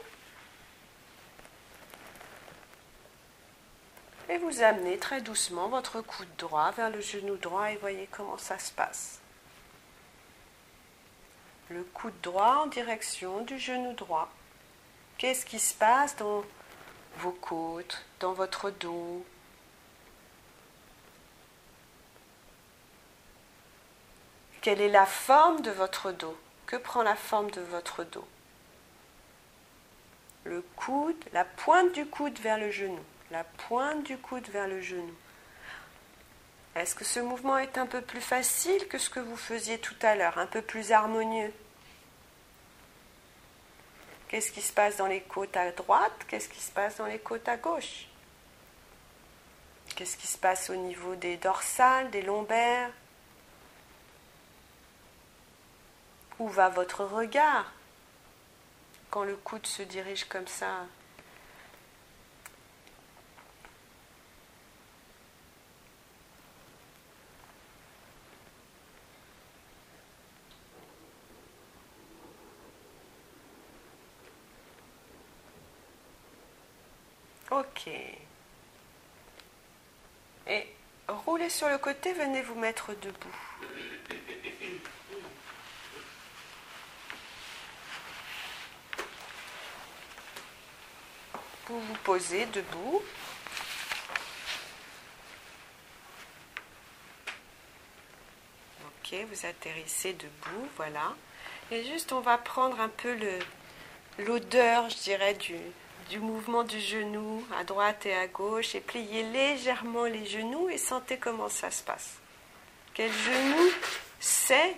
Et 4.29 4.37
vous 4.37 4.61
amenez 4.61 4.99
très 4.99 5.19
doucement 5.19 5.67
votre 5.67 6.01
coude 6.01 6.29
droit 6.37 6.69
vers 6.71 6.91
le 6.91 7.01
genou 7.01 7.35
droit 7.37 7.71
et 7.71 7.77
voyez 7.77 8.07
comment 8.11 8.37
ça 8.37 8.59
se 8.59 8.71
passe. 8.71 9.19
Le 11.69 11.83
coude 11.85 12.21
droit 12.21 12.61
en 12.63 12.67
direction 12.67 13.41
du 13.41 13.57
genou 13.57 13.93
droit. 13.93 14.29
Qu'est-ce 15.17 15.43
qui 15.43 15.57
se 15.57 15.73
passe 15.73 16.15
dans 16.17 16.43
vos 17.17 17.31
côtes, 17.31 18.05
dans 18.19 18.33
votre 18.33 18.69
dos? 18.69 19.25
Quelle 24.61 24.79
est 24.79 24.89
la 24.89 25.07
forme 25.07 25.61
de 25.61 25.71
votre 25.71 26.11
dos? 26.11 26.37
Que 26.67 26.75
prend 26.75 27.01
la 27.01 27.15
forme 27.15 27.49
de 27.49 27.61
votre 27.61 28.03
dos? 28.03 28.27
Le 30.43 30.61
coude, 30.75 31.23
la 31.33 31.45
pointe 31.45 31.91
du 31.93 32.05
coude 32.05 32.37
vers 32.39 32.59
le 32.59 32.69
genou. 32.69 33.03
La 33.31 33.43
pointe 33.43 34.03
du 34.03 34.17
coude 34.17 34.47
vers 34.49 34.67
le 34.67 34.79
genou. 34.81 35.15
Est-ce 36.75 36.95
que 36.95 37.03
ce 37.03 37.19
mouvement 37.19 37.57
est 37.57 37.77
un 37.77 37.87
peu 37.87 38.01
plus 38.01 38.21
facile 38.21 38.87
que 38.87 38.97
ce 38.97 39.09
que 39.09 39.19
vous 39.19 39.35
faisiez 39.35 39.79
tout 39.79 39.95
à 40.01 40.15
l'heure, 40.15 40.37
un 40.37 40.45
peu 40.45 40.61
plus 40.61 40.91
harmonieux? 40.91 41.51
Qu'est-ce 44.27 44.51
qui 44.51 44.61
se 44.61 44.71
passe 44.71 44.95
dans 44.95 45.07
les 45.07 45.21
côtes 45.21 45.57
à 45.57 45.71
droite? 45.71 46.13
Qu'est-ce 46.27 46.47
qui 46.47 46.61
se 46.61 46.71
passe 46.71 46.97
dans 46.97 47.07
les 47.07 47.19
côtes 47.19 47.49
à 47.49 47.57
gauche? 47.57 48.05
Qu'est-ce 49.95 50.15
qui 50.15 50.27
se 50.27 50.37
passe 50.37 50.69
au 50.69 50.75
niveau 50.75 51.15
des 51.15 51.35
dorsales, 51.37 52.09
des 52.11 52.21
lombaires? 52.21 52.91
Où 56.41 56.47
va 56.47 56.69
votre 56.69 57.03
regard 57.05 57.71
quand 59.11 59.23
le 59.23 59.35
coude 59.35 59.67
se 59.67 59.83
dirige 59.83 60.23
comme 60.23 60.47
ça? 60.47 60.87
Ok. 77.51 77.87
Et 80.47 80.75
roulez 81.07 81.51
sur 81.51 81.69
le 81.69 81.77
côté, 81.77 82.13
venez 82.13 82.41
vous 82.41 82.55
mettre 82.55 82.95
debout. 82.95 83.29
Vous 91.71 91.79
vous 91.79 91.97
posez 92.03 92.45
debout. 92.47 93.01
Ok, 98.85 99.15
vous 99.29 99.45
atterrissez 99.45 100.11
debout, 100.11 100.67
voilà. 100.75 101.15
Et 101.71 101.85
juste, 101.85 102.11
on 102.11 102.19
va 102.19 102.37
prendre 102.37 102.81
un 102.81 102.89
peu 102.89 103.17
l'odeur, 104.19 104.89
je 104.89 104.97
dirais, 104.97 105.33
du, 105.35 106.19
mouvement 106.19 106.65
du 106.65 106.81
genou 106.81 107.47
à 107.57 107.63
droite 107.63 108.05
et 108.05 108.15
à 108.17 108.27
gauche 108.27 108.75
et 108.75 108.81
plier 108.81 109.23
légèrement 109.23 110.03
les 110.03 110.25
genoux 110.25 110.67
et 110.67 110.77
sentez 110.77 111.17
comment 111.17 111.47
ça 111.47 111.71
se 111.71 111.83
passe. 111.83 112.17
Quel 112.93 113.13
genou 113.13 113.69
sait 114.19 114.75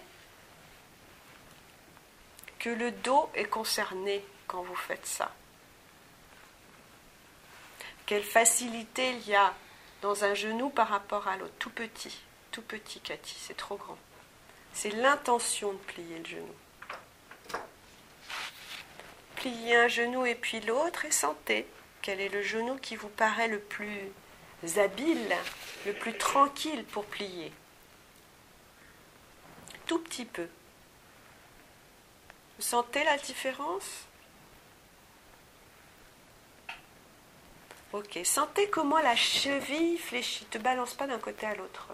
que 2.60 2.70
le 2.70 2.92
dos 2.92 3.32
est 3.34 3.46
concerné 3.46 4.24
quand 4.46 4.62
vous 4.62 4.76
faites 4.76 5.08
ça 5.08 5.32
quelle 8.14 8.22
facilité 8.22 9.10
il 9.10 9.28
y 9.28 9.34
a 9.34 9.56
dans 10.04 10.24
un 10.24 10.36
genou 10.36 10.70
par 10.70 10.90
rapport 10.90 11.28
à 11.28 11.36
l'autre. 11.36 11.56
Tout 11.58 11.72
petit, 11.72 12.16
tout 12.52 12.62
petit, 12.62 13.00
Cathy, 13.00 13.36
c'est 13.40 13.58
trop 13.58 13.76
grand. 13.76 13.98
C'est 14.72 14.92
l'intention 14.92 15.74
de 15.74 15.80
plier 15.80 16.20
le 16.20 16.26
genou. 16.26 16.54
Pliez 19.38 19.76
un 19.78 19.88
genou 19.88 20.28
et 20.28 20.36
puis 20.36 20.60
l'autre 20.60 21.06
et 21.06 21.12
sentez 21.12 21.66
quel 22.04 22.22
est 22.22 22.30
le 22.30 22.44
genou 22.44 22.76
qui 22.76 22.96
vous 22.96 23.10
paraît 23.10 23.48
le 23.48 23.58
plus 23.58 24.12
habile, 24.78 25.36
le 25.88 25.94
plus 25.94 26.16
tranquille 26.16 26.86
pour 26.92 27.06
plier. 27.06 27.52
tout 29.88 29.98
petit 29.98 30.26
peu. 30.26 30.48
Vous 32.58 32.64
sentez 32.64 33.04
la 33.06 33.18
différence? 33.18 34.06
Ok, 37.94 38.20
sentez 38.24 38.70
comment 38.70 38.98
la 38.98 39.16
cheville 39.16 40.00
fléchit. 40.00 40.46
Te 40.46 40.58
balance 40.58 40.96
pas 40.96 41.06
d'un 41.06 41.20
côté 41.20 41.46
à 41.46 41.54
l'autre. 41.54 41.90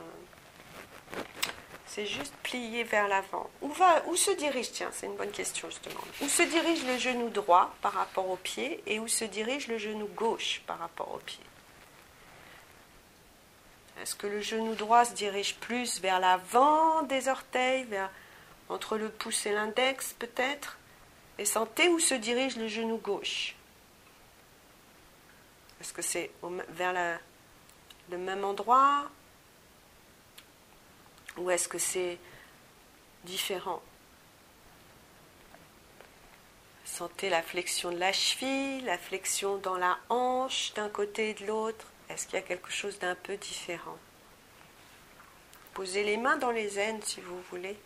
C'est 1.86 2.06
juste 2.06 2.34
plié 2.42 2.86
vers 2.86 3.10
l'avant. 3.10 3.50
Où, 3.62 3.68
va, 3.74 4.02
où 4.08 4.16
se 4.16 4.32
dirige, 4.32 4.72
tiens, 4.72 4.92
c'est 4.94 5.08
une 5.08 5.18
bonne 5.18 5.32
question 5.32 5.70
justement. 5.70 6.00
Où 6.22 6.30
se 6.30 6.44
dirige 6.44 6.86
le 6.86 6.98
genou 6.98 7.28
droit 7.28 7.76
par 7.82 7.92
rapport 7.92 8.30
au 8.30 8.38
pied 8.38 8.82
et 8.88 9.00
où 9.00 9.10
se 9.10 9.26
dirige 9.26 9.68
le 9.68 9.78
genou 9.78 10.08
gauche 10.16 10.62
par 10.66 10.80
rapport 10.80 11.14
au 11.14 11.18
pied? 11.18 11.44
Est-ce 14.02 14.16
que 14.16 14.28
le 14.28 14.40
genou 14.40 14.76
droit 14.76 15.04
se 15.04 15.14
dirige 15.14 15.56
plus 15.56 16.00
vers 16.00 16.22
l'avant 16.22 17.02
des 17.02 17.28
orteils, 17.28 17.84
vers, 17.84 18.10
entre 18.70 18.98
le 18.98 19.10
pouce 19.10 19.46
et 19.46 19.52
l'index 19.52 20.16
peut-être? 20.18 20.78
Et 21.38 21.44
sentez 21.44 21.90
où 21.90 22.00
se 22.00 22.14
dirige 22.14 22.56
le 22.56 22.70
genou 22.70 22.96
gauche 22.98 23.56
Est-ce 25.80 25.94
que 25.94 26.02
c'est 26.02 26.32
vers 26.70 27.20
le 28.10 28.18
même 28.18 28.44
endroit? 28.44 29.10
Ou 31.38 31.50
est-ce 31.52 31.68
que 31.68 31.78
c'est 31.78 32.18
différent? 33.24 33.82
Sentez 36.84 37.30
la 37.30 37.42
flexion 37.42 37.92
de 37.92 37.98
la 37.98 38.12
cheville, 38.12 38.82
la 38.82 38.98
flexion 38.98 39.58
dans 39.58 39.78
la 39.78 39.98
hanche 40.10 40.74
d'un 40.74 40.90
côté 40.90 41.30
et 41.30 41.34
de 41.34 41.46
l'autre. 41.46 41.86
Est-ce 42.10 42.26
qu'il 42.26 42.36
y 42.36 42.40
a 42.40 42.46
quelque 42.46 42.72
chose 42.72 43.00
d'un 43.00 43.16
peu 43.16 43.38
différent? 43.38 43.98
Posez 45.74 46.04
les 46.04 46.18
mains 46.18 46.38
dans 46.38 46.52
les 46.52 46.78
aines 46.78 47.02
si 47.04 47.22
vous 47.22 47.40
voulez. 47.52 47.78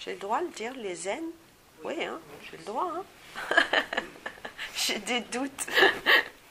J'ai 0.00 0.14
le 0.14 0.18
droit 0.18 0.40
de 0.40 0.48
dire 0.48 0.74
les 0.74 1.08
aines? 1.08 1.30
Oui, 1.84 2.02
hein, 2.04 2.18
j'ai 2.50 2.56
le 2.56 2.64
droit. 2.64 2.92
Hein 2.92 3.04
j'ai 4.74 4.98
des 4.98 5.20
doutes. 5.20 5.66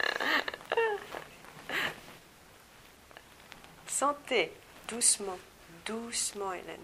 Sentez 3.87 4.51
doucement 4.87 5.37
doucement, 5.85 6.53
Hélène. 6.53 6.77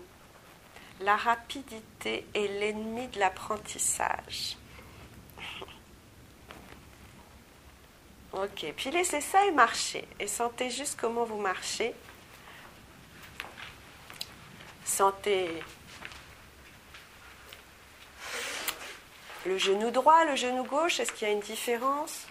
La 1.01 1.15
rapidité 1.15 2.26
est 2.34 2.47
l'ennemi 2.59 3.07
de 3.07 3.20
l'apprentissage. 3.20 4.57
ok, 8.34 8.74
puis 8.76 8.91
laissez 8.91 9.22
ça 9.22 9.45
et 9.45 9.51
marchez. 9.51 10.07
Et 10.20 10.28
sentez 10.28 10.70
juste 10.70 10.99
comment 10.99 11.24
vous 11.24 11.39
marchez. 11.39 11.93
Sentez 14.86 15.49
le 19.45 19.57
genou 19.57 19.91
droit, 19.91 20.26
le 20.26 20.36
genou 20.36 20.63
gauche, 20.63 20.99
est-ce 20.99 21.11
qu'il 21.11 21.28
y 21.28 21.32
a 21.32 21.34
une 21.34 21.41
différence? 21.41 22.28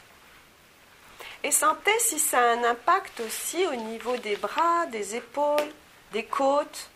Et 1.46 1.52
sentez 1.52 1.96
si 2.00 2.18
ça 2.18 2.40
a 2.40 2.54
un 2.54 2.64
impact 2.64 3.20
aussi 3.20 3.64
au 3.68 3.74
niveau 3.76 4.16
des 4.16 4.34
bras, 4.34 4.86
des 4.86 5.14
épaules 5.14 5.72
des 6.10 6.24
côtes. 6.24 6.90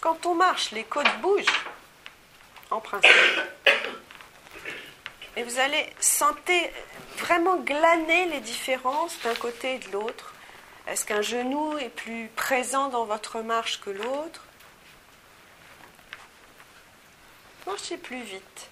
Quand 0.00 0.26
on 0.26 0.34
marche, 0.34 0.72
les 0.72 0.82
côtes 0.82 1.20
bougent, 1.20 1.64
en 2.72 2.80
principe. 2.80 3.12
Et 5.36 5.44
vous 5.44 5.60
allez 5.60 5.88
sentir 6.00 6.68
vraiment 7.18 7.58
glaner 7.58 8.26
les 8.26 8.40
différences 8.40 9.16
d'un 9.22 9.36
côté 9.36 9.76
et 9.76 9.78
de 9.78 9.92
l'autre. 9.92 10.34
Est-ce 10.88 11.04
qu'un 11.04 11.22
genou 11.22 11.78
est 11.78 11.90
plus 11.90 12.28
présent 12.34 12.88
dans 12.88 13.04
votre 13.04 13.42
marche 13.42 13.80
que 13.80 13.90
l'autre? 13.90 14.42
Marchez 17.64 17.96
plus 17.96 18.22
vite. 18.22 18.70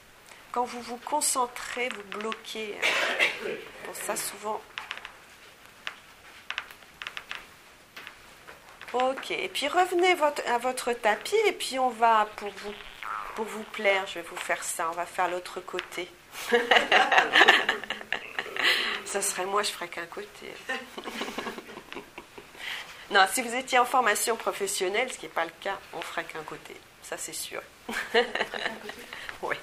Quand 0.57 0.65
vous 0.65 0.81
vous 0.81 0.97
concentrez, 0.97 1.91
vous 1.91 2.19
bloquez. 2.19 2.75
Pour 3.85 3.95
ça, 3.95 4.17
souvent, 4.17 4.59
Ok, 8.95 9.33
et 9.33 9.49
puis 9.49 9.69
revenez 9.69 10.17
à 10.47 10.57
votre 10.57 10.95
tapis 10.95 11.37
et 11.45 11.53
puis 11.53 11.79
on 11.79 11.91
va, 11.91 12.27
pour 12.37 12.49
vous, 12.49 12.73
pour 13.35 13.45
vous 13.45 13.65
plaire, 13.65 14.07
je 14.07 14.15
vais 14.15 14.23
vous 14.23 14.37
faire 14.37 14.65
ça, 14.65 14.89
on 14.89 14.95
va 14.95 15.05
faire 15.05 15.29
l'autre 15.29 15.61
côté. 15.61 16.09
ça 19.05 19.21
serait 19.21 19.45
moi, 19.45 19.63
je 19.63 19.73
ferais 19.73 19.89
qu'un 19.89 20.07
côté. 20.07 20.55
non, 23.11 23.27
si 23.31 23.43
vous 23.43 23.55
étiez 23.55 23.79
en 23.79 23.85
formation 23.85 24.37
professionnelle, 24.37 25.13
ce 25.13 25.19
qui 25.19 25.27
n'est 25.27 25.33
pas 25.33 25.45
le 25.45 25.53
cas, 25.61 25.79
on 25.93 26.01
ferait 26.01 26.25
qu'un 26.25 26.45
côté, 26.45 26.75
ça 27.03 27.19
c'est 27.19 27.35
sûr. 27.35 27.61
oui. 29.43 29.57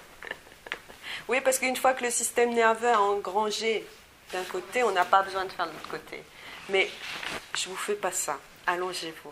Oui, 1.28 1.42
parce 1.42 1.60
qu'une 1.60 1.76
fois 1.76 1.94
que 1.94 2.04
le 2.04 2.12
système 2.12 2.54
nerveux 2.54 2.90
a 2.90 3.00
engrangé 3.00 3.86
d'un 4.32 4.44
côté, 4.44 4.84
on 4.84 4.92
n'a 4.92 5.06
pas 5.06 5.22
besoin 5.22 5.46
de 5.46 5.52
faire 5.52 5.68
de 5.68 5.72
l'autre 5.72 5.90
côté. 5.90 6.24
Mais 6.70 6.90
je 7.56 7.68
ne 7.68 7.74
vous 7.74 7.80
fais 7.80 7.96
pas 7.96 8.12
ça. 8.12 8.38
Allongez-vous. 8.68 9.32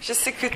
Je 0.00 0.12
sais 0.12 0.32
que 0.32 0.46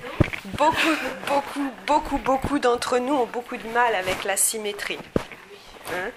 beaucoup, 0.45 0.97
beaucoup, 1.27 1.71
beaucoup, 1.87 2.19
beaucoup 2.19 2.59
d'entre 2.59 2.99
nous 2.99 3.15
ont 3.15 3.27
beaucoup 3.27 3.57
de 3.57 3.69
mal 3.69 3.95
avec 3.95 4.25
la 4.25 4.37
symétrie. 4.37 4.99
Hein 5.93 6.11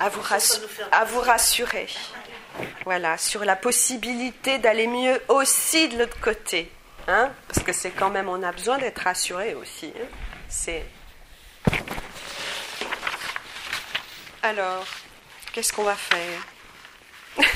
à 0.00 0.08
vous, 0.08 0.22
à 0.90 1.04
vous 1.04 1.20
rassurer. 1.20 1.86
Voilà, 2.84 3.18
sur 3.18 3.44
la 3.44 3.54
possibilité 3.54 4.58
d'aller 4.58 4.86
mieux 4.86 5.22
aussi 5.28 5.88
de 5.88 5.98
l'autre 5.98 6.18
côté. 6.20 6.72
Hein 7.10 7.32
Parce 7.48 7.64
que 7.64 7.72
c'est 7.72 7.90
quand 7.90 8.10
même, 8.10 8.28
on 8.28 8.42
a 8.42 8.52
besoin 8.52 8.78
d'être 8.78 9.00
rassuré 9.00 9.54
aussi. 9.54 9.92
Hein 9.96 10.06
c'est 10.48 10.84
alors, 14.42 14.86
qu'est-ce 15.52 15.70
qu'on 15.70 15.82
va 15.82 15.94
faire? 15.94 16.40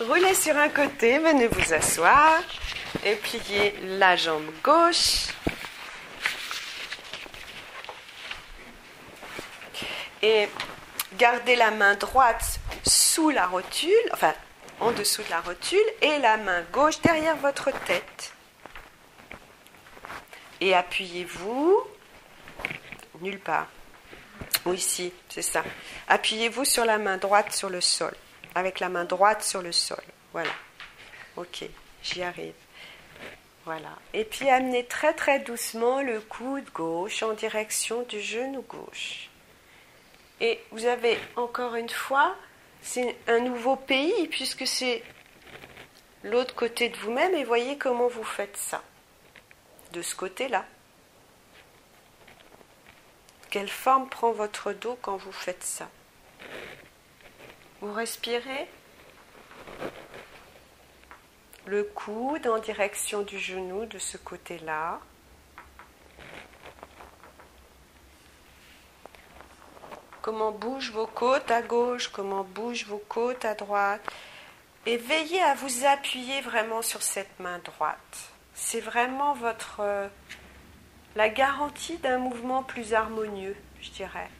Roulez 0.00 0.34
sur 0.34 0.56
un 0.56 0.68
côté, 0.68 1.18
venez 1.18 1.48
vous 1.48 1.72
asseoir 1.72 2.40
et 3.04 3.16
pliez 3.16 3.74
la 3.82 4.14
jambe 4.14 4.48
gauche. 4.62 5.26
Et 10.22 10.48
gardez 11.18 11.56
la 11.56 11.72
main 11.72 11.96
droite 11.96 12.60
sous 12.86 13.30
la 13.30 13.48
rotule, 13.48 13.90
enfin 14.12 14.32
en 14.80 14.92
dessous 14.92 15.22
de 15.22 15.30
la 15.30 15.40
rotule, 15.40 15.78
et 16.02 16.18
la 16.18 16.36
main 16.36 16.62
gauche 16.72 17.00
derrière 17.00 17.36
votre 17.36 17.70
tête. 17.84 18.32
Et 20.60 20.74
appuyez-vous 20.74 21.84
nulle 23.20 23.40
part. 23.40 23.68
Oui, 24.66 24.78
si, 24.80 25.12
c'est 25.28 25.42
ça. 25.42 25.62
Appuyez-vous 26.08 26.64
sur 26.64 26.84
la 26.84 26.98
main 26.98 27.16
droite 27.16 27.52
sur 27.52 27.70
le 27.70 27.80
sol, 27.80 28.14
avec 28.54 28.80
la 28.80 28.88
main 28.88 29.04
droite 29.04 29.42
sur 29.42 29.62
le 29.62 29.72
sol. 29.72 30.02
Voilà. 30.32 30.50
Ok, 31.36 31.64
j'y 32.02 32.22
arrive. 32.22 32.54
Voilà. 33.64 33.96
Et 34.12 34.24
puis 34.24 34.48
amenez 34.50 34.84
très 34.84 35.14
très 35.14 35.38
doucement 35.38 36.02
le 36.02 36.20
coude 36.20 36.70
gauche 36.72 37.22
en 37.22 37.32
direction 37.32 38.02
du 38.02 38.20
genou 38.20 38.62
gauche. 38.62 39.30
Et 40.40 40.60
vous 40.70 40.84
avez 40.84 41.18
encore 41.36 41.74
une 41.74 41.88
fois, 41.88 42.36
c'est 42.84 43.16
un 43.28 43.40
nouveau 43.40 43.76
pays 43.76 44.28
puisque 44.28 44.66
c'est 44.66 45.02
l'autre 46.22 46.54
côté 46.54 46.90
de 46.90 46.96
vous-même 46.98 47.34
et 47.34 47.42
voyez 47.42 47.78
comment 47.78 48.08
vous 48.08 48.22
faites 48.22 48.56
ça. 48.58 48.82
De 49.92 50.02
ce 50.02 50.14
côté-là. 50.14 50.66
Quelle 53.50 53.70
forme 53.70 54.08
prend 54.08 54.32
votre 54.32 54.72
dos 54.72 54.98
quand 55.00 55.16
vous 55.16 55.32
faites 55.32 55.62
ça? 55.62 55.88
Vous 57.80 57.92
respirez 57.92 58.68
le 61.64 61.84
coude 61.84 62.46
en 62.46 62.58
direction 62.58 63.22
du 63.22 63.38
genou 63.38 63.86
de 63.86 63.98
ce 63.98 64.18
côté-là. 64.18 65.00
Comment 70.24 70.52
bougent 70.52 70.90
vos 70.90 71.06
côtes 71.06 71.50
à 71.50 71.60
gauche, 71.60 72.08
comment 72.08 72.44
bougent 72.44 72.86
vos 72.86 73.02
côtes 73.10 73.44
à 73.44 73.52
droite. 73.52 74.00
Et 74.86 74.96
veillez 74.96 75.42
à 75.42 75.54
vous 75.54 75.84
appuyer 75.84 76.40
vraiment 76.40 76.80
sur 76.80 77.02
cette 77.02 77.38
main 77.40 77.58
droite. 77.58 78.32
C'est 78.54 78.80
vraiment 78.80 79.34
votre 79.34 79.82
la 81.14 81.28
garantie 81.28 81.98
d'un 81.98 82.16
mouvement 82.16 82.62
plus 82.62 82.94
harmonieux, 82.94 83.54
je 83.82 83.90
dirais. 83.90 84.30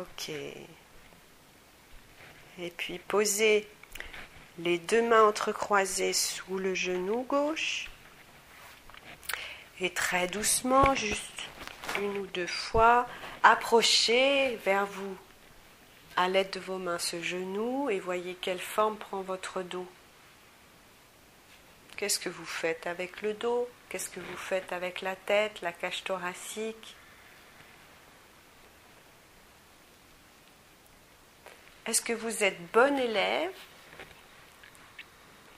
Ok. 0.00 0.30
Et 2.58 2.70
puis 2.76 2.98
posez 2.98 3.68
les 4.58 4.78
deux 4.78 5.02
mains 5.02 5.24
entrecroisées 5.24 6.12
sous 6.12 6.58
le 6.58 6.74
genou 6.74 7.22
gauche. 7.22 7.90
Et 9.80 9.90
très 9.90 10.28
doucement, 10.28 10.94
juste 10.94 11.48
une 12.00 12.18
ou 12.18 12.26
deux 12.28 12.46
fois, 12.46 13.06
approchez 13.42 14.56
vers 14.64 14.86
vous 14.86 15.16
à 16.16 16.28
l'aide 16.28 16.50
de 16.50 16.60
vos 16.60 16.78
mains 16.78 16.98
ce 16.98 17.20
genou 17.22 17.90
et 17.90 17.98
voyez 17.98 18.34
quelle 18.34 18.60
forme 18.60 18.96
prend 18.96 19.22
votre 19.22 19.62
dos. 19.62 19.88
Qu'est-ce 21.96 22.18
que 22.18 22.28
vous 22.28 22.46
faites 22.46 22.86
avec 22.86 23.22
le 23.22 23.34
dos? 23.34 23.68
Qu'est-ce 23.88 24.08
que 24.08 24.20
vous 24.20 24.36
faites 24.36 24.72
avec 24.72 25.00
la 25.02 25.16
tête, 25.16 25.60
la 25.60 25.72
cage 25.72 26.04
thoracique? 26.04 26.96
Est-ce 31.86 32.00
que 32.00 32.12
vous 32.12 32.44
êtes 32.44 32.60
bon 32.72 32.96
élève 32.96 33.52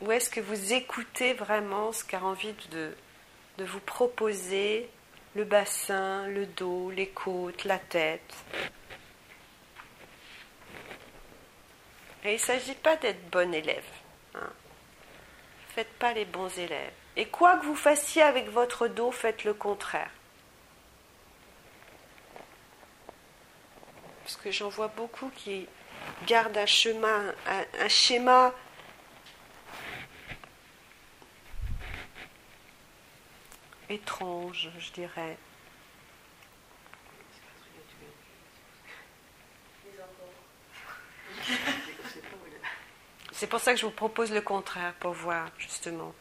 ou 0.00 0.10
est-ce 0.10 0.28
que 0.28 0.40
vous 0.40 0.72
écoutez 0.72 1.34
vraiment 1.34 1.92
ce 1.92 2.04
qu'a 2.04 2.22
envie 2.22 2.54
de, 2.70 2.94
vous 3.58 3.80
proposer 3.80 4.88
le 5.34 5.44
bassin, 5.44 6.26
le 6.28 6.46
dos, 6.46 6.90
les 6.90 7.08
côtes, 7.08 7.64
la 7.64 7.78
tête? 7.78 8.34
Et 12.24 12.30
il 12.30 12.34
ne 12.34 12.38
s'agit 12.38 12.74
pas 12.74 12.96
d'être 12.96 13.30
bon 13.30 13.52
élève. 13.52 13.84
Hein. 14.34 14.50
Faites 15.74 15.92
pas 15.98 16.12
les 16.12 16.24
bons 16.24 16.58
élèves. 16.58 16.92
Et 17.16 17.26
quoi 17.26 17.58
que 17.58 17.66
vous 17.66 17.76
fassiez 17.76 18.22
avec 18.22 18.48
votre 18.48 18.88
dos, 18.88 19.10
faites 19.10 19.44
le 19.44 19.54
contraire. 19.54 20.10
Parce 24.22 24.36
que 24.36 24.50
j'en 24.50 24.70
vois 24.70 24.88
beaucoup 24.88 25.30
qui 25.36 25.68
gardent 26.26 26.56
un 26.56 26.66
chemin, 26.66 27.34
un 27.46 27.88
schéma 27.88 28.54
étrange, 33.88 34.70
je 34.78 34.92
dirais. 34.92 35.36
C'est 43.32 43.46
pour 43.46 43.60
ça 43.60 43.74
que 43.74 43.80
je 43.80 43.84
vous 43.84 43.92
propose 43.92 44.32
le 44.32 44.40
contraire, 44.40 44.94
pour 44.94 45.12
voir 45.12 45.50
justement. 45.58 46.14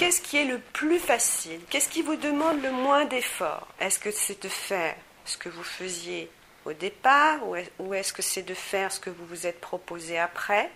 Qu'est-ce 0.00 0.22
qui 0.22 0.38
est 0.38 0.46
le 0.46 0.58
plus 0.58 0.98
facile? 0.98 1.60
Qu'est-ce 1.68 1.90
qui 1.90 2.00
vous 2.00 2.16
demande 2.16 2.62
le 2.62 2.72
moins 2.72 3.04
d'effort 3.04 3.68
Est-ce 3.80 3.98
que 3.98 4.10
c'est 4.10 4.42
de 4.42 4.48
faire 4.48 4.96
ce 5.26 5.36
que 5.36 5.50
vous 5.50 5.62
faisiez 5.62 6.30
au 6.64 6.72
départ 6.72 7.40
ou 7.46 7.92
est-ce 7.92 8.14
que 8.14 8.22
c'est 8.22 8.42
de 8.42 8.54
faire 8.54 8.90
ce 8.92 8.98
que 8.98 9.10
vous 9.10 9.26
vous 9.26 9.46
êtes 9.46 9.60
proposé 9.60 10.18
après? 10.18 10.70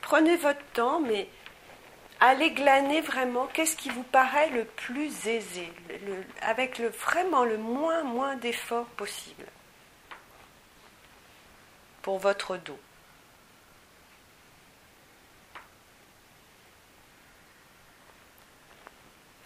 Prenez 0.00 0.34
votre 0.34 0.64
temps, 0.72 0.98
mais 0.98 1.28
allez 2.18 2.50
glaner 2.50 3.00
vraiment 3.00 3.46
qu'est-ce 3.46 3.76
qui 3.76 3.90
vous 3.90 4.02
paraît 4.02 4.50
le 4.50 4.64
plus 4.64 5.28
aisé, 5.28 5.72
avec 6.40 6.80
le, 6.80 6.88
vraiment 6.88 7.44
le 7.44 7.58
moins, 7.58 8.02
moins 8.02 8.34
d'effort 8.34 8.86
possible 8.86 9.46
pour 12.02 12.18
votre 12.18 12.56
dos. 12.56 12.80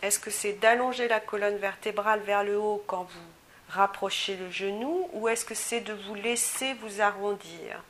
Est-ce 0.07 0.20
que 0.20 0.30
c'est 0.30 0.52
d'allonger 0.52 1.09
la 1.09 1.18
colonne 1.18 1.57
vertébrale 1.57 2.20
vers 2.20 2.44
le 2.44 2.57
haut 2.57 2.80
quand 2.86 3.02
vous 3.02 3.28
rapprochez 3.70 4.36
le 4.36 4.52
genou 4.52 5.11
ou 5.12 5.26
est-ce 5.26 5.44
que 5.44 5.57
c'est 5.57 5.80
de 5.80 5.92
vous 5.92 6.14
laisser 6.14 6.74
vous 6.74 7.00
arrondir? 7.00 7.82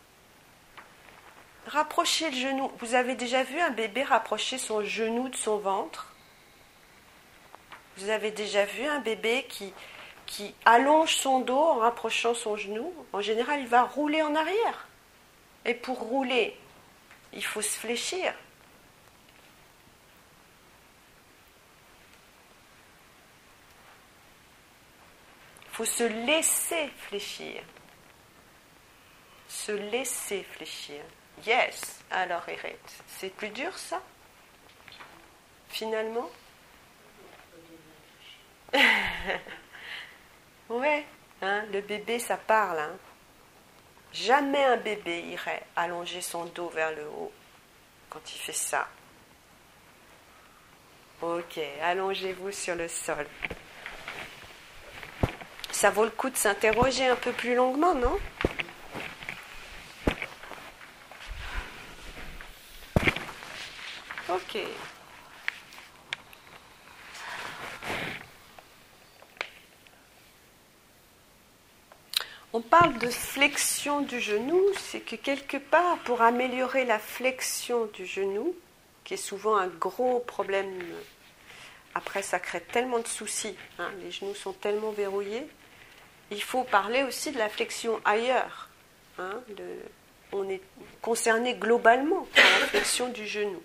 Rapprochez 1.66 2.30
le 2.30 2.36
genou. 2.36 2.72
Vous 2.78 2.94
avez 2.94 3.16
déjà 3.16 3.42
vu 3.42 3.60
un 3.60 3.68
bébé 3.68 4.02
rapprocher 4.02 4.56
son 4.56 4.82
genou 4.82 5.28
de 5.28 5.36
son 5.36 5.58
ventre? 5.58 6.14
Vous 7.98 8.08
avez 8.08 8.30
déjà 8.30 8.64
vu 8.64 8.86
un 8.86 9.00
bébé 9.00 9.44
qui, 9.50 9.74
qui 10.24 10.54
allonge 10.64 11.16
son 11.16 11.40
dos 11.40 11.58
en 11.58 11.80
rapprochant 11.80 12.32
son 12.32 12.56
genou? 12.56 12.94
En 13.12 13.20
général, 13.20 13.60
il 13.60 13.68
va 13.68 13.82
rouler 13.82 14.22
en 14.22 14.34
arrière. 14.34 14.88
Et 15.66 15.74
pour 15.74 15.98
rouler, 15.98 16.56
il 17.34 17.44
faut 17.44 17.60
se 17.60 17.78
fléchir. 17.78 18.32
Faut 25.77 25.85
se 25.85 26.05
laisser 26.05 26.89
fléchir. 26.97 27.62
Se 29.47 29.72
laisser 29.72 30.43
fléchir. 30.43 31.03
Yes. 31.45 32.03
Alors, 32.11 32.49
Eric, 32.49 32.79
c'est 33.07 33.29
plus 33.29 33.51
dur 33.51 33.77
ça? 33.77 34.01
Finalement? 35.68 36.31
Ouais, 40.68 41.05
hein, 41.43 41.64
le 41.72 41.81
bébé, 41.81 42.18
ça 42.18 42.37
parle. 42.37 42.81
Hein. 42.81 42.97
Jamais 44.12 44.64
un 44.64 44.79
bébé 44.79 45.20
irait 45.20 45.64
allonger 45.77 46.20
son 46.20 46.47
dos 46.47 46.70
vers 46.70 46.91
le 46.91 47.07
haut 47.07 47.33
quand 48.11 48.35
il 48.35 48.39
fait 48.39 48.53
ça. 48.53 48.89
Ok, 51.22 51.61
allongez-vous 51.83 52.51
sur 52.51 52.74
le 52.74 52.89
sol. 52.89 53.29
Ça 55.77 55.91
vaut 55.91 56.05
le 56.05 56.11
coup 56.11 56.31
de 56.31 56.37
s'interroger 56.39 57.07
un 57.07 57.16
peu 57.16 57.33
plus 57.33 57.55
longuement, 57.55 57.95
non? 57.95 58.18
Ok. 64.31 64.59
On 72.55 72.62
parle 72.62 72.97
de 72.97 73.11
flexion 73.11 74.01
du 74.01 74.18
genou, 74.18 74.59
c'est 74.79 75.01
que 75.01 75.16
quelque 75.16 75.59
part, 75.59 75.99
pour 76.05 76.22
améliorer 76.22 76.87
la 76.87 76.99
flexion 76.99 77.85
du 77.93 78.07
genou, 78.07 78.57
qui 79.05 79.12
est 79.12 79.18
souvent 79.18 79.59
un 79.59 79.68
gros 79.68 80.20
problème, 80.20 80.72
après 81.95 82.22
ça 82.22 82.39
crée 82.39 82.62
tellement 82.62 83.01
de 83.01 83.07
soucis, 83.07 83.59
hein, 83.79 83.91
les 84.03 84.11
genoux 84.11 84.35
sont 84.35 84.55
tellement 84.55 84.91
verrouillés, 84.91 85.47
il 86.31 86.43
faut 86.43 86.64
parler 86.64 87.03
aussi 87.03 87.33
de 87.33 87.39
la 87.39 87.49
flexion 87.49 88.01
ailleurs. 88.05 88.68
Hein, 89.18 89.41
on 90.33 90.49
est 90.49 90.61
concerné 91.01 91.55
globalement 91.55 92.27
par 92.35 92.45
la 92.61 92.66
flexion 92.66 93.09
du 93.09 93.27
genou. 93.27 93.62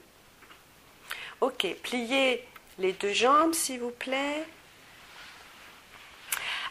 Ok, 1.42 1.66
pliez 1.84 2.46
les 2.78 2.94
deux 2.94 3.14
jambes 3.14 3.54
s'il 3.54 3.80
vous 3.80 3.92
plaît. 3.92 4.46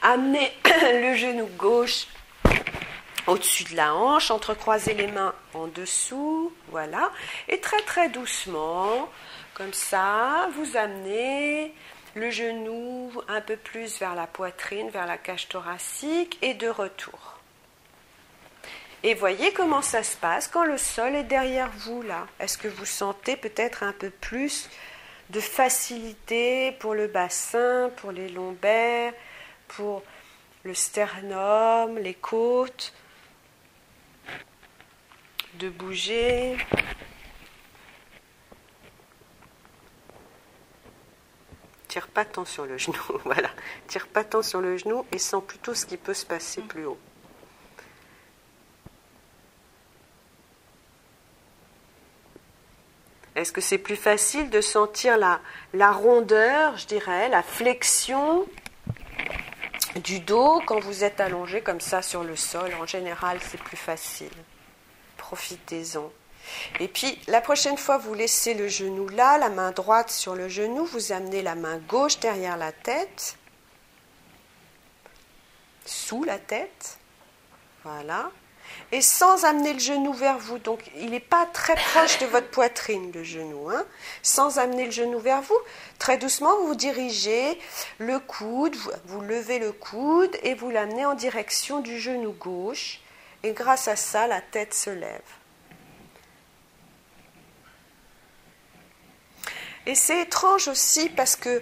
Amenez 0.02 0.52
le 0.64 1.14
genou 1.14 1.46
gauche 1.58 2.06
au-dessus 3.26 3.64
de 3.64 3.76
la 3.76 3.94
hanche, 3.94 4.30
entrecroisez 4.30 4.94
les 4.94 5.06
mains 5.06 5.34
en 5.54 5.66
dessous, 5.66 6.52
voilà. 6.68 7.10
Et 7.48 7.60
très 7.60 7.80
très 7.82 8.08
doucement, 8.08 9.10
comme 9.54 9.72
ça, 9.72 10.48
vous 10.56 10.76
amenez 10.76 11.74
le 12.14 12.30
genou 12.30 13.12
un 13.28 13.40
peu 13.40 13.56
plus 13.56 13.98
vers 13.98 14.14
la 14.14 14.26
poitrine, 14.26 14.90
vers 14.90 15.06
la 15.06 15.18
cage 15.18 15.48
thoracique 15.48 16.38
et 16.42 16.54
de 16.54 16.68
retour. 16.68 17.38
Et 19.02 19.14
voyez 19.14 19.52
comment 19.52 19.80
ça 19.80 20.02
se 20.02 20.16
passe 20.16 20.46
quand 20.46 20.64
le 20.64 20.76
sol 20.76 21.14
est 21.14 21.24
derrière 21.24 21.70
vous 21.70 22.02
là. 22.02 22.26
Est-ce 22.38 22.58
que 22.58 22.68
vous 22.68 22.84
sentez 22.84 23.36
peut-être 23.36 23.82
un 23.82 23.92
peu 23.92 24.10
plus 24.10 24.68
de 25.30 25.40
facilité 25.40 26.72
pour 26.72 26.94
le 26.94 27.06
bassin, 27.06 27.90
pour 27.96 28.12
les 28.12 28.28
lombaires, 28.28 29.14
pour 29.68 30.02
le 30.64 30.74
sternum, 30.74 31.98
les 31.98 32.14
côtes, 32.14 32.92
de 35.54 35.70
bouger? 35.70 36.56
Tire 41.90 42.06
pas 42.06 42.24
tant 42.24 42.44
sur 42.44 42.66
le 42.66 42.78
genou, 42.78 42.94
voilà. 43.24 43.50
Tire 43.88 44.06
pas 44.06 44.22
tant 44.22 44.42
sur 44.42 44.60
le 44.60 44.76
genou 44.76 45.04
et 45.10 45.18
sens 45.18 45.42
plutôt 45.44 45.74
ce 45.74 45.84
qui 45.84 45.96
peut 45.96 46.14
se 46.14 46.24
passer 46.24 46.62
plus 46.62 46.86
haut. 46.86 46.98
Est-ce 53.34 53.50
que 53.50 53.60
c'est 53.60 53.78
plus 53.78 53.96
facile 53.96 54.50
de 54.50 54.60
sentir 54.60 55.18
la, 55.18 55.40
la 55.74 55.90
rondeur, 55.90 56.76
je 56.76 56.86
dirais, 56.86 57.28
la 57.28 57.42
flexion 57.42 58.46
du 59.96 60.20
dos 60.20 60.62
quand 60.66 60.78
vous 60.78 61.02
êtes 61.02 61.18
allongé 61.18 61.60
comme 61.60 61.80
ça 61.80 62.02
sur 62.02 62.22
le 62.22 62.36
sol? 62.36 62.72
En 62.80 62.86
général, 62.86 63.40
c'est 63.42 63.60
plus 63.60 63.76
facile. 63.76 64.30
Profitez-en. 65.16 66.12
Et 66.80 66.88
puis, 66.88 67.18
la 67.26 67.40
prochaine 67.40 67.78
fois, 67.78 67.98
vous 67.98 68.14
laissez 68.14 68.54
le 68.54 68.68
genou 68.68 69.08
là, 69.08 69.38
la 69.38 69.50
main 69.50 69.70
droite 69.72 70.10
sur 70.10 70.34
le 70.34 70.48
genou, 70.48 70.84
vous 70.84 71.12
amenez 71.12 71.42
la 71.42 71.54
main 71.54 71.78
gauche 71.78 72.18
derrière 72.20 72.56
la 72.56 72.72
tête. 72.72 73.36
sous 75.86 76.24
la 76.24 76.38
tête. 76.38 76.98
Voilà. 77.84 78.30
Et 78.92 79.02
sans 79.02 79.44
amener 79.44 79.72
le 79.72 79.78
genou 79.78 80.12
vers 80.12 80.38
vous. 80.38 80.58
Donc 80.58 80.80
il 80.96 81.10
n'est 81.10 81.20
pas 81.20 81.46
très 81.46 81.74
proche 81.74 82.18
de 82.18 82.26
votre 82.26 82.48
poitrine, 82.50 83.10
le 83.12 83.24
genou. 83.24 83.70
Hein. 83.70 83.84
Sans 84.22 84.58
amener 84.58 84.86
le 84.86 84.90
genou 84.90 85.18
vers 85.18 85.42
vous. 85.42 85.58
Très 85.98 86.18
doucement, 86.18 86.56
vous 86.64 86.74
dirigez 86.74 87.58
le 87.98 88.18
coude, 88.18 88.76
vous 89.06 89.20
levez 89.20 89.58
le 89.58 89.72
coude 89.72 90.36
et 90.42 90.54
vous 90.54 90.70
l'amenez 90.70 91.06
en 91.06 91.14
direction 91.14 91.80
du 91.80 91.98
genou 91.98 92.32
gauche. 92.32 93.00
Et 93.42 93.52
grâce 93.52 93.88
à 93.88 93.96
ça, 93.96 94.26
la 94.26 94.40
tête 94.40 94.74
se 94.74 94.90
lève. 94.90 95.39
Et 99.90 99.96
c'est 99.96 100.20
étrange 100.20 100.68
aussi 100.68 101.08
parce 101.08 101.34
que 101.34 101.60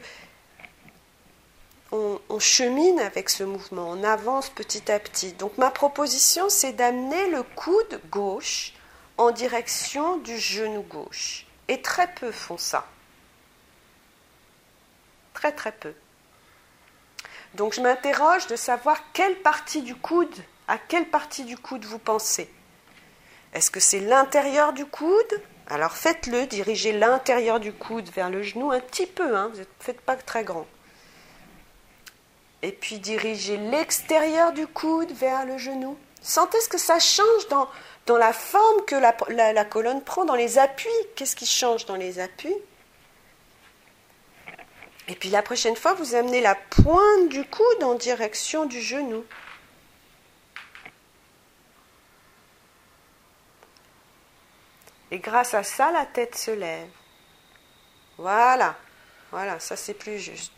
on, 1.92 2.18
chemine 2.38 3.00
avec 3.00 3.30
ce 3.30 3.42
mouvement, 3.42 3.88
on 3.88 4.04
avance 4.04 4.50
petit 4.50 4.92
à 4.92 5.00
petit. 5.00 5.32
Donc 5.32 5.56
ma 5.56 5.70
proposition, 5.70 6.50
c'est 6.50 6.74
d'amener 6.74 7.30
le 7.30 7.42
coude 7.42 8.02
gauche 8.10 8.74
en 9.16 9.30
direction 9.30 10.18
du 10.18 10.38
genou 10.38 10.82
gauche. 10.82 11.46
Et 11.68 11.80
très 11.80 12.12
peu 12.12 12.30
font 12.30 12.58
ça. 12.58 12.86
Très 15.32 15.52
très 15.52 15.72
peu. 15.72 15.94
Donc 17.54 17.72
je 17.72 17.80
m'interroge 17.80 18.46
de 18.48 18.56
savoir 18.56 19.10
quelle 19.14 19.36
partie 19.36 19.80
du 19.80 19.94
coude, 19.94 20.36
à 20.68 20.76
quelle 20.76 21.08
partie 21.08 21.44
du 21.44 21.56
coude 21.56 21.86
vous 21.86 21.98
pensez. 21.98 22.52
Est-ce 23.54 23.70
que 23.70 23.80
c'est 23.80 24.00
l'intérieur 24.00 24.74
du 24.74 24.84
coude 24.84 25.40
Alors 25.70 25.92
faites-le, 25.92 26.46
dirigez 26.46 26.92
l'intérieur 26.92 27.60
du 27.60 27.72
coude 27.74 28.08
vers 28.10 28.30
le 28.30 28.42
genou 28.42 28.72
un 28.72 28.80
petit 28.80 29.06
peu, 29.06 29.36
hein, 29.36 29.50
vous 29.52 29.60
ne 29.60 29.64
faites 29.80 30.00
pas 30.00 30.16
très 30.16 30.42
grand. 30.42 30.66
Et 32.62 32.72
puis 32.72 32.98
dirigez 32.98 33.58
l'extérieur 33.58 34.52
du 34.52 34.66
coude 34.66 35.12
vers 35.12 35.44
le 35.44 35.58
genou. 35.58 35.96
Sentez 36.22 36.60
ce 36.60 36.68
que 36.68 36.78
ça 36.78 36.98
change 36.98 37.48
dans, 37.50 37.68
dans 38.06 38.16
la 38.16 38.32
forme 38.32 38.84
que 38.86 38.96
la, 38.96 39.14
la 39.52 39.64
colonne 39.64 40.02
prend, 40.02 40.24
dans 40.24 40.34
les 40.34 40.58
appuis. 40.58 40.88
Qu'est-ce 41.14 41.36
qui 41.36 41.46
change 41.46 41.84
dans 41.86 41.96
les 41.96 42.18
appuis? 42.18 42.56
Et 45.06 45.14
puis 45.14 45.28
la 45.28 45.42
prochaine 45.42 45.76
fois, 45.76 45.94
vous 45.94 46.14
amenez 46.14 46.40
la 46.40 46.54
pointe 46.54 47.28
du 47.28 47.44
coude 47.44 47.84
en 47.84 47.94
direction 47.94 48.66
du 48.66 48.80
genou. 48.80 49.24
Et 55.10 55.18
grâce 55.18 55.54
à 55.54 55.62
ça, 55.62 55.90
la 55.90 56.06
tête 56.06 56.36
se 56.36 56.50
lève. 56.50 56.88
Voilà. 58.18 58.76
Voilà, 59.30 59.60
ça 59.60 59.76
c'est 59.76 59.94
plus 59.94 60.18
juste. 60.18 60.52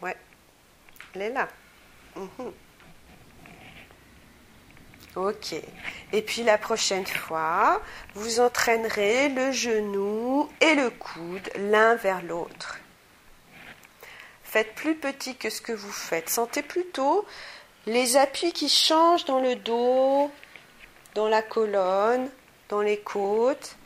Ouais. 0.00 0.16
Elle 1.14 1.22
est 1.22 1.30
là. 1.30 1.48
Mhm. 2.16 2.52
Ok. 5.14 5.54
Et 6.12 6.22
puis 6.22 6.42
la 6.42 6.56
prochaine 6.56 7.06
fois, 7.06 7.82
vous 8.14 8.40
entraînerez 8.40 9.28
le 9.28 9.52
genou 9.52 10.48
et 10.60 10.74
le 10.74 10.90
coude 10.90 11.50
l'un 11.56 11.96
vers 11.96 12.22
l'autre. 12.22 12.78
Faites 14.42 14.74
plus 14.74 14.94
petit 14.94 15.36
que 15.36 15.50
ce 15.50 15.60
que 15.60 15.72
vous 15.72 15.92
faites. 15.92 16.30
Sentez 16.30 16.62
plutôt 16.62 17.26
les 17.86 18.16
appuis 18.16 18.52
qui 18.52 18.68
changent 18.68 19.24
dans 19.24 19.40
le 19.40 19.56
dos, 19.56 20.30
dans 21.14 21.28
la 21.28 21.42
colonne, 21.42 22.30
dans 22.72 22.80
les 22.80 23.00
côtes. 23.00 23.76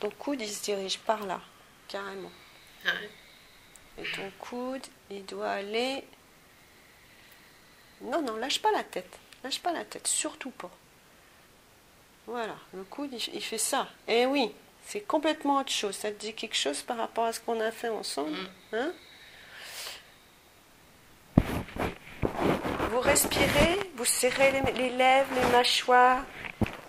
Ton 0.00 0.10
coude, 0.10 0.40
il 0.40 0.48
se 0.48 0.64
dirige 0.64 0.98
par 0.98 1.24
là, 1.26 1.40
carrément. 1.86 2.32
Et 3.98 4.02
ton 4.16 4.30
coude, 4.40 4.84
il 5.10 5.24
doit 5.26 5.50
aller 5.50 6.02
non, 8.00 8.22
non, 8.22 8.36
lâche 8.36 8.60
pas 8.60 8.72
la 8.72 8.82
tête. 8.82 9.18
Lâche 9.44 9.60
pas 9.60 9.72
la 9.72 9.84
tête, 9.84 10.06
surtout 10.06 10.50
pas. 10.50 10.70
Voilà, 12.26 12.56
le 12.72 12.82
coude, 12.84 13.12
il, 13.12 13.42
fait 13.42 13.58
ça. 13.58 13.88
Eh 14.08 14.26
oui, 14.26 14.52
c'est 14.86 15.02
complètement 15.02 15.58
autre 15.58 15.70
chose. 15.70 15.94
Ça 15.94 16.10
te 16.10 16.18
dit 16.18 16.34
quelque 16.34 16.56
chose 16.56 16.82
par 16.82 16.96
rapport 16.96 17.26
à 17.26 17.32
ce 17.32 17.40
qu'on 17.40 17.60
a 17.60 17.70
fait 17.70 17.88
ensemble 17.88 18.36
mm. 18.72 18.76
hein? 18.76 18.92
Vous 22.90 23.00
respirez, 23.00 23.78
vous 23.96 24.04
serrez 24.04 24.62
les, 24.74 24.90
lèvres, 24.90 25.30
les 25.34 25.52
mâchoires. 25.52 26.24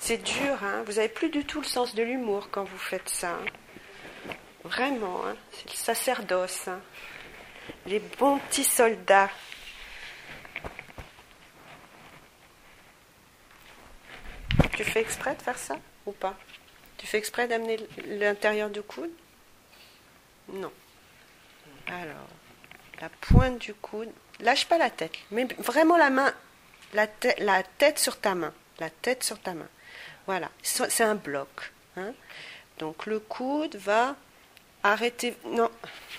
C'est 0.03 0.17
dur, 0.17 0.63
hein 0.63 0.81
vous 0.87 0.93
n'avez 0.93 1.09
plus 1.09 1.29
du 1.29 1.45
tout 1.45 1.61
le 1.61 1.67
sens 1.67 1.93
de 1.93 2.01
l'humour 2.01 2.49
quand 2.49 2.63
vous 2.63 2.77
faites 2.79 3.07
ça. 3.07 3.33
Hein. 3.33 4.33
Vraiment, 4.63 5.21
hein 5.27 5.35
c'est 5.51 5.69
le 5.69 5.75
sacerdoce. 5.75 6.67
Hein. 6.67 6.81
les 7.85 7.99
bons 7.99 8.39
petits 8.39 8.63
soldats. 8.63 9.29
Tu 14.75 14.83
fais 14.83 15.01
exprès 15.01 15.35
de 15.35 15.41
faire 15.43 15.59
ça 15.59 15.77
ou 16.07 16.11
pas? 16.13 16.35
Tu 16.97 17.05
fais 17.05 17.19
exprès 17.19 17.47
d'amener 17.47 17.77
l'intérieur 18.07 18.71
du 18.71 18.81
coude? 18.81 19.11
Non. 20.49 20.71
Alors, 21.85 22.27
la 22.99 23.09
pointe 23.21 23.59
du 23.59 23.75
coude. 23.75 24.09
Lâche 24.39 24.65
pas 24.65 24.79
la 24.79 24.89
tête, 24.89 25.13
mais 25.29 25.47
vraiment 25.59 25.97
la 25.97 26.09
main, 26.09 26.33
la, 26.93 27.05
la 27.37 27.61
tête 27.61 27.99
sur 27.99 28.19
ta 28.19 28.33
main. 28.33 28.51
La 28.79 28.89
tête 28.89 29.23
sur 29.23 29.39
ta 29.39 29.53
main. 29.53 29.69
Voilà, 30.25 30.49
c'est 30.61 31.03
un 31.03 31.15
bloc. 31.15 31.71
Hein. 31.97 32.13
Donc 32.77 33.05
le 33.05 33.19
coude 33.19 33.75
va 33.75 34.15
arrêter. 34.83 35.35
Non, 35.45 35.69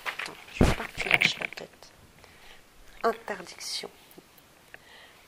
attends, 0.05 0.33
je 0.55 0.65
veux 0.65 0.75
pas 0.75 0.85
que 0.85 1.01
tu 1.01 1.09
lâches 1.09 1.39
la 1.39 1.47
tête. 1.47 1.93
Interdiction. 3.03 3.91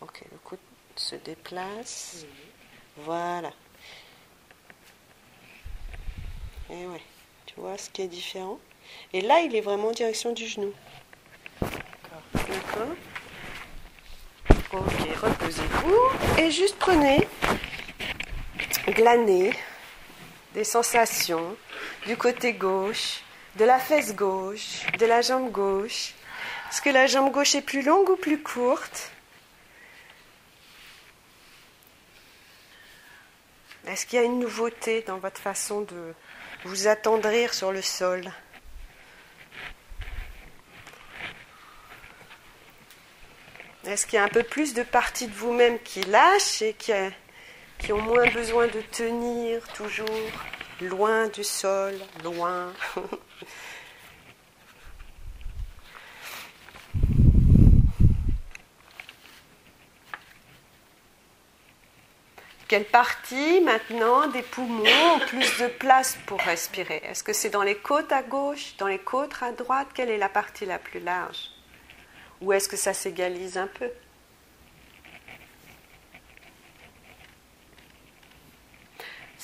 Ok, 0.01 0.23
le 0.31 0.39
coude 0.39 0.59
se 0.97 1.17
déplace. 1.17 2.25
Voilà. 2.97 3.53
Et 6.71 6.87
ouais, 6.87 7.03
tu 7.47 7.55
vois 7.57 7.77
ce 7.79 7.91
qui 7.91 8.03
est 8.03 8.09
différent. 8.09 8.59
Et 9.13 9.21
là, 9.21 9.41
il 9.41 9.55
est 9.55 9.61
vraiment 9.61 9.89
en 9.89 9.93
direction 9.93 10.33
du 10.33 10.47
genou. 10.47 10.73
D'accord. 11.61 12.95
Ok, 14.73 14.93
reposez-vous. 15.23 16.39
Et 16.39 16.51
juste 16.51 16.77
prenez, 16.79 17.29
glanez 18.93 19.53
des 20.55 20.65
sensations 20.65 21.57
du 22.07 22.17
côté 22.17 22.53
gauche, 22.53 23.21
de 23.57 23.65
la 23.65 23.79
fesse 23.79 24.15
gauche, 24.15 24.87
de 24.99 25.07
la 25.07 25.21
jambe 25.21 25.51
gauche. 25.51 26.15
Est-ce 26.71 26.83
que 26.83 26.91
la 26.91 27.07
jambe 27.07 27.33
gauche 27.33 27.55
est 27.55 27.63
plus 27.63 27.83
longue 27.83 28.09
ou 28.11 28.17
plus 28.17 28.43
courte? 28.43 29.11
Est-ce 33.87 34.07
qu'il 34.07 34.19
y 34.19 34.23
a 34.23 34.25
une 34.25 34.39
nouveauté 34.39 35.03
dans 35.03 35.19
votre 35.19 35.41
façon 35.41 35.83
de 35.83 36.15
vous 36.65 36.89
attendrir 36.89 37.53
sur 37.53 37.71
le 37.71 37.83
sol? 37.83 38.33
Est-ce 43.87 44.07
qu'il 44.07 44.17
y 44.17 44.19
a 44.19 44.25
un 44.25 44.29
peu 44.29 44.43
plus 44.43 44.73
de 44.73 44.83
parties 44.83 45.29
de 45.29 45.35
vous-même 45.35 45.79
qui 45.81 46.03
lâchent 46.05 46.63
et 46.63 46.73
qui, 46.73 46.93
qui 47.85 47.93
ont 47.93 48.01
moins 48.01 48.27
besoin 48.31 48.67
de 48.67 48.81
tenir 48.81 49.63
toujours 49.75 50.09
loin 50.81 51.29
du 51.29 51.45
sol, 51.45 51.95
loin. 52.23 52.73
Quelle 62.69 62.87
partie 62.87 63.61
maintenant 63.61 64.29
des 64.29 64.41
poumons 64.41 64.87
ont 65.17 65.19
plus 65.27 65.59
de 65.59 65.67
place 65.67 66.17
pour 66.25 66.41
respirer? 66.41 67.03
Est-ce 67.05 67.23
que 67.23 67.35
c'est 67.35 67.51
dans 67.51 67.63
les 67.63 67.77
côtes 67.77 68.11
à 68.13 68.23
gauche, 68.23 68.79
dans 68.79 68.87
les 68.87 68.99
côtes 68.99 69.35
à 69.43 69.53
droite? 69.53 69.89
Quelle 69.93 70.09
est 70.09 70.17
la 70.17 70.31
partie 70.31 70.65
la 70.65 70.79
plus 70.79 71.01
large? 71.01 71.51
Ou 72.41 72.55
est-ce 72.55 72.71
que 72.71 72.79
ça 72.79 72.95
s'égalise 72.95 73.59
un 73.59 73.67
peu? 73.67 73.91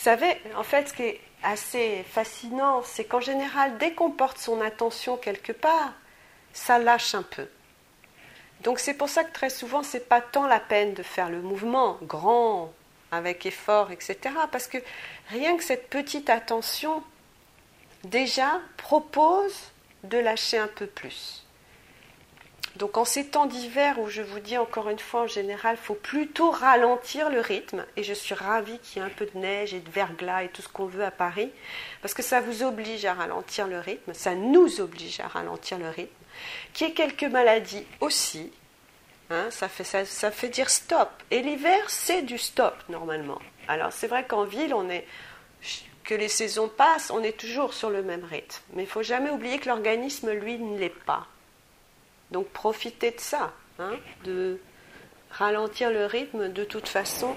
Vous 0.00 0.04
savez, 0.04 0.40
en 0.56 0.62
fait, 0.62 0.88
ce 0.88 0.94
qui 0.94 1.02
est 1.02 1.20
assez 1.42 2.02
fascinant, 2.08 2.80
c'est 2.82 3.04
qu'en 3.04 3.20
général, 3.20 3.76
dès 3.76 3.92
qu'on 3.92 4.10
porte 4.10 4.38
son 4.38 4.62
attention 4.62 5.18
quelque 5.18 5.52
part, 5.52 5.92
ça 6.54 6.78
lâche 6.78 7.14
un 7.14 7.22
peu. 7.22 7.46
Donc 8.62 8.78
c'est 8.78 8.94
pour 8.94 9.10
ça 9.10 9.24
que 9.24 9.32
très 9.34 9.50
souvent, 9.50 9.82
c'est 9.82 10.08
pas 10.08 10.22
tant 10.22 10.46
la 10.46 10.58
peine 10.58 10.94
de 10.94 11.02
faire 11.02 11.28
le 11.28 11.42
mouvement 11.42 11.98
grand, 12.00 12.72
avec 13.12 13.44
effort, 13.44 13.90
etc. 13.90 14.16
Parce 14.50 14.68
que 14.68 14.78
rien 15.28 15.54
que 15.58 15.62
cette 15.62 15.90
petite 15.90 16.30
attention, 16.30 17.02
déjà, 18.02 18.58
propose 18.78 19.70
de 20.04 20.16
lâcher 20.16 20.56
un 20.56 20.68
peu 20.68 20.86
plus. 20.86 21.44
Donc 22.76 22.96
en 22.96 23.04
ces 23.04 23.26
temps 23.26 23.46
d'hiver 23.46 23.98
où 23.98 24.08
je 24.08 24.22
vous 24.22 24.38
dis 24.38 24.56
encore 24.56 24.88
une 24.88 24.98
fois 24.98 25.22
en 25.22 25.26
général, 25.26 25.76
il 25.80 25.84
faut 25.84 25.94
plutôt 25.94 26.50
ralentir 26.50 27.28
le 27.28 27.40
rythme, 27.40 27.84
et 27.96 28.02
je 28.02 28.14
suis 28.14 28.34
ravie 28.34 28.78
qu'il 28.78 29.02
y 29.02 29.04
ait 29.04 29.08
un 29.08 29.10
peu 29.10 29.26
de 29.26 29.38
neige 29.38 29.74
et 29.74 29.80
de 29.80 29.90
verglas 29.90 30.44
et 30.44 30.48
tout 30.48 30.62
ce 30.62 30.68
qu'on 30.68 30.86
veut 30.86 31.04
à 31.04 31.10
Paris, 31.10 31.50
parce 32.00 32.14
que 32.14 32.22
ça 32.22 32.40
vous 32.40 32.62
oblige 32.62 33.04
à 33.04 33.14
ralentir 33.14 33.66
le 33.66 33.80
rythme, 33.80 34.14
ça 34.14 34.34
nous 34.34 34.80
oblige 34.80 35.20
à 35.20 35.28
ralentir 35.28 35.78
le 35.78 35.88
rythme, 35.88 36.10
qu'il 36.72 36.86
y 36.86 36.90
ait 36.90 36.94
quelques 36.94 37.24
maladies 37.24 37.86
aussi, 38.00 38.52
Hein, 39.30 39.46
ça, 39.50 39.68
fait, 39.68 39.84
ça, 39.84 40.30
fait 40.32 40.48
dire 40.48 40.68
stop. 40.68 41.08
Et 41.30 41.40
l'hiver, 41.40 41.88
c'est 41.88 42.22
du 42.22 42.36
stop 42.36 42.74
normalement. 42.88 43.38
Alors 43.68 43.92
c'est 43.92 44.08
vrai 44.08 44.24
qu'en 44.26 44.44
ville, 44.44 44.74
on 44.74 44.90
est 44.90 45.06
que 46.02 46.14
les 46.14 46.28
saisons 46.28 46.68
passent, 46.68 47.12
on 47.12 47.22
est 47.22 47.38
toujours 47.38 47.72
sur 47.72 47.90
le 47.90 48.02
même 48.02 48.24
rythme. 48.24 48.60
Mais 48.72 48.82
il 48.82 48.88
faut 48.88 49.04
jamais 49.04 49.30
oublier 49.30 49.58
que 49.58 49.68
l'organisme, 49.68 50.32
lui, 50.32 50.58
ne 50.58 50.76
l'est 50.76 50.88
pas. 50.88 51.28
Donc 52.32 52.48
profitez 52.48 53.10
de 53.10 53.20
ça, 53.20 53.52
hein, 53.78 53.92
de 54.24 54.58
ralentir 55.30 55.90
le 55.90 56.06
rythme. 56.06 56.52
De 56.52 56.64
toute 56.64 56.88
façon, 56.88 57.36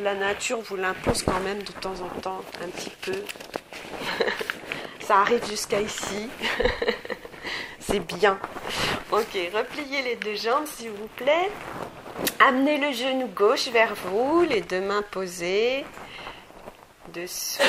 la 0.00 0.14
nature 0.14 0.60
vous 0.60 0.76
l'impose 0.76 1.22
quand 1.22 1.40
même 1.40 1.62
de 1.62 1.72
temps 1.72 2.00
en 2.00 2.20
temps, 2.20 2.42
un 2.62 2.68
petit 2.68 2.92
peu. 3.02 3.14
ça 5.00 5.18
arrive 5.20 5.44
jusqu'à 5.46 5.80
ici. 5.80 6.28
C'est 7.80 8.00
bien. 8.00 8.38
Ok, 9.12 9.38
repliez 9.54 10.02
les 10.02 10.16
deux 10.16 10.36
jambes 10.36 10.66
s'il 10.66 10.90
vous 10.90 11.08
plaît. 11.16 11.50
Amenez 12.40 12.78
le 12.78 12.92
genou 12.92 13.26
gauche 13.28 13.68
vers 13.68 13.94
vous, 13.94 14.42
les 14.42 14.60
deux 14.60 14.80
mains 14.80 15.02
posées 15.02 15.84
dessous. 17.12 17.62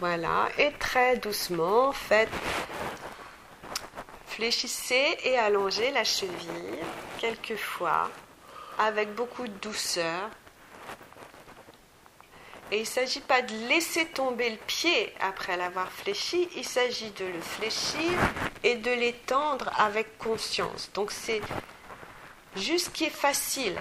Voilà. 0.00 0.48
Et 0.58 0.72
très 0.78 1.16
doucement, 1.16 1.92
faites. 1.92 2.28
Fléchissez 4.36 5.18
et 5.24 5.36
allongez 5.36 5.90
la 5.90 6.04
cheville 6.04 6.78
quelques 7.20 7.56
fois 7.56 8.10
avec 8.78 9.14
beaucoup 9.14 9.46
de 9.46 9.52
douceur. 9.58 10.30
Et 12.70 12.76
il 12.76 12.80
ne 12.80 12.86
s'agit 12.86 13.20
pas 13.20 13.42
de 13.42 13.52
laisser 13.68 14.06
tomber 14.06 14.48
le 14.48 14.56
pied 14.56 15.12
après 15.20 15.58
l'avoir 15.58 15.92
fléchi, 15.92 16.48
il 16.56 16.64
s'agit 16.64 17.10
de 17.10 17.26
le 17.26 17.40
fléchir 17.42 18.10
et 18.64 18.76
de 18.76 18.90
l'étendre 18.90 19.70
avec 19.78 20.16
conscience. 20.16 20.90
Donc 20.94 21.12
c'est 21.12 21.42
juste 22.56 22.86
ce 22.86 22.90
qui 22.90 23.04
est 23.04 23.10
facile. 23.10 23.76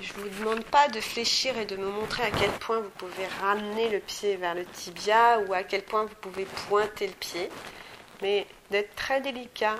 Je 0.00 0.12
ne 0.12 0.18
vous 0.18 0.38
demande 0.38 0.64
pas 0.66 0.86
de 0.86 1.00
fléchir 1.00 1.58
et 1.58 1.66
de 1.66 1.74
me 1.74 1.90
montrer 1.90 2.22
à 2.22 2.30
quel 2.30 2.52
point 2.52 2.78
vous 2.78 2.90
pouvez 2.90 3.26
ramener 3.40 3.88
le 3.88 3.98
pied 3.98 4.36
vers 4.36 4.54
le 4.54 4.64
tibia 4.66 5.40
ou 5.40 5.52
à 5.52 5.64
quel 5.64 5.82
point 5.82 6.04
vous 6.04 6.14
pouvez 6.20 6.44
pointer 6.68 7.08
le 7.08 7.14
pied, 7.14 7.50
mais 8.22 8.46
d'être 8.70 8.94
très 8.94 9.20
délicat. 9.20 9.76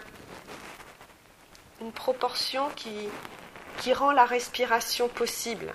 Une 1.80 1.92
proportion 1.92 2.68
qui, 2.76 3.08
rend 3.92 4.12
la 4.12 4.26
respiration 4.26 5.08
possible 5.08 5.72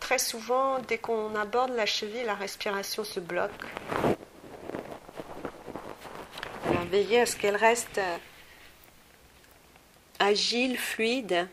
très 0.00 0.18
souvent, 0.18 0.80
dès 0.80 0.98
qu'on 0.98 1.34
aborde 1.36 1.70
la 1.70 1.86
cheville, 1.86 2.24
la 2.24 2.34
respiration 2.34 3.04
se 3.04 3.20
bloque. 3.20 3.50
Veillez 6.90 7.20
à 7.20 7.26
ce 7.26 7.36
qu'elle 7.36 7.56
reste 7.56 7.96
euh, 7.96 8.18
agile, 10.18 10.76
fluide. 10.76 11.48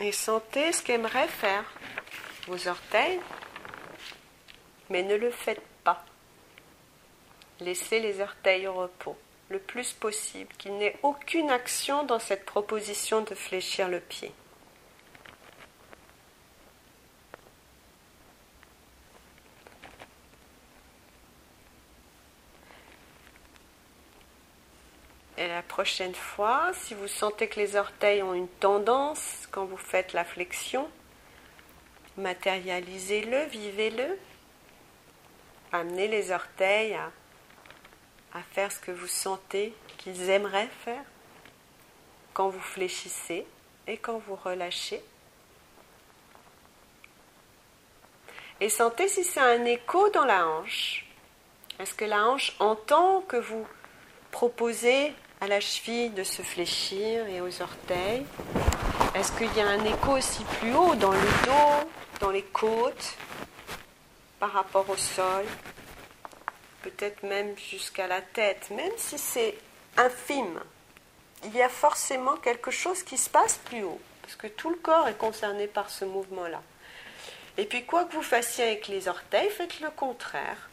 Et 0.00 0.12
sentez 0.12 0.72
ce 0.72 0.82
qu'aimerait 0.82 1.28
faire 1.28 1.64
vos 2.46 2.68
orteils, 2.68 3.20
mais 4.90 5.02
ne 5.02 5.16
le 5.16 5.30
faites 5.30 5.62
pas. 5.84 6.04
Laissez 7.60 8.00
les 8.00 8.20
orteils 8.20 8.66
au 8.66 8.74
repos 8.74 9.16
le 9.48 9.58
plus 9.58 9.92
possible, 9.92 10.52
qu'il 10.58 10.76
n'ait 10.78 10.98
aucune 11.02 11.50
action 11.50 12.04
dans 12.04 12.18
cette 12.18 12.44
proposition 12.44 13.22
de 13.22 13.34
fléchir 13.34 13.88
le 13.88 14.00
pied. 14.00 14.32
Et 25.38 25.48
la 25.48 25.62
prochaine 25.76 26.14
fois, 26.14 26.70
si 26.72 26.94
vous 26.94 27.06
sentez 27.06 27.48
que 27.48 27.60
les 27.60 27.76
orteils 27.76 28.22
ont 28.22 28.32
une 28.32 28.48
tendance 28.48 29.46
quand 29.50 29.66
vous 29.66 29.76
faites 29.76 30.14
la 30.14 30.24
flexion, 30.24 30.88
matérialisez-le, 32.16 33.44
vivez-le. 33.44 34.18
Amenez 35.72 36.08
les 36.08 36.30
orteils 36.30 36.94
à 36.94 38.42
faire 38.52 38.72
ce 38.72 38.80
que 38.80 38.90
vous 38.90 39.06
sentez 39.06 39.74
qu'ils 39.98 40.30
aimeraient 40.30 40.70
faire 40.82 41.04
quand 42.32 42.48
vous 42.48 42.58
fléchissez 42.58 43.46
et 43.86 43.98
quand 43.98 44.16
vous 44.16 44.36
relâchez. 44.36 45.04
Et 48.60 48.70
sentez 48.70 49.08
si 49.08 49.24
c'est 49.24 49.40
un 49.40 49.66
écho 49.66 50.08
dans 50.08 50.24
la 50.24 50.48
hanche. 50.48 51.04
Est-ce 51.78 51.92
que 51.92 52.06
la 52.06 52.26
hanche 52.26 52.56
entend 52.60 53.20
que 53.20 53.36
vous 53.36 53.66
proposez 54.30 55.12
à 55.40 55.46
la 55.46 55.60
cheville 55.60 56.10
de 56.10 56.24
se 56.24 56.42
fléchir 56.42 57.26
et 57.26 57.40
aux 57.40 57.62
orteils 57.62 58.24
Est-ce 59.14 59.32
qu'il 59.32 59.52
y 59.54 59.60
a 59.60 59.68
un 59.68 59.84
écho 59.84 60.12
aussi 60.12 60.44
plus 60.58 60.74
haut 60.74 60.94
dans 60.94 61.12
le 61.12 61.44
dos, 61.44 61.88
dans 62.20 62.30
les 62.30 62.42
côtes, 62.42 63.16
par 64.38 64.52
rapport 64.52 64.88
au 64.88 64.96
sol? 64.96 65.44
Peut-être 66.82 67.22
même 67.22 67.56
jusqu'à 67.58 68.06
la 68.06 68.20
tête, 68.20 68.70
même 68.70 68.92
si 68.96 69.18
c'est 69.18 69.56
infime, 69.96 70.60
il 71.44 71.54
y 71.54 71.62
a 71.62 71.68
forcément 71.68 72.36
quelque 72.36 72.70
chose 72.70 73.02
qui 73.02 73.18
se 73.18 73.28
passe 73.28 73.58
plus 73.64 73.84
haut, 73.84 74.00
parce 74.22 74.36
que 74.36 74.46
tout 74.46 74.70
le 74.70 74.76
corps 74.76 75.08
est 75.08 75.18
concerné 75.18 75.66
par 75.66 75.90
ce 75.90 76.04
mouvement-là. 76.04 76.62
Et 77.58 77.64
puis 77.64 77.84
quoi 77.84 78.04
que 78.04 78.14
vous 78.14 78.22
fassiez 78.22 78.64
avec 78.64 78.88
les 78.88 79.08
orteils, 79.08 79.50
faites 79.50 79.80
le 79.80 79.90
contraire. 79.90 80.68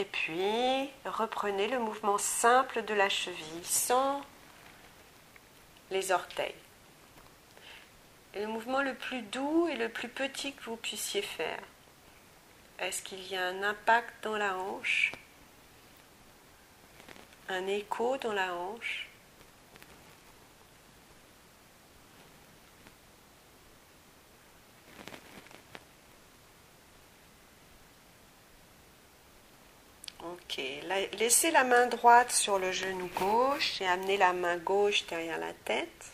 Et 0.00 0.06
puis, 0.06 0.88
reprenez 1.04 1.68
le 1.68 1.78
mouvement 1.78 2.16
simple 2.16 2.82
de 2.86 2.94
la 2.94 3.10
cheville 3.10 3.64
sans 3.64 4.22
les 5.90 6.10
orteils. 6.10 6.54
Le 8.34 8.46
mouvement 8.46 8.80
le 8.80 8.94
plus 8.94 9.20
doux 9.20 9.68
et 9.68 9.76
le 9.76 9.90
plus 9.90 10.08
petit 10.08 10.54
que 10.54 10.62
vous 10.62 10.76
puissiez 10.76 11.20
faire. 11.20 11.60
Est-ce 12.78 13.02
qu'il 13.02 13.30
y 13.30 13.36
a 13.36 13.44
un 13.44 13.62
impact 13.62 14.24
dans 14.24 14.38
la 14.38 14.56
hanche? 14.56 15.12
Un 17.50 17.66
écho 17.66 18.16
dans 18.16 18.32
la 18.32 18.54
hanche? 18.54 19.09
Ok, 30.22 30.60
laissez 31.18 31.50
la 31.50 31.64
main 31.64 31.86
droite 31.86 32.30
sur 32.30 32.58
le 32.58 32.72
genou 32.72 33.08
gauche 33.16 33.80
et 33.80 33.86
amenez 33.86 34.18
la 34.18 34.34
main 34.34 34.58
gauche 34.58 35.06
derrière 35.06 35.38
la 35.38 35.54
tête. 35.64 36.12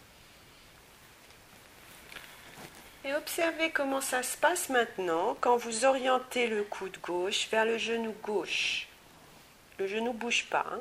Et 3.05 3.13
observez 3.15 3.71
comment 3.71 4.01
ça 4.01 4.23
se 4.23 4.37
passe 4.37 4.69
maintenant 4.69 5.37
quand 5.41 5.57
vous 5.57 5.85
orientez 5.85 6.47
le 6.47 6.63
coude 6.63 6.99
gauche 7.01 7.49
vers 7.51 7.65
le 7.65 7.79
genou 7.79 8.15
gauche. 8.23 8.87
Le 9.79 9.89
genou 9.89 10.13
ne 10.13 10.19
bouge 10.19 10.47
pas. 10.47 10.67
Hein. 10.73 10.81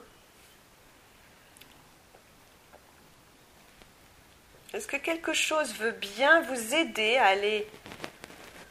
Est-ce 4.73 4.87
que 4.87 4.97
quelque 4.97 5.33
chose 5.33 5.73
veut 5.75 5.91
bien 5.91 6.41
vous 6.41 6.75
aider 6.75 7.17
à 7.17 7.25
aller 7.27 7.67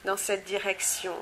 dans 0.05 0.17
cette 0.17 0.45
direction? 0.45 1.15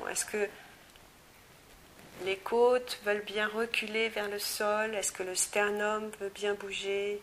Les 2.25 2.37
côtes 2.37 2.99
veulent 3.05 3.23
bien 3.25 3.47
reculer 3.47 4.09
vers 4.09 4.29
le 4.29 4.39
sol. 4.39 4.95
Est-ce 4.95 5.11
que 5.11 5.23
le 5.23 5.35
sternum 5.35 6.09
veut 6.19 6.29
bien 6.29 6.53
bouger? 6.53 7.21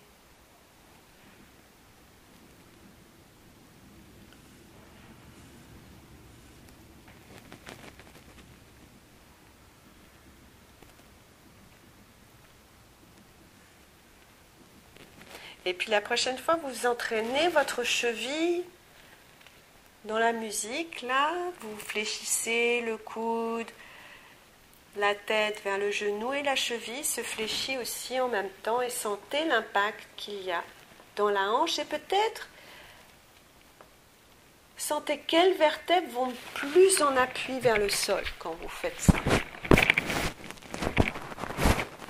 Et 15.67 15.75
puis 15.75 15.91
la 15.91 16.01
prochaine 16.01 16.39
fois, 16.39 16.57
vous 16.57 16.87
entraînez 16.87 17.49
votre 17.49 17.85
cheville 17.85 18.65
dans 20.05 20.19
la 20.19 20.33
musique. 20.33 21.03
Là, 21.03 21.33
vous 21.61 21.77
fléchissez 21.79 22.81
le 22.81 22.97
coude, 22.97 23.71
la 24.97 25.15
tête 25.15 25.63
vers 25.63 25.79
le 25.79 25.91
genou 25.91 26.33
et 26.33 26.43
la 26.43 26.57
cheville 26.57 27.05
se 27.05 27.23
fléchit 27.23 27.79
aussi 27.79 28.21
en 28.21 28.29
même 28.29 28.51
temps 28.63 28.81
et 28.81 28.91
sentez 28.91 29.45
l'impact 29.45 30.07
qu'il 30.17 30.43
y 30.43 30.51
a 30.51 30.63
dans 31.17 31.31
la 31.31 31.53
hanche 31.53 31.79
et 31.79 31.85
peut-être 31.85 32.49
Sentez 34.81 35.19
quelles 35.19 35.59
vertèbres 35.59 36.11
vont 36.11 36.33
plus 36.55 37.03
en 37.03 37.15
appui 37.15 37.61
vers 37.61 37.77
le 37.77 37.91
sol 37.91 38.25
quand 38.39 38.55
vous 38.55 38.69
faites 38.69 38.99
ça. 38.99 39.13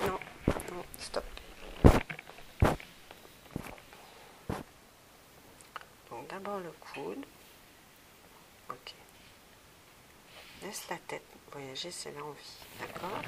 Non, 0.07 0.17
non, 0.47 0.85
stop. 0.97 1.25
Donc 6.09 6.27
d'abord 6.29 6.59
le 6.59 6.71
coude. 6.79 7.25
Ok. 8.69 8.93
Laisse 10.63 10.87
la 10.89 10.97
voyager, 11.71 11.91
c'est 11.91 12.11
l'envie. 12.11 12.57
D'accord? 12.79 13.21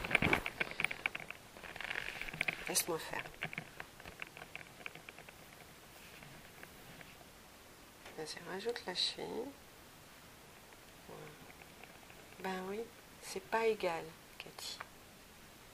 Laisse-moi 2.68 3.00
faire. 3.00 3.24
Vas-y, 8.18 8.54
rajoute 8.54 8.84
la 8.86 8.96
cheville. 8.96 9.46
Ben 12.40 12.62
oui, 12.68 12.82
c'est 13.22 13.44
pas 13.44 13.66
égal, 13.66 14.04
Cathy. 14.38 14.78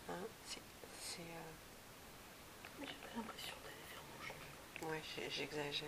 Hein 0.08 0.14
c'est. 0.46 0.62
c'est 1.02 1.22
euh... 1.22 2.82
J'ai 2.82 2.86
pas 2.86 3.16
l'impression 3.16 3.56
d'aller 3.64 3.86
faire 3.90 4.04
mon 4.04 4.88
genou. 4.88 4.92
Ouais, 4.92 5.02
j'exagère. 5.32 5.88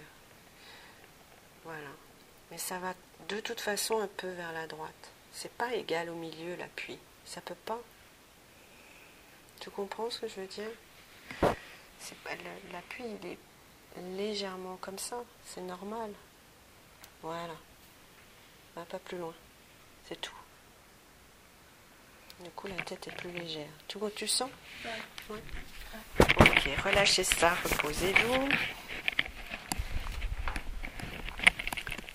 Voilà. 1.63 1.89
Mais 2.49 2.57
ça 2.57 2.79
va 2.79 2.95
de 3.29 3.39
toute 3.39 3.59
façon 3.61 3.99
un 4.01 4.07
peu 4.07 4.29
vers 4.29 4.51
la 4.51 4.65
droite. 4.65 5.11
C'est 5.31 5.51
pas 5.53 5.73
égal 5.73 6.09
au 6.09 6.15
milieu 6.15 6.55
l'appui. 6.55 6.97
Ça 7.25 7.41
peut 7.41 7.55
pas. 7.55 7.79
Tu 9.59 9.69
comprends 9.69 10.09
ce 10.09 10.19
que 10.21 10.27
je 10.27 10.41
veux 10.41 10.47
dire? 10.47 10.69
C'est 11.99 12.17
pas 12.19 12.31
l'appui, 12.73 13.03
il 13.21 13.27
est 13.27 13.37
légèrement 14.17 14.77
comme 14.77 14.97
ça. 14.97 15.23
C'est 15.45 15.61
normal. 15.61 16.11
Voilà. 17.21 17.53
Va 18.75 18.83
pas 18.85 18.99
plus 18.99 19.17
loin. 19.17 19.33
C'est 20.07 20.19
tout. 20.19 20.33
Du 22.43 22.49
coup, 22.51 22.67
la 22.67 22.83
tête 22.83 23.07
est 23.07 23.15
plus 23.15 23.31
légère. 23.31 23.67
Tu 23.87 23.99
tu 24.15 24.27
sens? 24.27 24.49
Ouais. 25.29 25.41
Ok, 26.39 26.69
relâchez 26.83 27.23
ça, 27.23 27.53
reposez-vous. 27.63 28.49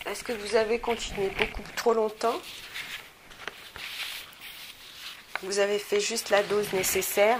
Est-ce 0.06 0.24
que 0.24 0.32
vous 0.32 0.56
avez 0.56 0.80
continué 0.80 1.30
beaucoup 1.30 1.62
trop 1.76 1.94
longtemps? 1.94 2.40
Vous 5.46 5.60
avez 5.60 5.78
fait 5.78 6.00
juste 6.00 6.30
la 6.30 6.42
dose 6.42 6.72
nécessaire 6.72 7.38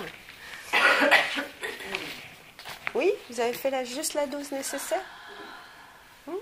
Oui 2.95 3.12
Vous 3.28 3.41
avez 3.41 3.53
fait 3.53 3.85
juste 3.85 4.15
la 4.15 4.27
dose 4.27 4.53
nécessaire 4.53 5.03
hmm? 6.28 6.35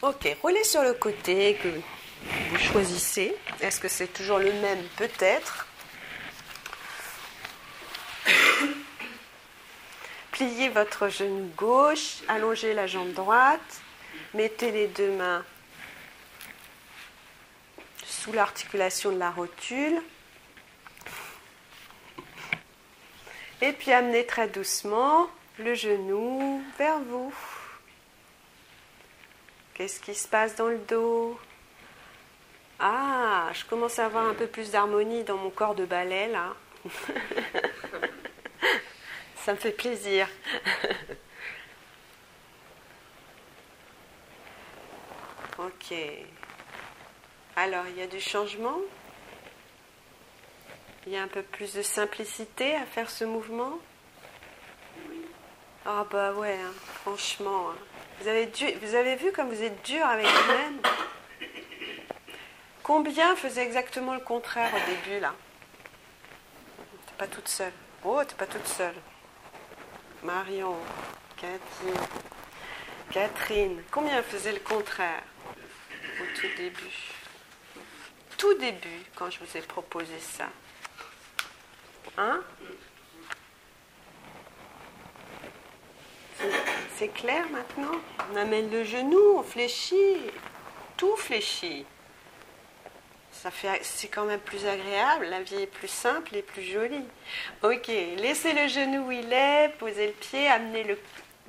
Ok, 0.00 0.34
roulez 0.40 0.64
sur 0.64 0.82
le 0.82 0.94
côté 0.94 1.58
que 1.62 1.68
vous 2.48 2.58
choisissez. 2.58 3.36
Est-ce 3.60 3.78
que 3.78 3.88
c'est 3.88 4.08
toujours 4.08 4.38
le 4.38 4.52
même? 4.54 4.82
Peut-être. 4.96 5.66
Pliez 10.30 10.70
votre 10.70 11.10
genou 11.10 11.52
gauche, 11.54 12.22
allongez 12.28 12.72
la 12.72 12.86
jambe 12.86 13.12
droite, 13.12 13.82
mettez 14.32 14.70
les 14.70 14.86
deux 14.86 15.10
mains 15.10 15.44
sous 18.22 18.32
l'articulation 18.32 19.10
de 19.10 19.18
la 19.18 19.32
rotule. 19.32 20.00
Et 23.60 23.72
puis 23.72 23.90
amenez 23.90 24.24
très 24.26 24.46
doucement 24.46 25.28
le 25.58 25.74
genou 25.74 26.62
vers 26.78 27.00
vous. 27.00 27.34
Qu'est-ce 29.74 29.98
qui 29.98 30.14
se 30.14 30.28
passe 30.28 30.54
dans 30.54 30.68
le 30.68 30.78
dos? 30.78 31.36
Ah, 32.78 33.50
je 33.54 33.64
commence 33.64 33.98
à 33.98 34.06
avoir 34.06 34.26
un 34.26 34.34
peu 34.34 34.46
plus 34.46 34.70
d'harmonie 34.70 35.24
dans 35.24 35.36
mon 35.36 35.50
corps 35.50 35.74
de 35.74 35.84
ballet 35.84 36.28
là. 36.28 36.54
Ça 39.44 39.52
me 39.52 39.58
fait 39.58 39.72
plaisir. 39.72 40.28
ok. 45.58 45.94
Alors, 47.54 47.84
il 47.88 47.98
y 47.98 48.02
a 48.02 48.06
du 48.06 48.20
changement 48.20 48.78
Il 51.06 51.12
y 51.12 51.16
a 51.16 51.22
un 51.22 51.28
peu 51.28 51.42
plus 51.42 51.74
de 51.74 51.82
simplicité 51.82 52.74
à 52.76 52.86
faire 52.86 53.10
ce 53.10 53.24
mouvement? 53.24 53.78
Ah 55.84 56.06
bah 56.10 56.32
ouais, 56.32 56.54
hein, 56.54 56.72
franchement. 57.02 57.70
Hein. 57.70 57.76
Vous 58.20 58.28
avez, 58.28 58.46
vous 58.80 58.94
avez 58.94 59.16
vu 59.16 59.32
comme 59.32 59.48
vous 59.48 59.62
êtes 59.62 59.84
dur 59.84 60.06
avec 60.06 60.26
vous-même? 60.26 60.80
Combien 62.82 63.36
faisait 63.36 63.64
exactement 63.64 64.14
le 64.14 64.20
contraire 64.20 64.70
au 64.74 64.90
début 64.90 65.20
là? 65.20 65.34
T'es 67.06 67.14
pas 67.18 67.26
toute 67.26 67.48
seule. 67.48 67.72
Oh, 68.04 68.22
t'es 68.26 68.34
pas 68.34 68.46
toute 68.46 68.66
seule. 68.66 68.94
Marion, 70.22 70.76
Cathy, 71.36 71.98
Catherine. 73.10 73.82
Combien 73.90 74.22
faisait 74.22 74.52
le 74.52 74.60
contraire 74.60 75.22
au 76.20 76.40
tout 76.40 76.48
début? 76.56 77.11
Tout 78.42 78.54
début, 78.54 79.04
quand 79.14 79.30
je 79.30 79.38
vous 79.38 79.56
ai 79.56 79.60
proposé 79.60 80.18
ça. 80.18 80.48
Hein? 82.18 82.40
C'est 86.96 87.06
clair 87.06 87.48
maintenant? 87.50 88.00
On 88.32 88.36
amène 88.36 88.68
le 88.68 88.82
genou, 88.82 89.36
on 89.36 89.44
fléchit, 89.44 90.18
tout 90.96 91.14
fléchit. 91.14 91.86
Ça 93.30 93.52
fait, 93.52 93.78
c'est 93.84 94.08
quand 94.08 94.24
même 94.24 94.40
plus 94.40 94.66
agréable, 94.66 95.26
la 95.26 95.42
vie 95.42 95.62
est 95.62 95.66
plus 95.68 95.86
simple 95.86 96.34
et 96.34 96.42
plus 96.42 96.64
jolie. 96.64 97.06
Ok, 97.62 97.86
laissez 97.86 98.54
le 98.54 98.66
genou 98.66 99.06
où 99.06 99.12
il 99.12 99.32
est, 99.32 99.72
posez 99.78 100.08
le 100.08 100.14
pied, 100.14 100.48
amenez 100.48 100.96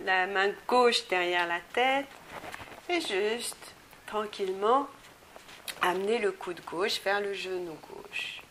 la 0.06 0.28
main 0.28 0.52
gauche 0.68 1.08
derrière 1.08 1.48
la 1.48 1.60
tête 1.74 2.06
et 2.88 3.02
juste, 3.02 3.74
tranquillement, 4.06 4.88
amenez 5.84 6.18
le 6.18 6.32
coude 6.32 6.62
gauche 6.66 7.02
vers 7.02 7.20
le 7.20 7.34
genou 7.34 7.78
gauche. 7.90 8.42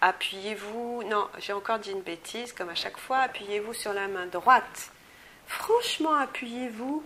Appuyez-vous, 0.00 1.02
non, 1.04 1.28
j'ai 1.38 1.52
encore 1.52 1.78
dit 1.78 1.90
une 1.90 2.02
bêtise, 2.02 2.52
comme 2.52 2.70
à 2.70 2.74
chaque 2.74 2.96
fois, 2.96 3.18
appuyez-vous 3.18 3.74
sur 3.74 3.92
la 3.92 4.08
main 4.08 4.26
droite 4.26 4.90
Franchement, 5.46 6.14
appuyez-vous. 6.14 7.02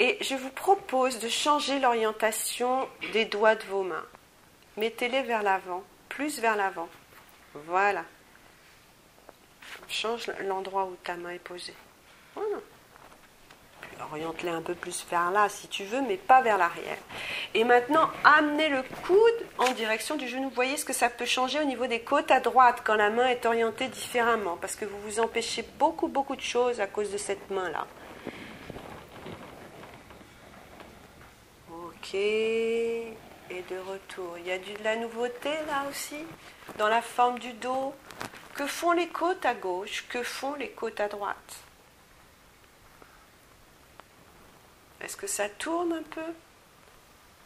Et 0.00 0.18
je 0.20 0.34
vous 0.34 0.50
propose 0.50 1.18
de 1.18 1.28
changer 1.28 1.78
l'orientation 1.78 2.88
des 3.12 3.24
doigts 3.24 3.56
de 3.56 3.64
vos 3.64 3.82
mains. 3.82 4.06
Mettez-les 4.76 5.22
vers 5.22 5.42
l'avant, 5.42 5.82
plus 6.08 6.40
vers 6.40 6.56
l'avant. 6.56 6.88
Voilà. 7.54 8.04
Change 9.88 10.28
l'endroit 10.46 10.86
où 10.86 10.96
ta 11.02 11.16
main 11.16 11.30
est 11.30 11.38
posée. 11.38 11.74
Oriente-les 14.10 14.50
un 14.50 14.62
peu 14.62 14.74
plus 14.74 15.06
vers 15.10 15.30
là 15.30 15.48
si 15.48 15.68
tu 15.68 15.84
veux, 15.84 16.00
mais 16.02 16.16
pas 16.16 16.40
vers 16.40 16.58
l'arrière. 16.58 16.98
Et 17.54 17.64
maintenant, 17.64 18.10
amenez 18.24 18.68
le 18.68 18.82
coude 19.06 19.46
en 19.58 19.72
direction 19.72 20.16
du 20.16 20.28
genou. 20.28 20.48
Vous 20.48 20.54
voyez 20.54 20.76
ce 20.76 20.84
que 20.84 20.92
ça 20.92 21.08
peut 21.08 21.26
changer 21.26 21.60
au 21.60 21.64
niveau 21.64 21.86
des 21.86 22.00
côtes 22.00 22.30
à 22.30 22.40
droite 22.40 22.82
quand 22.84 22.94
la 22.94 23.10
main 23.10 23.28
est 23.28 23.46
orientée 23.46 23.88
différemment, 23.88 24.56
parce 24.60 24.76
que 24.76 24.84
vous 24.84 25.00
vous 25.00 25.20
empêchez 25.20 25.64
beaucoup, 25.78 26.08
beaucoup 26.08 26.36
de 26.36 26.40
choses 26.40 26.80
à 26.80 26.86
cause 26.86 27.10
de 27.10 27.18
cette 27.18 27.50
main-là. 27.50 27.86
Ok. 31.70 32.14
Et 32.14 33.14
de 33.50 33.78
retour. 33.78 34.36
Il 34.38 34.46
y 34.46 34.52
a 34.52 34.58
de 34.58 34.84
la 34.84 34.96
nouveauté 34.96 35.50
là 35.66 35.84
aussi, 35.90 36.16
dans 36.76 36.88
la 36.88 37.02
forme 37.02 37.38
du 37.38 37.52
dos. 37.54 37.94
Que 38.54 38.66
font 38.66 38.92
les 38.92 39.08
côtes 39.08 39.46
à 39.46 39.54
gauche? 39.54 40.04
Que 40.08 40.22
font 40.22 40.54
les 40.54 40.70
côtes 40.70 41.00
à 41.00 41.08
droite? 41.08 41.67
Est-ce 45.00 45.16
que 45.16 45.26
ça 45.26 45.48
tourne 45.48 45.92
un 45.92 46.02
peu? 46.02 46.32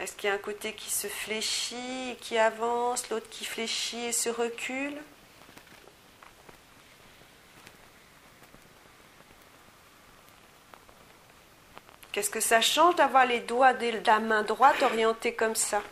Est-ce 0.00 0.16
qu'il 0.16 0.28
y 0.28 0.32
a 0.32 0.34
un 0.34 0.38
côté 0.38 0.72
qui 0.72 0.90
se 0.90 1.06
fléchit 1.06 2.10
et 2.10 2.16
qui 2.16 2.38
avance, 2.38 3.08
l'autre 3.10 3.28
qui 3.30 3.44
fléchit 3.44 4.06
et 4.06 4.12
se 4.12 4.28
recule? 4.28 4.96
Qu'est-ce 12.10 12.30
que 12.30 12.40
ça 12.40 12.60
change 12.60 12.96
d'avoir 12.96 13.26
les 13.26 13.40
doigts 13.40 13.72
de 13.72 14.04
la 14.04 14.18
main 14.18 14.42
droite 14.42 14.82
orientés 14.82 15.34
comme 15.34 15.54
ça? 15.54 15.82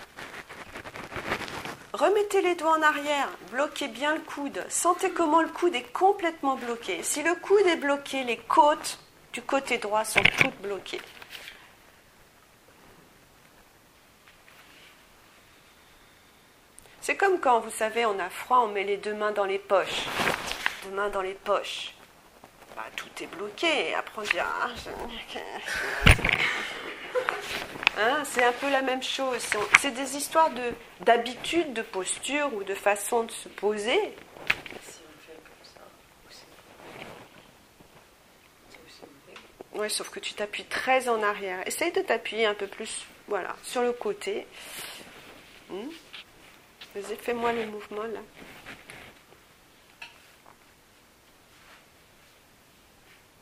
Remettez 1.93 2.43
les 2.43 2.55
doigts 2.55 2.79
en 2.79 2.83
arrière, 2.83 3.29
bloquez 3.51 3.89
bien 3.89 4.15
le 4.15 4.21
coude. 4.21 4.65
Sentez 4.69 5.11
comment 5.13 5.43
le 5.43 5.49
coude 5.49 5.75
est 5.75 5.93
complètement 5.93 6.57
bloqué. 6.57 7.03
Si 7.03 7.23
le 7.23 7.35
coude 7.35 7.67
est 7.67 7.77
bloqué, 7.77 8.25
les 8.25 8.39
côtes 8.39 8.99
du 9.33 9.43
côté 9.43 9.79
droit 9.79 10.05
sont 10.05 10.23
toutes 10.39 10.57
bloquées. 10.63 11.01
C'est 17.01 17.17
comme 17.17 17.41
quand, 17.41 17.61
vous 17.61 17.71
savez, 17.71 18.05
on 18.05 18.19
a 18.19 18.29
froid, 18.29 18.59
on 18.65 18.69
met 18.69 18.85
les 18.85 18.99
deux 18.99 19.15
mains 19.15 19.33
dans 19.33 19.47
les 19.47 19.59
poches. 19.59 20.05
Deux 20.85 20.91
mains 20.91 21.09
dans 21.09 21.23
les 21.23 21.35
poches. 21.35 21.95
bah, 22.77 22.85
tout 22.95 23.09
est 23.23 23.27
bloqué. 23.27 23.95
Après, 23.95 24.23
on 24.23 24.39
ah, 24.39 24.69
hein, 27.99 28.23
c'est 28.25 28.45
un 28.45 28.53
peu 28.53 28.71
la 28.71 28.83
même 28.83 29.03
chose. 29.03 29.47
C'est 29.81 29.93
des 29.93 30.17
histoires 30.17 30.51
de, 30.51 30.75
d'habitude, 31.01 31.73
de 31.73 31.83
posture 31.83 32.53
ou 32.55 32.65
de 32.65 32.75
façon 32.75 33.25
de 33.25 33.31
se 33.31 33.49
poser. 33.49 34.15
Oui, 39.73 39.89
sauf 39.89 40.11
que 40.11 40.21
tu 40.21 40.35
t'appuies 40.35 40.65
très 40.65 41.09
en 41.09 41.23
arrière. 41.23 41.67
Essaye 41.67 41.93
de 41.93 42.03
t'appuyer 42.03 42.45
un 42.45 42.55
peu 42.55 42.67
plus, 42.67 43.07
voilà, 43.27 43.57
sur 43.63 43.81
le 43.81 43.93
côté. 43.93 44.47
Hmm? 45.71 45.89
Vas-y, 46.95 47.17
fais-moi 47.17 47.53
le 47.53 47.67
mouvement 47.67 48.03
là. 48.03 48.21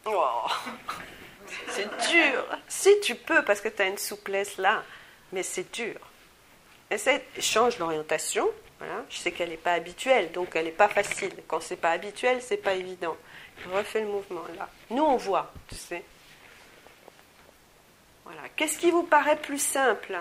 Oh, 0.05 0.47
c'est 1.69 1.89
dur. 2.11 2.45
Si 2.67 3.01
tu 3.01 3.15
peux, 3.15 3.43
parce 3.45 3.61
que 3.61 3.69
tu 3.69 3.83
as 3.83 3.87
une 3.87 3.99
souplesse 3.99 4.59
là, 4.59 4.83
mais 5.33 5.43
c'est 5.43 5.73
dur. 5.73 5.99
Essaye, 6.91 7.23
change 7.41 7.79
l'orientation. 7.79 8.49
Voilà. 8.79 9.05
Je 9.11 9.19
sais 9.19 9.33
qu'elle 9.33 9.51
n'est 9.51 9.57
pas 9.57 9.73
habituelle, 9.73 10.31
donc 10.33 10.55
elle 10.55 10.67
n'est 10.67 10.71
pas 10.71 10.89
facile. 10.89 11.33
Quand 11.47 11.61
c'est 11.61 11.77
pas 11.77 11.91
habituel, 11.91 12.41
c'est 12.41 12.59
pas 12.59 12.75
évident. 12.75 13.17
Refais 13.73 14.01
le 14.01 14.07
mouvement 14.07 14.45
là. 14.57 14.69
Nous, 14.91 15.03
on 15.03 15.17
voit, 15.17 15.53
tu 15.69 15.75
sais. 15.75 16.05
Voilà. 18.25 18.43
Qu'est-ce 18.57 18.79
qui 18.79 18.91
vous 18.91 19.03
paraît 19.03 19.41
plus 19.41 19.61
simple? 19.61 20.19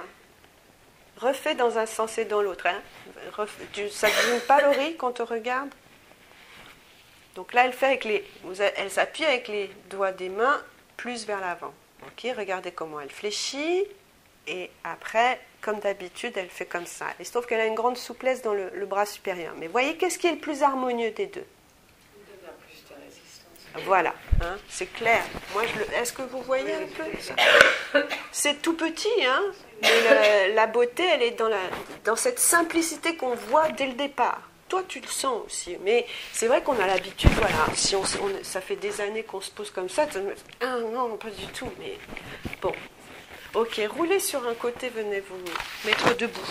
Refais 1.18 1.56
dans 1.56 1.78
un 1.78 1.86
sens 1.86 2.18
et 2.18 2.26
dans 2.26 2.42
l'autre. 2.42 2.68
Hein. 2.68 2.82
Ça 3.92 4.08
ne 4.08 4.14
devient 4.14 4.46
pas 4.48 4.62
l'oreille 4.62 4.96
quand 4.98 5.20
on 5.20 5.26
regarde? 5.26 5.70
Donc 7.36 7.54
là, 7.54 7.66
elle 7.66 7.74
fait 7.74 7.86
avec 7.88 8.04
les, 8.04 8.26
elle 8.78 8.90
s'appuie 8.90 9.26
avec 9.26 9.48
les 9.48 9.70
doigts 9.90 10.12
des 10.12 10.30
mains 10.30 10.62
plus 10.96 11.26
vers 11.26 11.40
l'avant. 11.40 11.74
Ok, 12.04 12.28
regardez 12.36 12.72
comment 12.72 13.00
elle 13.00 13.12
fléchit. 13.12 13.86
Et 14.48 14.72
après, 14.84 15.40
comme 15.62 15.80
d'habitude, 15.80 16.34
elle 16.36 16.50
fait 16.50 16.66
comme 16.66 16.86
ça. 16.86 17.08
Il 17.20 17.26
se 17.26 17.32
trouve 17.32 17.46
qu'elle 17.46 17.60
a 17.60 17.66
une 17.66 17.76
grande 17.76 17.98
souplesse 17.98 18.42
dans 18.42 18.54
le, 18.54 18.86
bras 18.86 19.06
supérieur. 19.06 19.54
Mais 19.58 19.68
voyez, 19.68 19.98
qu'est-ce 19.98 20.18
qui 20.18 20.28
est 20.28 20.32
le 20.32 20.40
plus 20.40 20.64
harmonieux 20.64 21.12
des 21.12 21.28
deux? 21.28 21.46
Voilà, 23.86 24.16
hein, 24.42 24.58
c'est 24.70 24.92
clair. 24.92 25.22
Moi, 25.54 25.64
est-ce 25.94 26.12
que 26.12 26.24
vous 26.24 26.42
voyez 26.42 26.74
un 26.74 26.88
peu 26.98 28.02
C'est 28.32 28.62
tout 28.62 28.74
petit, 28.74 29.26
hein, 29.26 29.44
mais 29.82 30.54
la 30.54 30.68
beauté, 30.68 31.04
elle 31.04 31.24
est 31.24 31.32
dans, 31.32 31.50
la, 31.50 31.62
dans 32.06 32.16
cette 32.16 32.40
simplicité 32.40 33.16
qu'on 33.16 33.36
voit 33.36 33.70
dès 33.70 33.88
le 33.88 33.94
départ 33.94 34.42
toi, 34.68 34.84
tu 34.88 35.00
le 35.00 35.08
sens 35.08 35.44
aussi. 35.46 35.78
Mais 35.84 36.06
c'est 36.34 36.48
vrai 36.48 36.62
qu'on 36.62 36.80
a 36.80 36.88
l'habitude, 36.88 37.32
voilà, 37.32 37.66
si 37.74 37.96
on, 37.96 38.04
ça 38.44 38.62
fait 38.62 38.76
des 38.76 39.02
années 39.02 39.24
qu'on 39.24 39.42
se 39.42 39.52
pose 39.52 39.72
comme 39.72 39.90
ça, 39.90 40.08
ah 40.62 40.78
non, 40.80 41.16
pas 41.18 41.30
du 41.30 41.46
tout, 41.48 41.72
mais 41.80 41.98
bon. 42.62 42.74
Ok, 43.54 43.82
roulez 43.90 44.20
sur 44.20 44.46
un 44.48 44.54
côté, 44.54 44.90
venez 44.90 45.22
vous 45.22 45.38
mettre 45.86 46.16
debout. 46.18 46.42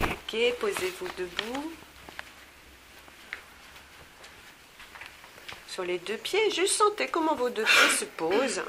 Ok, 0.00 0.36
posez-vous 0.60 1.08
debout. 1.18 1.72
Sur 5.68 5.84
les 5.84 5.98
deux 5.98 6.16
pieds, 6.16 6.50
juste 6.50 6.76
sentez 6.76 7.08
comment 7.08 7.34
vos 7.34 7.50
deux 7.50 7.64
pieds 7.64 7.96
se 7.98 8.04
posent. 8.04 8.62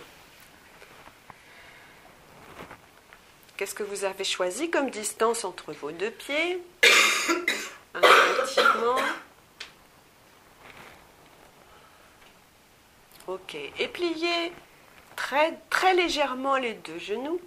Qu'est-ce 3.58 3.76
que 3.76 3.84
vous 3.84 4.04
avez 4.04 4.24
choisi 4.24 4.70
comme 4.72 4.90
distance 4.90 5.46
entre 5.46 5.74
vos 5.74 5.92
deux 5.92 6.12
pieds 6.12 6.62
Instinctivement. 7.94 8.96
Ok. 13.28 13.56
Et 13.56 13.88
pliez 13.88 14.52
très, 15.16 15.58
très 15.70 15.94
légèrement 15.94 16.58
les 16.58 16.74
deux 16.74 16.98
genoux. 16.98 17.40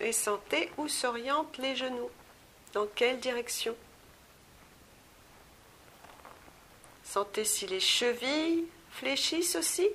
Et 0.00 0.12
sentez 0.12 0.70
où 0.76 0.88
s'orientent 0.88 1.58
les 1.58 1.76
genoux. 1.76 2.10
Dans 2.72 2.86
quelle 2.86 3.20
direction? 3.20 3.76
Sentez 7.04 7.44
si 7.44 7.68
les 7.68 7.78
chevilles 7.78 8.66
fléchissent 8.90 9.54
aussi? 9.54 9.88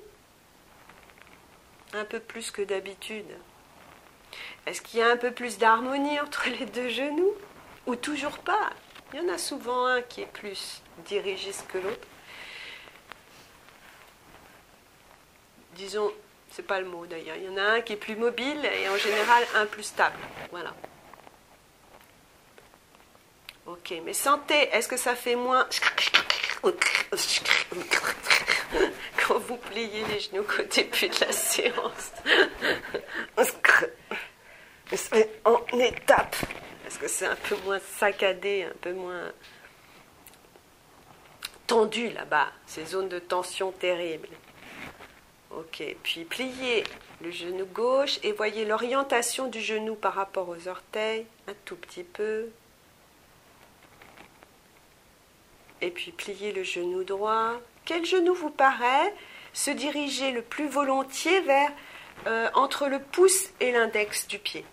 Un 1.92 2.06
peu 2.06 2.22
plus 2.22 2.52
que 2.52 2.62
d'habitude. 2.62 3.28
Est-ce 4.66 4.82
qu'il 4.82 5.00
y 5.00 5.04
a 5.04 5.10
un 5.10 5.18
peu 5.18 5.32
plus 5.32 5.58
d'harmonie 5.58 6.20
entre 6.20 6.50
les 6.50 6.66
deux 6.66 6.90
genoux 6.90 7.34
Ou 7.88 7.96
toujours 7.96 8.38
pas 8.40 8.70
Il 9.14 9.22
y 9.22 9.26
en 9.26 9.34
a 9.34 9.38
souvent 9.38 9.86
un 9.86 10.02
qui 10.02 10.22
est 10.22 10.32
plus 10.32 10.82
dirigiste 11.06 11.66
que 11.68 11.78
l'autre. 11.78 12.08
Disons, 15.76 16.12
c'est 16.52 16.66
pas 16.66 16.80
le 16.80 16.88
mot 16.88 17.06
d'ailleurs. 17.06 17.38
Il 17.38 17.44
y 17.46 17.50
en 17.50 17.58
a 17.58 17.64
un 17.64 17.82
qui 17.82 17.94
est 17.94 17.98
plus 17.98 18.16
mobile 18.16 18.66
et 18.66 18.90
en 18.90 18.98
général 18.98 19.44
un 19.56 19.66
plus 19.66 19.84
stable. 19.84 20.18
Voilà. 20.52 20.74
Ok, 23.66 23.94
mais 24.04 24.14
sentez, 24.14 24.70
est-ce 24.72 24.88
que 24.88 24.98
ça 24.98 25.16
fait 25.16 25.36
moins 25.36 25.68
quand 29.28 29.38
vous 29.38 29.58
pliez 29.58 30.04
les 30.06 30.20
genoux 30.20 30.46
au 30.60 30.64
début 30.64 31.08
de 31.08 31.20
la 31.22 31.32
séance? 31.32 32.12
en 35.46 35.80
étape. 35.80 36.36
Est-ce 36.88 37.00
que 37.00 37.08
c'est 37.08 37.28
un 37.28 37.36
peu 37.36 37.56
moins 37.66 37.80
saccadé, 37.80 38.64
un 38.64 38.78
peu 38.82 38.94
moins 38.94 39.32
tendu 41.70 42.10
là-bas, 42.10 42.48
ces 42.66 42.84
zones 42.84 43.10
de 43.10 43.20
tension 43.20 43.72
terribles. 43.72 44.28
Ok, 45.52 45.84
puis 46.02 46.26
pliez 46.26 46.84
le 47.22 47.30
genou 47.30 47.66
gauche 47.66 48.20
et 48.24 48.32
voyez 48.32 48.66
l'orientation 48.66 49.48
du 49.48 49.62
genou 49.62 49.94
par 49.94 50.16
rapport 50.16 50.50
aux 50.50 50.68
orteils, 50.68 51.28
un 51.48 51.54
tout 51.66 51.76
petit 51.76 52.04
peu. 52.04 52.50
Et 55.82 55.92
puis 55.92 56.12
pliez 56.12 56.54
le 56.54 56.64
genou 56.64 57.04
droit. 57.04 57.54
Quel 57.86 58.04
genou 58.04 58.34
vous 58.34 58.50
paraît 58.50 59.14
se 59.54 59.70
diriger 59.70 60.32
le 60.32 60.42
plus 60.42 60.68
volontiers 60.68 61.42
vers 61.42 61.72
euh, 62.26 62.50
entre 62.56 62.88
le 62.88 63.00
pouce 63.00 63.50
et 63.60 63.72
l'index 63.72 64.28
du 64.28 64.40
pied? 64.40 64.66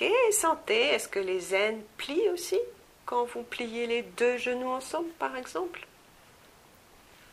Ok, 0.00 0.08
santé. 0.30 0.80
Est-ce 0.90 1.08
que 1.08 1.18
les 1.18 1.54
aines 1.56 1.82
plient 1.96 2.28
aussi 2.30 2.58
quand 3.04 3.24
vous 3.24 3.42
pliez 3.42 3.86
les 3.88 4.02
deux 4.02 4.36
genoux 4.36 4.68
ensemble, 4.68 5.10
par 5.18 5.34
exemple? 5.36 5.86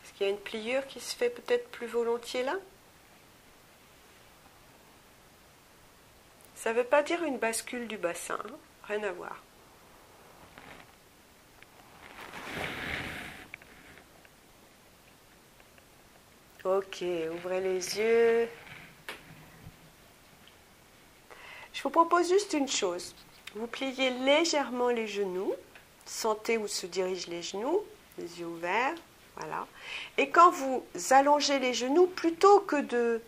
Est-ce 0.04 0.14
qu'il 0.14 0.26
y 0.26 0.30
a 0.30 0.34
une 0.34 0.40
pliure 0.40 0.88
qui 0.88 1.00
se 1.00 1.16
fait 1.16 1.30
peut-être 1.30 1.70
plus 1.70 1.86
volontiers 1.86 2.44
là? 2.44 2.56
Ça 6.56 6.72
ne 6.72 6.78
veut 6.78 6.84
pas 6.84 7.04
dire 7.04 7.24
une 7.24 7.38
bascule 7.38 7.88
du 7.88 7.98
bassin, 7.98 8.40
hein. 8.44 8.58
rien 8.88 9.04
à 9.04 9.12
voir. 9.12 9.44
Ok, 16.64 17.04
ouvrez 17.32 17.62
les 17.62 18.00
yeux. 18.00 18.50
Je 21.76 21.84
vous 21.84 21.90
propose 21.90 22.30
juste 22.30 22.54
une 22.54 22.70
chose. 22.70 23.14
Vous 23.54 23.68
pliez 23.68 24.10
légèrement 24.10 24.88
les 24.88 25.08
genoux, 25.08 25.54
sentez 26.06 26.58
où 26.58 26.68
se 26.68 26.86
dirigent 26.86 27.28
les 27.30 27.42
genoux, 27.42 27.82
les 28.18 28.40
yeux 28.40 28.46
ouverts, 28.46 28.96
voilà. 29.36 29.68
Et 30.18 30.30
quand 30.30 30.52
vous 30.52 30.86
allongez 31.10 31.60
les 31.60 31.74
genoux, 31.74 32.08
plutôt 32.08 32.62
que 32.62 32.78
de, 32.78 33.22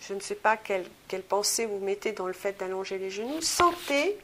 je 0.00 0.14
ne 0.14 0.20
sais 0.20 0.36
pas 0.36 0.56
quelle, 0.56 0.86
pensée 1.28 1.66
vous 1.66 1.80
mettez 1.80 2.12
dans 2.12 2.28
le 2.28 2.32
fait 2.32 2.58
d'allonger 2.60 2.98
les 2.98 3.10
genoux, 3.10 3.40
sentez 3.40 4.16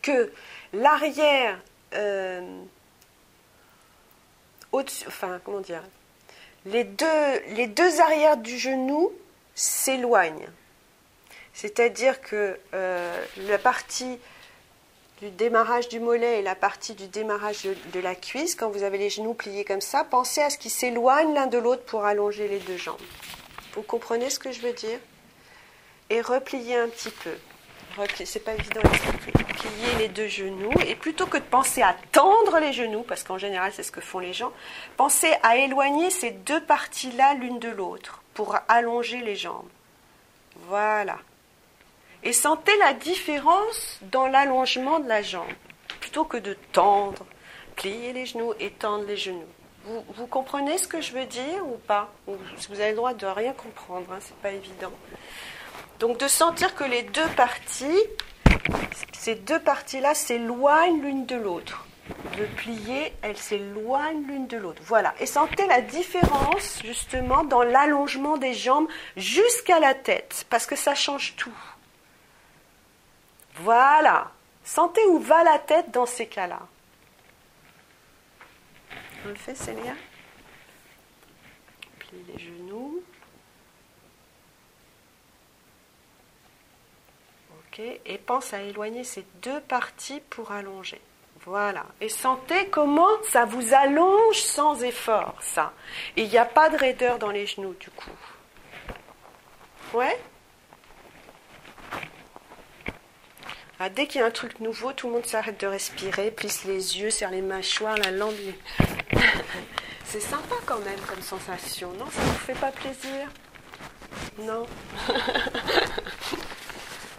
que 0.00 0.32
l'arrière, 0.72 1.60
euh, 1.94 2.62
enfin 4.72 5.40
comment 5.44 5.60
dire, 5.60 5.82
les 6.66 6.84
deux, 6.84 7.40
les 7.48 7.66
deux 7.66 8.00
arrières 8.00 8.36
du 8.36 8.56
genou 8.56 9.10
s'éloignent. 9.56 10.48
C'est-à-dire 11.56 12.20
que 12.20 12.58
euh, 12.74 13.24
la 13.48 13.56
partie 13.56 14.18
du 15.22 15.30
démarrage 15.30 15.88
du 15.88 16.00
mollet 16.00 16.40
et 16.40 16.42
la 16.42 16.54
partie 16.54 16.94
du 16.94 17.08
démarrage 17.08 17.66
de, 17.94 18.00
la 18.00 18.14
cuisse, 18.14 18.54
quand 18.54 18.68
vous 18.68 18.82
avez 18.82 18.98
les 18.98 19.08
genoux 19.08 19.32
pliés 19.32 19.64
comme 19.64 19.80
ça, 19.80 20.04
pensez 20.04 20.42
à 20.42 20.50
ce 20.50 20.58
qu'ils 20.58 20.70
s'éloignent 20.70 21.32
l'un 21.32 21.46
de 21.46 21.56
l'autre 21.56 21.82
pour 21.84 22.04
allonger 22.04 22.46
les 22.46 22.58
deux 22.58 22.76
jambes. 22.76 23.00
Vous 23.72 23.80
comprenez 23.80 24.28
ce 24.28 24.38
que 24.38 24.52
je 24.52 24.60
veux 24.60 24.74
dire? 24.74 24.98
Et 26.10 26.20
repliez 26.20 26.76
un 26.76 26.88
petit 26.88 27.10
peu. 27.10 27.32
C'est 28.26 28.44
pas 28.44 28.52
évident 28.52 28.82
Pliez 28.82 29.98
les 29.98 30.08
deux 30.08 30.28
genoux 30.28 30.74
et 30.86 30.94
plutôt 30.94 31.24
que 31.24 31.38
de 31.38 31.42
penser 31.42 31.80
à 31.80 31.96
tendre 32.12 32.58
les 32.60 32.74
genoux, 32.74 33.02
parce 33.02 33.22
qu'en 33.22 33.38
général 33.38 33.72
c'est 33.74 33.82
ce 33.82 33.90
que 33.90 34.02
font 34.02 34.18
les 34.18 34.34
gens, 34.34 34.52
pensez 34.98 35.32
à 35.42 35.56
éloigner 35.56 36.10
ces 36.10 36.32
deux 36.32 36.62
parties-là 36.62 37.32
l'une 37.32 37.58
de 37.58 37.70
l'autre 37.70 38.22
pour 38.34 38.58
allonger 38.68 39.22
les 39.22 39.36
jambes. 39.36 39.70
Voilà. 40.68 41.16
Et 42.26 42.32
sentez 42.32 42.76
la 42.78 42.92
différence 42.92 44.00
dans 44.10 44.26
l'allongement 44.26 44.98
de 44.98 45.08
la 45.08 45.22
jambe. 45.22 45.46
Plutôt 46.00 46.24
que 46.24 46.36
de 46.36 46.54
tendre, 46.72 47.24
plier 47.76 48.12
les 48.12 48.26
genoux 48.26 48.52
et 48.58 48.70
tendre 48.70 49.04
les 49.06 49.16
genoux. 49.16 49.46
Vous, 49.84 50.26
comprenez 50.26 50.76
ce 50.76 50.88
que 50.88 51.00
je 51.00 51.12
veux 51.12 51.26
dire 51.26 51.64
ou 51.64 51.76
pas? 51.86 52.12
Vous 52.26 52.80
avez 52.80 52.90
le 52.90 52.96
droit 52.96 53.14
de 53.14 53.26
rien 53.26 53.52
comprendre, 53.52 54.10
hein, 54.10 54.18
c'est 54.20 54.34
pas 54.38 54.50
évident. 54.50 54.90
Donc 56.00 56.18
de 56.18 56.26
sentir 56.26 56.74
que 56.74 56.82
les 56.82 57.04
deux 57.04 57.28
parties, 57.36 58.02
ces 59.12 59.36
deux 59.36 59.60
parties-là 59.60 60.16
s'éloignent 60.16 61.00
l'une 61.00 61.26
de 61.26 61.36
l'autre. 61.36 61.86
De 62.36 62.44
plier, 62.56 63.12
elles 63.22 63.36
s'éloignent 63.36 64.26
l'une 64.26 64.48
de 64.48 64.56
l'autre. 64.56 64.82
Voilà. 64.84 65.14
Et 65.20 65.26
sentez 65.26 65.68
la 65.68 65.80
différence 65.80 66.80
justement 66.84 67.44
dans 67.44 67.62
l'allongement 67.62 68.36
des 68.36 68.54
jambes 68.54 68.88
jusqu'à 69.16 69.78
la 69.78 69.94
tête, 69.94 70.44
parce 70.50 70.66
que 70.66 70.74
ça 70.74 70.96
change 70.96 71.36
tout. 71.36 71.54
Voilà. 73.56 74.30
Sentez 74.64 75.04
où 75.06 75.18
va 75.18 75.44
la 75.44 75.58
tête 75.58 75.90
dans 75.90 76.06
ces 76.06 76.26
cas-là. 76.26 76.60
On 79.24 79.28
le 79.28 79.34
fait, 79.34 79.54
Célia? 79.54 79.94
Plie 81.98 82.24
les 82.28 82.38
genoux. 82.38 83.02
Ok. 87.58 87.80
Et 87.80 88.18
pense 88.18 88.52
à 88.52 88.62
éloigner 88.62 89.04
ces 89.04 89.24
deux 89.42 89.60
parties 89.60 90.20
pour 90.30 90.52
allonger. 90.52 91.00
Voilà. 91.44 91.86
Et 92.00 92.08
sentez 92.08 92.68
comment 92.70 93.22
ça 93.30 93.44
vous 93.44 93.72
allonge 93.72 94.40
sans 94.40 94.82
effort, 94.82 95.36
ça. 95.40 95.72
Il 96.16 96.28
n'y 96.28 96.38
a 96.38 96.44
pas 96.44 96.70
de 96.70 96.76
raideur 96.76 97.18
dans 97.18 97.30
les 97.30 97.46
genoux, 97.46 97.74
du 97.78 97.90
coup. 97.90 98.10
Ouais? 99.94 100.18
Ah, 103.78 103.90
dès 103.90 104.06
qu'il 104.06 104.22
y 104.22 104.24
a 104.24 104.26
un 104.26 104.30
truc 104.30 104.60
nouveau, 104.60 104.94
tout 104.94 105.08
le 105.08 105.12
monde 105.12 105.26
s'arrête 105.26 105.60
de 105.60 105.66
respirer, 105.66 106.30
plisse 106.30 106.64
les 106.64 106.98
yeux, 106.98 107.10
serre 107.10 107.30
les 107.30 107.42
mâchoires, 107.42 107.96
la 107.98 108.10
langue. 108.10 108.54
C'est 110.04 110.20
sympa 110.20 110.54
quand 110.64 110.78
même 110.78 111.00
comme 111.06 111.20
sensation, 111.20 111.92
non? 111.92 112.06
Ça 112.10 112.22
ne 112.22 112.26
vous 112.26 112.38
fait 112.38 112.54
pas 112.54 112.72
plaisir? 112.72 113.28
Non? 114.38 114.66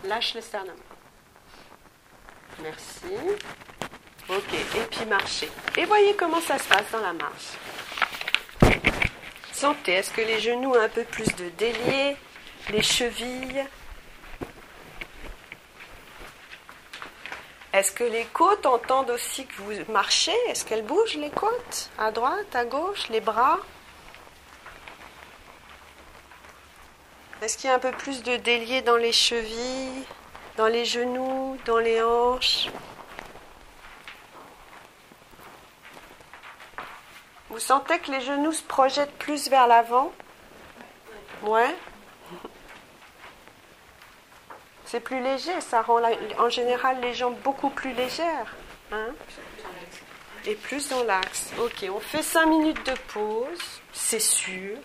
Lâche 0.06 0.34
le 0.34 0.42
sternum. 0.42 0.76
Merci. 2.64 3.14
Ok, 4.30 4.54
et 4.54 4.86
puis 4.90 5.06
marchez. 5.06 5.50
Et 5.78 5.86
voyez 5.86 6.16
comment 6.16 6.42
ça 6.42 6.58
se 6.58 6.68
passe 6.68 6.90
dans 6.92 7.02
la 7.02 7.14
marche. 7.14 7.54
Sentez, 9.54 9.94
est-ce 9.94 10.12
que 10.12 10.22
les 10.22 10.40
genoux 10.40 10.72
ont 10.72 10.82
un 10.82 10.90
peu 10.90 11.04
plus 11.04 11.28
de 11.36 11.50
délié 11.50 12.18
Les 12.72 12.82
chevilles? 12.82 13.64
Est-ce 17.78 17.92
que 17.92 18.04
les 18.04 18.26
côtes 18.26 18.66
entendent 18.66 19.12
aussi 19.12 19.46
que 19.46 19.54
vous 19.62 19.92
marchez? 19.92 20.34
Est-ce 20.48 20.66
qu'elles 20.66 20.84
bougent 20.84 21.18
les 21.18 21.30
côtes? 21.30 21.92
À 22.00 22.10
droite, 22.10 22.56
à 22.56 22.66
gauche, 22.66 23.08
les 23.10 23.22
bras? 23.22 23.60
Est-ce 27.40 27.56
qu'il 27.56 27.70
y 27.70 27.72
a 27.72 27.76
un 27.76 27.80
peu 27.80 27.92
plus 27.92 28.24
de 28.24 28.36
délié 28.38 28.82
dans 28.82 28.96
les 28.96 29.12
chevilles, 29.12 30.04
dans 30.56 30.66
les 30.66 30.86
genoux, 30.86 31.56
dans 31.66 31.78
les 31.78 32.02
hanches? 32.02 32.68
Vous 37.52 37.60
sentez 37.60 38.00
que 38.00 38.10
les 38.10 38.22
genoux 38.22 38.54
se 38.54 38.64
projettent 38.64 39.20
plus 39.20 39.52
vers 39.52 39.68
l'avant? 39.68 40.12
Ouais 41.44 41.76
c'est 44.88 45.02
plus 45.02 45.22
léger, 45.22 45.60
ça 45.62 45.82
rend 45.82 46.02
en 46.40 46.50
général 46.50 47.00
les 47.02 47.14
jambes 47.14 47.38
beaucoup 47.44 47.70
plus 47.70 47.94
légères. 47.94 48.56
Hein 48.92 49.14
et 50.48 50.56
plus 50.56 50.88
dans 50.88 51.04
l'axe. 51.04 51.52
Ok, 51.60 51.86
on 51.94 52.00
fait 52.00 52.24
5 52.24 52.46
minutes 52.46 52.86
de 52.86 52.94
pause, 53.14 53.82
c'est 53.92 54.22
sûr. 54.22 54.78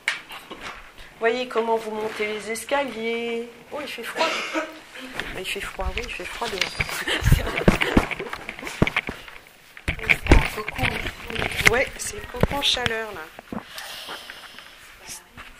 Voyez 1.20 1.46
comment 1.46 1.76
vous 1.76 1.92
montez 1.92 2.26
les 2.26 2.50
escaliers. 2.50 3.48
Oh, 3.70 3.78
il 3.80 3.86
fait 3.86 4.02
froid. 4.02 4.26
Ah, 4.56 5.38
il 5.38 5.46
fait 5.46 5.60
froid, 5.60 5.86
oui, 5.96 6.02
il 6.04 6.12
fait 6.12 6.24
froid 6.24 6.48
dehors. 6.48 6.62
Ouais, 11.70 11.86
c'est 11.96 12.20
en 12.52 12.60
chaleur 12.60 13.08
là. 13.14 13.61